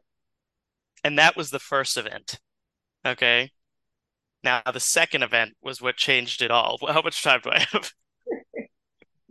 And 1.04 1.18
that 1.18 1.36
was 1.36 1.50
the 1.50 1.58
first 1.58 1.96
event. 1.96 2.38
Okay. 3.06 3.50
Now 4.42 4.62
the 4.72 4.80
second 4.80 5.22
event 5.22 5.56
was 5.62 5.82
what 5.82 5.96
changed 5.96 6.42
it 6.42 6.50
all. 6.50 6.78
How 6.88 7.02
much 7.02 7.22
time 7.22 7.40
do 7.42 7.50
I 7.50 7.66
have? 7.72 7.92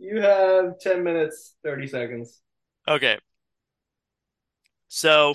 You 0.08 0.22
have 0.22 0.78
ten 0.78 1.04
minutes 1.04 1.54
thirty 1.62 1.86
seconds. 1.86 2.40
Okay. 2.86 3.18
So 4.88 5.34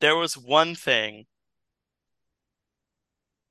there 0.00 0.16
was 0.16 0.36
one 0.36 0.74
thing. 0.74 1.26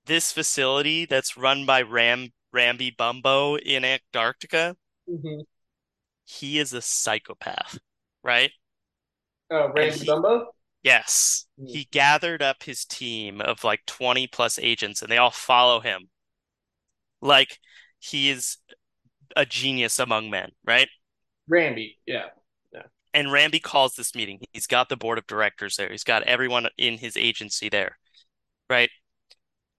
This 0.04 0.34
facility 0.34 1.06
that's 1.06 1.38
run 1.38 1.66
by 1.66 1.82
Ram 1.84 2.34
Rambi 2.54 2.98
Bumbo 2.98 3.56
in 3.56 3.86
Antarctica, 3.86 4.76
hmm 5.08 5.42
he 6.24 6.60
is 6.60 6.72
a 6.74 6.82
psychopath, 6.82 7.80
right? 8.24 8.52
Oh, 9.52 9.72
he 9.92 10.06
Bumbo? 10.06 10.54
yes, 10.84 11.46
Mm. 11.60 11.68
he 11.68 11.86
gathered 11.86 12.42
up 12.42 12.64
his 12.64 12.86
team 12.86 13.42
of 13.42 13.64
like 13.64 13.86
20 13.86 14.28
plus 14.28 14.60
agents 14.60 15.02
and 15.02 15.12
they 15.12 15.18
all 15.18 15.32
follow 15.32 15.80
him 15.82 16.10
like 17.22 17.60
he 18.00 18.30
is 18.30 18.58
a 19.36 19.46
genius 19.46 20.00
among 20.00 20.30
men, 20.30 20.52
right? 20.66 20.90
Randy, 21.48 21.98
yeah. 22.06 22.28
Yeah. 22.72 22.84
And 23.14 23.32
Randy 23.32 23.60
calls 23.60 23.96
this 23.96 24.16
meeting. 24.16 24.40
He's 24.54 24.68
got 24.68 24.90
the 24.90 24.98
board 24.98 25.18
of 25.18 25.28
directors 25.28 25.76
there. 25.76 25.90
He's 25.90 26.04
got 26.04 26.24
everyone 26.24 26.68
in 26.78 26.98
his 26.98 27.18
agency 27.18 27.70
there, 27.70 27.98
right? 28.70 28.90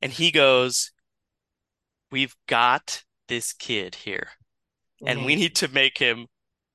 And 0.02 0.12
he 0.12 0.30
goes, 0.30 0.92
We've 2.10 2.34
got 2.48 3.04
this 3.28 3.52
kid 3.52 3.94
here, 3.94 4.30
and 5.06 5.24
we 5.24 5.36
need 5.36 5.54
to 5.56 5.68
make 5.68 5.98
him 5.98 6.26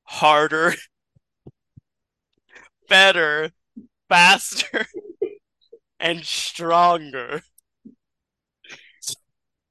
harder, 0.04 0.76
better, 2.88 3.52
faster, 4.08 4.86
and 6.00 6.26
stronger. 6.26 7.42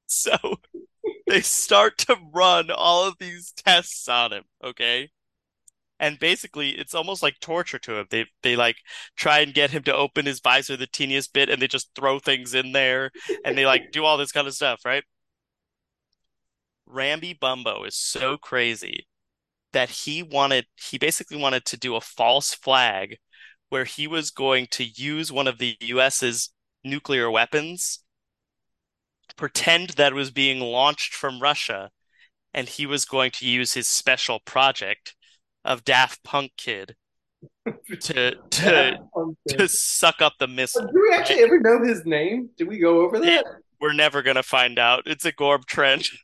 So 0.07 0.39
they 1.27 1.41
start 1.41 1.99
to 1.99 2.17
run 2.33 2.71
all 2.71 3.05
of 3.07 3.17
these 3.19 3.53
tests 3.53 4.09
on 4.09 4.33
him, 4.33 4.45
okay? 4.63 5.11
And 6.01 6.19
basically, 6.19 6.71
it's 6.71 6.95
almost 6.95 7.23
like 7.23 7.39
torture 7.41 7.79
to 7.81 7.99
him. 8.01 8.07
They 8.11 8.27
they 8.43 8.57
like 8.57 8.77
try 9.17 9.41
and 9.41 9.55
get 9.55 9.71
him 9.71 9.85
to 9.85 9.95
open 9.95 10.27
his 10.27 10.41
visor 10.41 10.77
the 10.77 10.87
teeniest 10.87 11.33
bit, 11.33 11.49
and 11.49 11.63
they 11.63 11.69
just 11.69 11.91
throw 11.95 12.19
things 12.19 12.55
in 12.55 12.73
there, 12.73 13.11
and 13.45 13.57
they 13.57 13.67
like 13.67 13.93
do 13.93 14.05
all 14.05 14.17
this 14.19 14.33
kind 14.33 14.47
of 14.49 14.55
stuff, 14.55 14.81
right? 14.85 15.05
Rambi 16.89 17.39
Bumbo 17.39 17.85
is 17.85 17.95
so 17.97 18.37
crazy 18.39 19.07
that 19.73 19.91
he 19.91 20.23
wanted 20.23 20.67
he 20.77 20.99
basically 20.99 21.37
wanted 21.37 21.65
to 21.67 21.77
do 21.77 21.97
a 21.97 22.01
false 22.01 22.55
flag 22.55 23.19
where 23.71 23.85
he 23.85 24.07
was 24.07 24.31
going 24.31 24.69
to 24.73 24.85
use 24.85 25.33
one 25.33 25.49
of 25.49 25.59
the 25.59 25.77
US's 25.81 26.51
nuclear 26.85 27.31
weapons, 27.31 28.04
pretend 29.37 29.91
that 29.91 30.13
it 30.13 30.15
was 30.15 30.31
being 30.31 30.61
launched 30.61 31.15
from 31.15 31.41
Russia, 31.41 31.91
and 32.53 32.69
he 32.69 32.87
was 32.87 33.05
going 33.05 33.31
to 33.33 33.47
use 33.47 33.75
his 33.75 33.89
special 33.89 34.41
project 34.41 35.15
of 35.65 35.85
Daft 35.85 36.23
Punk 36.23 36.53
Kid 36.57 36.97
to 38.01 38.35
to 38.51 38.99
to 39.49 39.69
suck 39.69 40.21
up 40.21 40.35
the 40.39 40.47
missile. 40.47 40.87
Do 40.87 41.03
we 41.09 41.17
actually 41.17 41.43
ever 41.43 41.61
know 41.61 41.83
his 41.83 42.05
name? 42.05 42.51
Did 42.57 42.69
we 42.69 42.79
go 42.79 43.01
over 43.01 43.19
that? 43.21 43.45
We're 43.81 43.93
never 43.93 44.23
gonna 44.23 44.43
find 44.43 44.79
out. 44.79 45.03
It's 45.07 45.25
a 45.25 45.33
Gorb 45.33 45.65
Trent. 45.67 46.09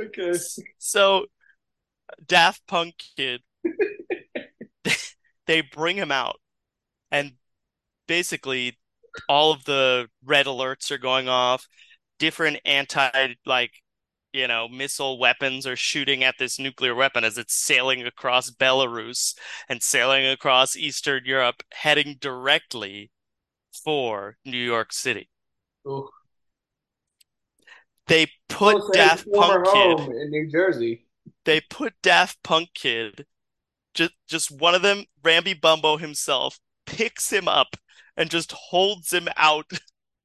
Okay. 0.00 0.34
So 0.78 1.26
Daft 2.24 2.64
Punk 2.68 2.94
Kid, 3.16 3.40
they 5.46 5.60
bring 5.60 5.96
him 5.96 6.12
out, 6.12 6.36
and 7.10 7.32
basically 8.06 8.78
all 9.28 9.52
of 9.52 9.64
the 9.64 10.08
red 10.24 10.46
alerts 10.46 10.90
are 10.90 10.98
going 10.98 11.28
off. 11.28 11.66
Different 12.18 12.60
anti 12.64 13.34
like 13.46 13.72
you 14.32 14.46
know 14.48 14.68
missile 14.68 15.18
weapons 15.18 15.66
are 15.66 15.76
shooting 15.76 16.24
at 16.24 16.36
this 16.38 16.58
nuclear 16.58 16.94
weapon 16.94 17.24
as 17.24 17.38
it's 17.38 17.54
sailing 17.54 18.06
across 18.06 18.50
Belarus 18.50 19.34
and 19.68 19.82
sailing 19.82 20.26
across 20.26 20.76
Eastern 20.76 21.24
Europe, 21.24 21.62
heading 21.72 22.16
directly 22.20 23.10
for 23.72 24.36
New 24.44 24.58
York 24.58 24.92
City. 24.92 25.28
Ooh. 25.86 26.08
They 28.06 28.26
put 28.48 28.78
to 28.78 28.90
Daft 28.92 29.30
Punk 29.32 29.66
Kid. 29.66 29.98
in 30.00 30.30
New 30.30 30.50
Jersey. 30.50 31.06
they 31.44 31.60
put 31.60 31.94
Daft 32.02 32.42
Punk 32.42 32.70
Kid, 32.74 33.26
just 33.94 34.12
just 34.28 34.50
one 34.50 34.74
of 34.74 34.82
them, 34.82 35.04
Rambi 35.22 35.60
Bumbo 35.60 35.96
himself, 35.98 36.58
picks 36.86 37.32
him 37.32 37.48
up 37.48 37.76
and 38.18 38.28
just 38.28 38.52
holds 38.52 39.10
him 39.10 39.28
out 39.36 39.70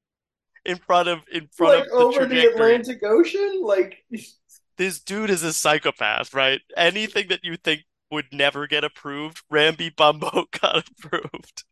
in 0.66 0.76
front 0.76 1.08
of 1.08 1.20
in 1.32 1.46
front 1.48 1.78
Like 1.78 1.84
of 1.86 1.90
the 1.90 1.96
over 1.96 2.26
the. 2.26 2.46
Atlantic 2.48 3.00
Ocean? 3.02 3.62
Like 3.62 4.04
This 4.76 4.98
dude 5.00 5.30
is 5.30 5.44
a 5.44 5.52
psychopath, 5.52 6.34
right? 6.34 6.60
Anything 6.76 7.28
that 7.28 7.44
you 7.44 7.56
think 7.56 7.82
would 8.10 8.26
never 8.32 8.66
get 8.66 8.82
approved, 8.82 9.40
Rambi 9.52 9.94
Bumbo 9.94 10.46
got 10.60 10.84
approved. 10.90 11.64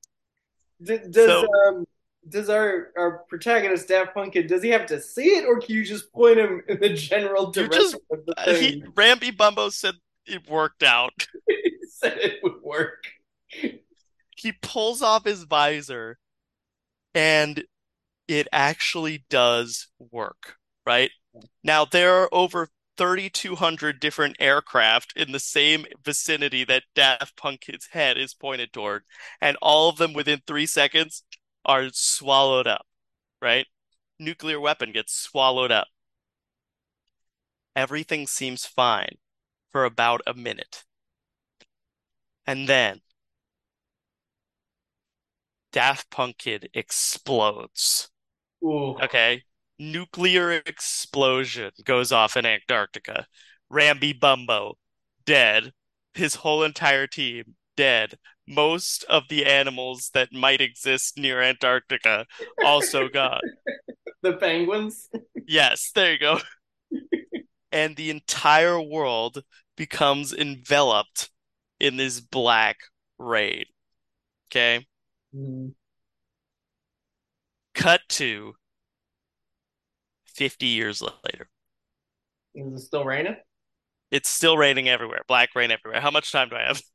d- 0.83 0.99
does 1.11 1.27
So- 1.27 1.47
um 1.69 1.85
does 2.29 2.49
our 2.49 2.93
our 2.97 3.25
protagonist 3.29 3.89
Daft 3.89 4.15
Punk 4.15 4.35
Kid, 4.35 4.47
does 4.47 4.63
he 4.63 4.69
have 4.71 4.87
to 4.87 5.01
see 5.01 5.37
it 5.37 5.45
or 5.45 5.59
can 5.61 5.75
you 5.75 5.85
just 5.85 6.13
point 6.13 6.39
him 6.39 6.63
in 6.69 6.79
the 6.79 6.91
general 6.95 7.51
direction 7.51 7.81
just- 7.81 7.95
of 8.13 8.25
the 8.25 8.35
Uh, 8.39 8.45
thing? 8.45 8.63
He, 8.63 8.83
Rambi 8.83 9.37
Bumbo 9.37 9.71
said 9.71 9.95
it 10.27 10.49
worked 10.49 10.85
out. 10.85 11.27
He 11.49 11.73
said 11.89 12.19
it 12.19 12.39
would 12.45 12.63
work. 12.63 13.03
He 14.43 14.53
pulls 14.53 15.03
off 15.03 15.25
his 15.25 15.45
visor 15.45 16.19
and 17.15 17.65
it 18.29 18.49
actually 18.53 19.25
does 19.29 19.89
work, 19.99 20.57
right? 20.87 21.11
Now, 21.63 21.85
there 21.85 22.15
are 22.15 22.29
over 22.33 22.69
3,200 22.97 24.01
different 24.01 24.37
aircraft 24.39 25.13
in 25.17 25.33
the 25.33 25.41
same 25.41 25.87
vicinity 26.05 26.65
that 26.65 26.85
Daft 26.95 27.37
Punk's 27.37 27.89
head 27.93 28.19
is 28.19 28.35
pointed 28.35 28.73
toward, 28.73 29.05
and 29.41 29.57
all 29.63 29.89
of 29.89 29.97
them 29.97 30.13
within 30.13 30.41
three 30.47 30.67
seconds 30.67 31.25
are 31.65 31.89
swallowed 31.93 32.67
up, 32.67 32.87
right? 33.41 33.67
Nuclear 34.19 34.61
weapon 34.61 34.93
gets 34.93 35.15
swallowed 35.15 35.73
up. 35.73 35.89
Everything 37.75 38.27
seems 38.27 38.67
fine 38.67 39.17
for 39.71 39.85
about 39.85 40.21
a 40.27 40.35
minute. 40.35 40.85
And 42.47 42.69
then 42.69 43.01
Daft 45.73 46.11
Punk 46.11 46.39
Kid 46.39 46.69
explodes. 46.75 48.11
Ooh. 48.65 48.97
Okay. 49.03 49.43
Nuclear 49.79 50.53
explosion 50.53 51.71
goes 51.85 52.13
off 52.13 52.37
in 52.37 52.47
Antarctica. 52.47 53.27
Rambi 53.73 54.19
Bumbo, 54.19 54.75
dead. 55.25 55.73
His 56.15 56.37
whole 56.37 56.63
entire 56.63 57.07
team, 57.07 57.57
dead. 57.77 58.17
Most 58.47 59.05
of 59.05 59.25
the 59.29 59.47
animals 59.47 60.11
that 60.15 60.33
might 60.33 60.61
exist 60.61 61.17
near 61.17 61.41
Antarctica, 61.41 62.27
also 62.63 63.09
gone. 63.13 63.41
The 64.21 64.35
penguins? 64.35 65.09
Yes, 65.47 65.91
there 65.95 66.13
you 66.13 66.19
go. 66.19 66.39
And 67.73 67.97
the 67.97 68.11
entire 68.11 68.81
world 68.81 69.43
becomes 69.77 70.35
enveloped 70.35 71.31
in 71.81 71.97
this 71.97 72.21
black 72.21 72.77
rain. 73.19 73.65
Okay. 74.51 74.87
Mm. 75.35 75.73
Cut 77.75 78.01
to 78.11 78.55
50 80.25 80.67
years 80.67 81.03
later. 81.03 81.49
Is 82.55 82.73
it 82.75 82.79
still 82.87 83.05
raining? 83.05 83.37
It's 84.11 84.29
still 84.29 84.57
raining 84.57 84.89
everywhere. 84.89 85.23
Black 85.27 85.55
rain 85.55 85.71
everywhere. 85.71 86.01
How 86.01 86.11
much 86.11 86.33
time 86.33 86.49
do 86.49 86.57
I 86.57 86.63
have? 86.63 86.83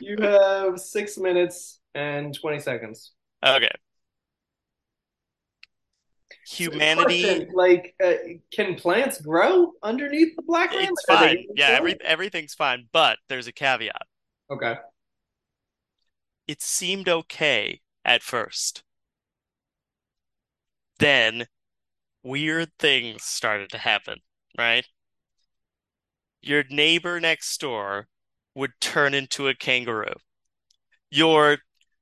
You 0.00 0.16
have 0.20 0.78
six 0.78 1.18
minutes 1.18 1.80
and 1.94 2.34
20 2.38 2.60
seconds. 2.60 3.12
Okay. 3.44 3.70
So 6.52 6.70
Humanity, 6.70 7.22
question, 7.22 7.48
like, 7.54 7.94
uh, 8.02 8.12
can 8.52 8.74
plants 8.76 9.20
grow 9.20 9.72
underneath 9.82 10.36
the 10.36 10.42
black 10.42 10.72
rain? 10.72 10.88
it's 10.88 11.04
Like, 11.08 11.18
fine. 11.18 11.46
Yeah, 11.54 11.68
every 11.70 12.00
everything's 12.02 12.54
fine, 12.54 12.88
but 12.92 13.18
there's 13.28 13.46
a 13.46 13.52
caveat. 13.52 14.02
Okay. 14.50 14.74
It 16.50 16.62
seemed 16.62 17.08
okay 17.08 17.80
at 18.04 18.24
first. 18.24 18.82
Then 20.98 21.46
weird 22.24 22.72
things 22.76 23.22
started 23.22 23.70
to 23.70 23.78
happen, 23.78 24.18
right? 24.58 24.84
Your 26.40 26.64
neighbor 26.68 27.20
next 27.20 27.60
door 27.60 28.08
would 28.56 28.72
turn 28.80 29.14
into 29.14 29.46
a 29.46 29.54
kangaroo. 29.54 30.14
Your 31.08 31.58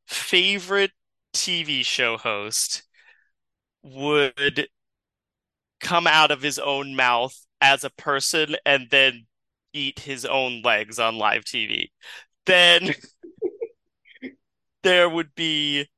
favorite 0.07 0.93
TV 1.35 1.83
show 1.83 2.17
host 2.17 2.85
would 3.83 4.69
come 5.79 6.07
out 6.07 6.31
of 6.31 6.41
his 6.41 6.59
own 6.59 6.97
mouth 6.97 7.39
as 7.61 7.85
a 7.85 7.91
person 7.91 8.57
and 8.65 8.89
then 8.89 9.27
eat 9.75 9.99
his 9.99 10.25
own 10.25 10.63
legs 10.63 10.99
on 10.99 11.19
live 11.19 11.45
TV. 11.45 11.93
Then 12.47 12.95
there 14.83 15.09
would 15.09 15.35
be 15.35 15.89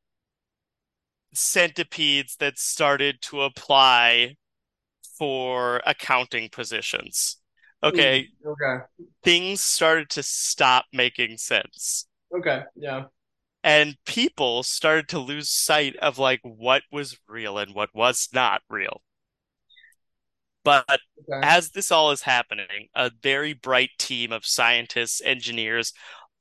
centipedes 1.32 2.36
that 2.36 2.58
started 2.58 3.20
to 3.22 3.42
apply 3.42 4.36
for 5.18 5.82
accounting 5.86 6.48
positions. 6.50 7.38
Okay, 7.82 8.28
Mm, 8.44 8.52
Okay. 8.52 8.84
things 9.22 9.60
started 9.60 10.10
to 10.10 10.22
stop 10.22 10.86
making 10.92 11.38
sense. 11.38 12.06
Okay. 12.32 12.64
Yeah. 12.74 13.06
And 13.62 13.96
people 14.06 14.62
started 14.62 15.08
to 15.10 15.18
lose 15.18 15.50
sight 15.50 15.96
of 15.96 16.18
like 16.18 16.40
what 16.42 16.82
was 16.90 17.18
real 17.28 17.58
and 17.58 17.74
what 17.74 17.94
was 17.94 18.28
not 18.32 18.62
real. 18.68 19.02
But 20.64 20.84
Okay. 20.88 21.40
as 21.42 21.70
this 21.70 21.90
all 21.90 22.10
is 22.10 22.22
happening, 22.22 22.88
a 22.94 23.10
very 23.22 23.52
bright 23.52 23.90
team 23.98 24.32
of 24.32 24.46
scientists, 24.46 25.20
engineers, 25.22 25.92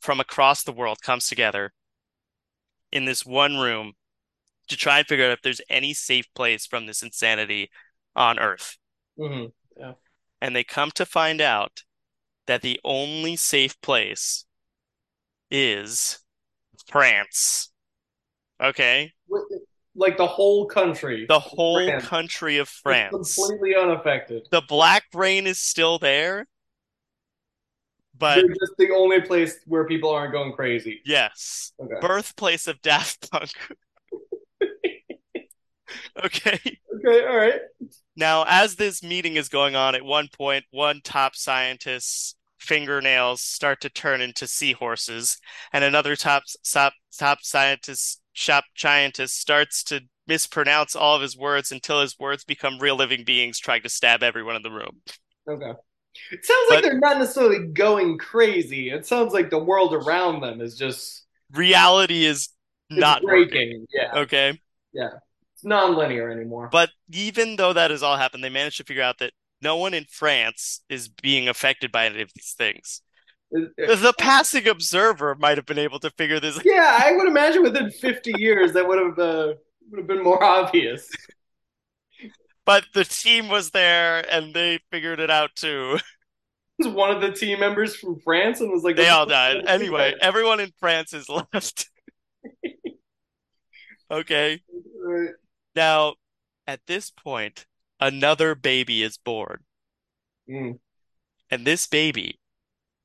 from 0.02 0.20
across 0.20 0.64
the 0.64 0.72
world 0.72 1.02
comes 1.02 1.28
together 1.28 1.74
in 2.92 3.06
this 3.06 3.26
one 3.26 3.58
room 3.58 3.94
to 4.68 4.78
try 4.78 5.00
and 5.00 5.08
figure 5.08 5.26
out 5.26 5.32
if 5.32 5.42
there's 5.42 5.62
any 5.70 5.94
safe 5.94 6.26
place 6.36 6.66
from 6.66 6.86
this 6.86 7.02
insanity 7.02 7.70
on 8.16 8.40
Earth. 8.40 8.78
Mm-hmm. 9.18 9.48
Yeah. 9.80 9.94
And 10.42 10.56
they 10.56 10.64
come 10.64 10.92
to 10.92 11.06
find 11.06 11.42
out 11.42 11.84
that 12.48 12.62
the 12.62 12.80
only 12.84 13.36
safe 13.36 13.80
place 13.82 14.46
is 15.52 16.20
France. 16.88 17.72
Okay? 18.62 19.12
Like 19.96 20.18
the 20.18 20.28
whole 20.28 20.66
country. 20.66 21.26
The 21.28 21.40
whole 21.40 21.86
France. 21.86 22.06
country 22.08 22.58
of 22.58 22.68
It's 22.68 22.80
France. 22.80 23.36
completely 23.36 23.76
unaffected. 23.76 24.48
The 24.52 24.62
black 24.62 25.04
rain 25.14 25.48
is 25.48 25.60
still 25.60 26.00
there, 26.00 26.48
but 28.20 28.36
They're 28.36 28.56
just 28.60 28.74
the 28.78 28.92
only 28.92 29.22
place 29.22 29.58
where 29.66 29.86
people 29.86 30.10
aren't 30.10 30.34
going 30.34 30.54
crazy. 30.54 31.02
yes, 31.06 31.72
Okay. 31.82 31.96
birthplace 32.02 32.68
of 32.68 32.82
Daft 32.82 33.32
Punk. 33.32 33.52
Okay. 36.24 36.60
Okay, 37.06 37.26
all 37.26 37.38
right. 37.38 37.62
Now, 38.16 38.44
as 38.48 38.76
this 38.76 39.02
meeting 39.02 39.38
is 39.38 39.50
going 39.50 39.76
on, 39.76 39.96
at 39.96 40.04
one 40.04 40.28
point, 40.28 40.66
one 40.72 41.02
top 41.04 41.36
scientist's 41.36 42.36
fingernails 42.60 43.42
start 43.42 43.82
to 43.82 43.90
turn 43.90 44.22
into 44.22 44.46
seahorses, 44.48 45.38
and 45.72 45.84
another 45.84 46.16
top 46.16 46.44
top 46.70 46.94
top 47.18 47.40
scientist 47.42 48.22
shop 48.34 48.66
scientist 48.76 49.40
starts 49.40 49.84
to 49.86 50.02
mispronounce 50.28 50.96
all 50.96 51.16
of 51.16 51.22
his 51.22 51.38
words 51.38 51.72
until 51.72 52.02
his 52.02 52.20
words 52.20 52.44
become 52.44 52.80
real 52.80 52.96
living 52.96 53.24
beings 53.24 53.58
trying 53.60 53.82
to 53.82 53.90
stab 53.90 54.22
everyone 54.22 54.56
in 54.56 54.62
the 54.62 54.70
room. 54.72 55.02
Okay. 55.48 55.72
It 56.32 56.46
sounds 56.46 56.70
like 56.70 56.78
But- 56.82 56.90
they're 56.90 57.00
not 57.00 57.18
necessarily 57.20 57.68
going 57.68 58.18
crazy. 58.18 58.90
It 58.92 59.06
sounds 59.06 59.34
like 59.34 59.50
the 59.50 59.60
world 59.60 59.94
around 59.94 60.42
them 60.42 60.62
is 60.62 60.78
just 60.78 61.26
Reality 61.54 62.26
is 62.26 62.50
not 62.90 63.24
working. 63.24 63.50
breaking. 63.50 63.88
Yeah. 63.94 64.20
Okay. 64.22 64.60
Yeah. 64.94 65.10
It's 65.56 65.64
non-linear 65.64 66.30
anymore. 66.30 66.70
But 66.72 66.92
even 67.12 67.56
though 67.56 67.74
that 67.74 67.92
has 67.92 68.02
all 68.04 68.18
happened, 68.18 68.44
they 68.44 68.50
managed 68.50 68.78
to 68.78 68.84
figure 68.84 69.04
out 69.04 69.18
that 69.20 69.34
no 69.62 69.76
one 69.78 69.94
in 69.94 70.06
France 70.10 70.82
is 70.90 71.10
being 71.10 71.50
affected 71.50 71.92
by 71.92 72.06
any 72.06 72.22
of 72.22 72.32
these 72.36 72.54
things. 72.58 73.02
It- 73.52 73.76
The 73.78 74.14
passing 74.18 74.68
observer 74.68 75.36
might 75.36 75.58
have 75.58 75.66
been 75.66 75.80
able 75.80 76.00
to 76.02 76.12
figure 76.12 76.40
this 76.40 76.60
yeah, 76.64 77.00
I 77.04 77.12
would 77.14 77.28
imagine 77.28 77.64
within 77.64 77.90
50 77.90 78.34
years 78.38 78.74
that 78.74 78.88
would 78.88 79.00
have 79.00 79.18
uh, 79.20 79.54
would 79.90 79.98
have 79.98 80.08
been 80.08 80.24
more 80.24 80.42
obvious. 80.58 81.10
But 82.70 82.86
the 82.94 83.04
team 83.04 83.48
was 83.48 83.72
there 83.72 84.24
and 84.32 84.54
they 84.54 84.78
figured 84.92 85.20
it 85.20 85.32
out 85.32 85.56
too. 85.56 85.98
Was 86.78 86.88
one 86.88 87.10
of 87.10 87.20
the 87.20 87.32
team 87.32 87.60
members 87.60 87.96
from 87.96 88.20
France 88.20 88.62
and 88.62 88.72
was 88.72 88.84
like, 88.84 88.96
They 88.96 89.10
all 89.10 89.26
died. 89.26 89.66
Anyway, 89.66 90.12
that?" 90.12 90.24
everyone 90.24 90.60
in 90.60 90.72
France 90.80 91.12
is 91.12 91.28
left. 91.54 91.90
Okay. 94.12 94.62
Right. 95.04 95.30
Now, 95.76 96.14
at 96.68 96.80
this 96.86 97.10
point, 97.10 97.66
another 98.00 98.54
baby 98.54 99.02
is 99.02 99.18
born. 99.18 99.62
Mm. 100.48 100.78
And 101.50 101.66
this 101.66 101.88
baby 101.88 102.40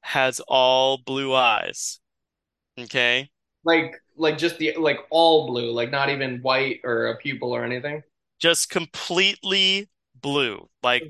has 0.03 0.41
all 0.41 0.99
blue 0.99 1.35
eyes. 1.35 2.01
Okay? 2.79 3.31
Like 3.65 3.95
like 4.15 4.37
just 4.37 4.59
the 4.59 4.77
like 4.77 4.99
all 5.09 5.47
blue, 5.47 5.73
like 5.73 5.91
not 5.91 6.11
even 6.11 6.43
white 6.43 6.81
or 6.85 7.07
a 7.07 7.17
pupil 7.17 7.51
or 7.57 7.65
anything. 7.65 8.03
Just 8.39 8.71
completely 8.71 9.89
blue. 10.21 10.69
Like 10.83 11.05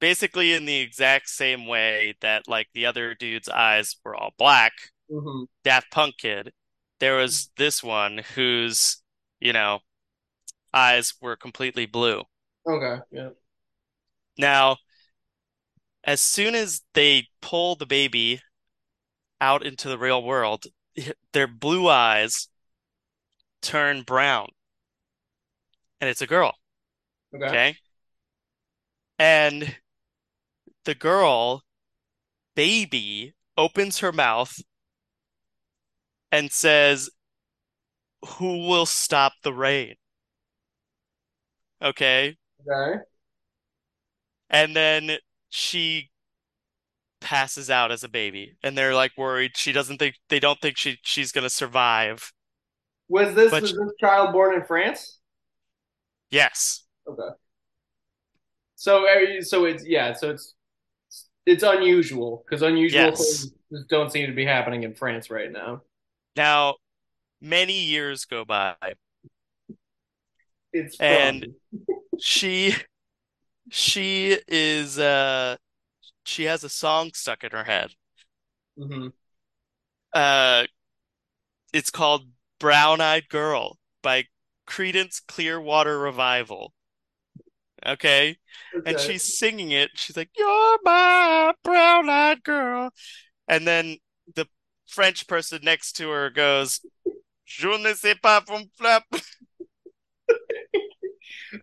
basically 0.00 0.52
in 0.52 0.64
the 0.64 0.76
exact 0.76 1.28
same 1.28 1.66
way 1.66 2.14
that 2.20 2.48
like 2.48 2.68
the 2.74 2.86
other 2.86 3.14
dude's 3.14 3.48
eyes 3.48 3.96
were 4.04 4.14
all 4.14 4.34
black. 4.38 4.72
hmm 5.10 5.44
Daft 5.64 5.90
Punk 5.90 6.16
kid, 6.18 6.52
there 7.00 7.16
was 7.16 7.50
this 7.56 7.82
one 7.82 8.18
whose, 8.34 9.02
you 9.40 9.52
know, 9.52 9.80
eyes 10.72 11.14
were 11.20 11.36
completely 11.36 11.86
blue. 11.86 12.22
Okay. 12.66 13.00
Yeah. 13.12 13.30
Now, 14.38 14.78
as 16.04 16.22
soon 16.22 16.54
as 16.54 16.82
they 16.94 17.28
pull 17.42 17.74
the 17.76 17.86
baby 17.86 18.40
out 19.40 19.64
into 19.64 19.88
the 19.88 19.98
real 19.98 20.22
world, 20.22 20.66
their 21.32 21.46
blue 21.46 21.88
eyes 21.88 22.48
turn 23.60 24.02
brown. 24.02 24.48
And 26.00 26.10
it's 26.10 26.20
a 26.20 26.26
girl, 26.26 26.54
Okay. 27.34 27.46
okay? 27.46 27.76
And 29.18 29.76
the 30.84 30.94
girl, 30.94 31.62
baby, 32.54 33.34
opens 33.56 33.98
her 34.00 34.12
mouth 34.12 34.58
and 36.30 36.52
says, 36.52 37.08
Who 38.38 38.66
will 38.66 38.86
stop 38.86 39.32
the 39.42 39.52
rain? 39.54 39.94
Okay? 41.80 42.36
Okay. 42.68 42.98
And 44.50 44.76
then 44.76 45.18
she 45.48 46.10
passes 47.20 47.70
out 47.70 47.90
as 47.90 48.04
a 48.04 48.08
baby, 48.08 48.56
and 48.62 48.76
they're 48.76 48.94
like 48.94 49.12
worried. 49.16 49.56
She 49.56 49.72
doesn't 49.72 49.98
think 49.98 50.16
they 50.28 50.38
don't 50.40 50.60
think 50.60 50.76
she 50.76 50.98
she's 51.02 51.32
gonna 51.32 51.50
survive. 51.50 52.32
Was 53.08 53.34
this 53.34 53.50
But- 53.50 53.62
was 53.62 53.72
this 53.72 53.92
child 54.00 54.32
born 54.32 54.54
in 54.54 54.64
France? 54.64 55.18
Yes. 56.30 56.84
Okay. 57.08 57.28
So 58.74 59.06
so 59.40 59.64
it's 59.64 59.86
yeah, 59.86 60.12
so 60.12 60.30
it's 60.30 60.54
it's 61.46 61.62
unusual 61.62 62.44
because 62.44 62.62
unusual 62.62 63.00
Yes. 63.00 63.46
things 63.70 63.84
don't 63.88 64.10
seem 64.12 64.26
to 64.26 64.34
be 64.34 64.44
happening 64.44 64.82
in 64.82 64.94
France 64.94 65.30
right 65.30 65.50
now. 65.50 65.82
Now, 66.36 66.76
many 67.40 67.84
years 67.84 68.24
go 68.24 68.44
by. 68.44 68.74
It's 70.72 70.98
And- 71.00 71.54
She 72.18 72.74
she 73.70 74.38
is 74.48 74.98
uh 74.98 75.56
she 76.24 76.44
has 76.44 76.64
a 76.64 76.68
song 76.70 77.10
stuck 77.14 77.44
in 77.44 77.50
her 77.50 77.64
head. 77.64 77.90
Mhm. 78.78 79.12
Uh 80.14 80.66
it's 81.74 81.90
called 81.90 82.28
Brown 82.58 83.02
Eyed 83.02 83.28
Girl 83.28 83.78
by 84.02 84.24
Creedence 84.66 85.20
Clearwater 85.26 85.98
Revival. 85.98 86.72
Okay? 87.84 88.38
And 88.84 88.98
she's 88.98 89.38
singing 89.38 89.70
it. 89.70 89.90
She's 89.94 90.16
like, 90.16 90.30
You're 90.36 90.78
my 90.82 91.52
brown-eyed 91.62 92.42
girl. 92.42 92.90
And 93.48 93.66
then 93.66 93.98
the 94.34 94.46
French 94.86 95.26
person 95.26 95.60
next 95.62 95.92
to 95.94 96.10
her 96.10 96.30
goes, 96.30 96.80
Je 97.46 97.68
ne 97.78 97.94
sais 97.94 98.16
pas 98.20 98.42
from 98.46 98.64
flap. 98.76 99.04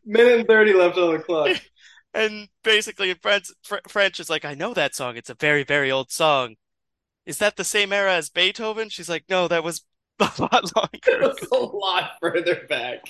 minute 0.05 0.39
and 0.39 0.47
thirty 0.47 0.73
left 0.73 0.97
on 0.97 1.13
the 1.13 1.19
clock. 1.19 1.49
And 2.15 2.49
basically, 2.63 3.09
in 3.09 3.17
French, 3.17 3.47
Fr 3.63 3.77
French 3.87 4.19
is 4.19 4.29
like, 4.29 4.45
I 4.45 4.53
know 4.53 4.75
that 4.75 4.93
song. 4.93 5.17
It's 5.17 5.31
a 5.31 5.33
very, 5.33 5.63
very 5.63 5.91
old 5.91 6.11
song. 6.11 6.57
Is 7.25 7.39
that 7.39 7.55
the 7.55 7.63
same 7.63 7.91
era 7.91 8.13
as 8.13 8.29
Beethoven? 8.29 8.89
She's 8.89 9.09
like, 9.09 9.23
No, 9.27 9.47
that 9.47 9.63
was 9.63 9.83
a 10.19 10.31
lot 10.39 10.75
longer. 10.75 11.31
It's 11.31 11.51
a 11.51 11.55
lot 11.55 12.11
further 12.21 12.65
back. 12.67 13.01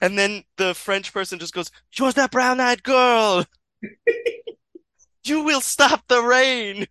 And 0.00 0.18
then 0.18 0.44
the 0.56 0.74
French 0.74 1.12
person 1.12 1.38
just 1.38 1.54
goes, 1.54 1.70
You're 1.96 2.12
that 2.12 2.30
brown-eyed 2.30 2.82
girl. 2.82 3.46
You 5.24 5.42
will 5.42 5.60
stop 5.60 6.06
the 6.08 6.22
rain. 6.22 6.86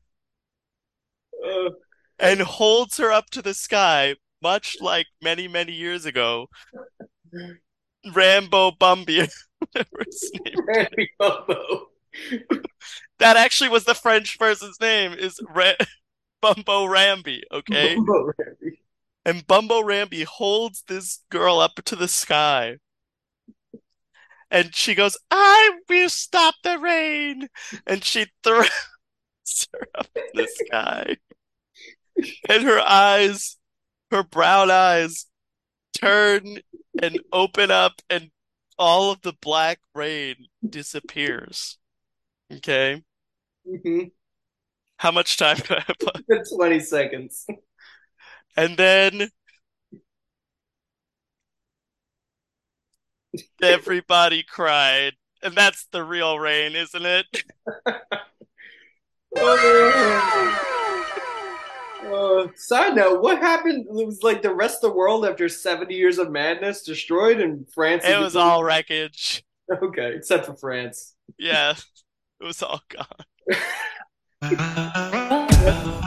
Uh, 1.46 1.70
and 2.20 2.41
holds 2.41 2.98
her 2.98 3.12
up 3.12 3.30
to 3.32 3.41
the 3.41 3.54
sky, 3.54 4.16
much 4.41 4.78
like 4.82 5.06
many, 5.22 5.48
many 5.48 5.74
years 5.74 6.06
ago. 6.06 6.48
Rambo 8.14 8.72
Bumby, 8.72 9.30
whatever 9.60 10.04
his 10.06 10.32
name. 10.46 10.56
Randy 10.66 11.10
That 13.20 13.38
actually 13.38 13.70
was 13.70 13.86
the 13.86 13.96
French 13.96 14.38
person's 14.39 14.80
name, 14.80 15.14
is 15.14 15.39
Ra 15.54 15.74
Bumbo 16.46 16.86
Rambi, 16.86 17.41
okay? 17.52 17.96
Bumbo 17.96 18.32
Randy. 18.38 18.80
And 19.26 19.48
Bumbo 19.48 19.82
Rambi 19.82 20.24
holds 20.26 20.84
this 20.88 21.22
girl 21.32 21.60
up 21.60 21.76
to 21.86 21.96
the 21.96 22.08
sky. 22.08 22.78
And 24.52 24.76
she 24.76 24.93
goes, 24.93 25.18
I 25.32 25.80
will 25.89 26.10
stop 26.10 26.54
the 26.64 26.78
rain. 26.78 27.48
And 27.88 28.04
she 28.04 28.28
throws 28.43 28.70
her 29.74 29.88
up 29.98 30.08
in 30.16 30.24
the 30.36 30.48
sky. 30.48 31.18
And 32.48 32.64
her 32.64 32.80
eyes, 32.80 33.58
her 34.12 34.24
brown 34.24 34.70
eyes, 34.70 35.26
turn 35.98 36.60
and 37.02 37.20
open 37.34 37.72
up, 37.72 38.02
and 38.10 38.30
all 38.78 39.12
of 39.12 39.22
the 39.22 39.34
black 39.41 39.80
rain 39.96 40.36
disappears. 40.68 41.78
Okay? 42.54 43.04
Mhm. 43.68 44.12
How 44.98 45.12
much 45.12 45.38
time 45.38 45.58
do 45.58 45.76
I 45.76 45.84
have 45.88 45.98
left? 46.02 46.50
Twenty 46.56 46.80
seconds. 46.80 47.46
And 48.58 48.78
then 48.78 49.30
everybody 53.62 54.43
cried. 54.43 55.14
And 55.41 55.54
that's 55.54 55.88
the 55.91 56.04
real 56.04 56.39
rain, 56.39 56.76
isn't 56.76 57.06
it? 57.06 57.43
Uh, 59.38 59.68
side 62.56 62.96
note, 62.96 63.22
what 63.22 63.39
happened? 63.39 63.86
It 63.88 64.06
was 64.06 64.24
like 64.24 64.41
the 64.41 64.54
rest 64.54 64.84
of 64.84 64.91
the 64.91 64.98
world 64.98 65.26
after 65.26 65.50
70 65.50 65.93
years 65.93 66.18
of 66.18 66.32
madness 66.32 66.84
destroyed 66.84 67.39
and 67.39 67.70
France. 67.72 68.04
It 68.06 68.20
was 68.20 68.36
all 68.36 68.64
wreckage. 68.64 69.43
Okay, 69.82 70.14
except 70.16 70.46
for 70.46 70.56
France. 70.56 71.16
Yeah, 71.39 71.74
it 72.39 72.43
was 72.43 72.62
all 72.62 72.84
gone. 72.88 73.58
Uh. 74.48 76.02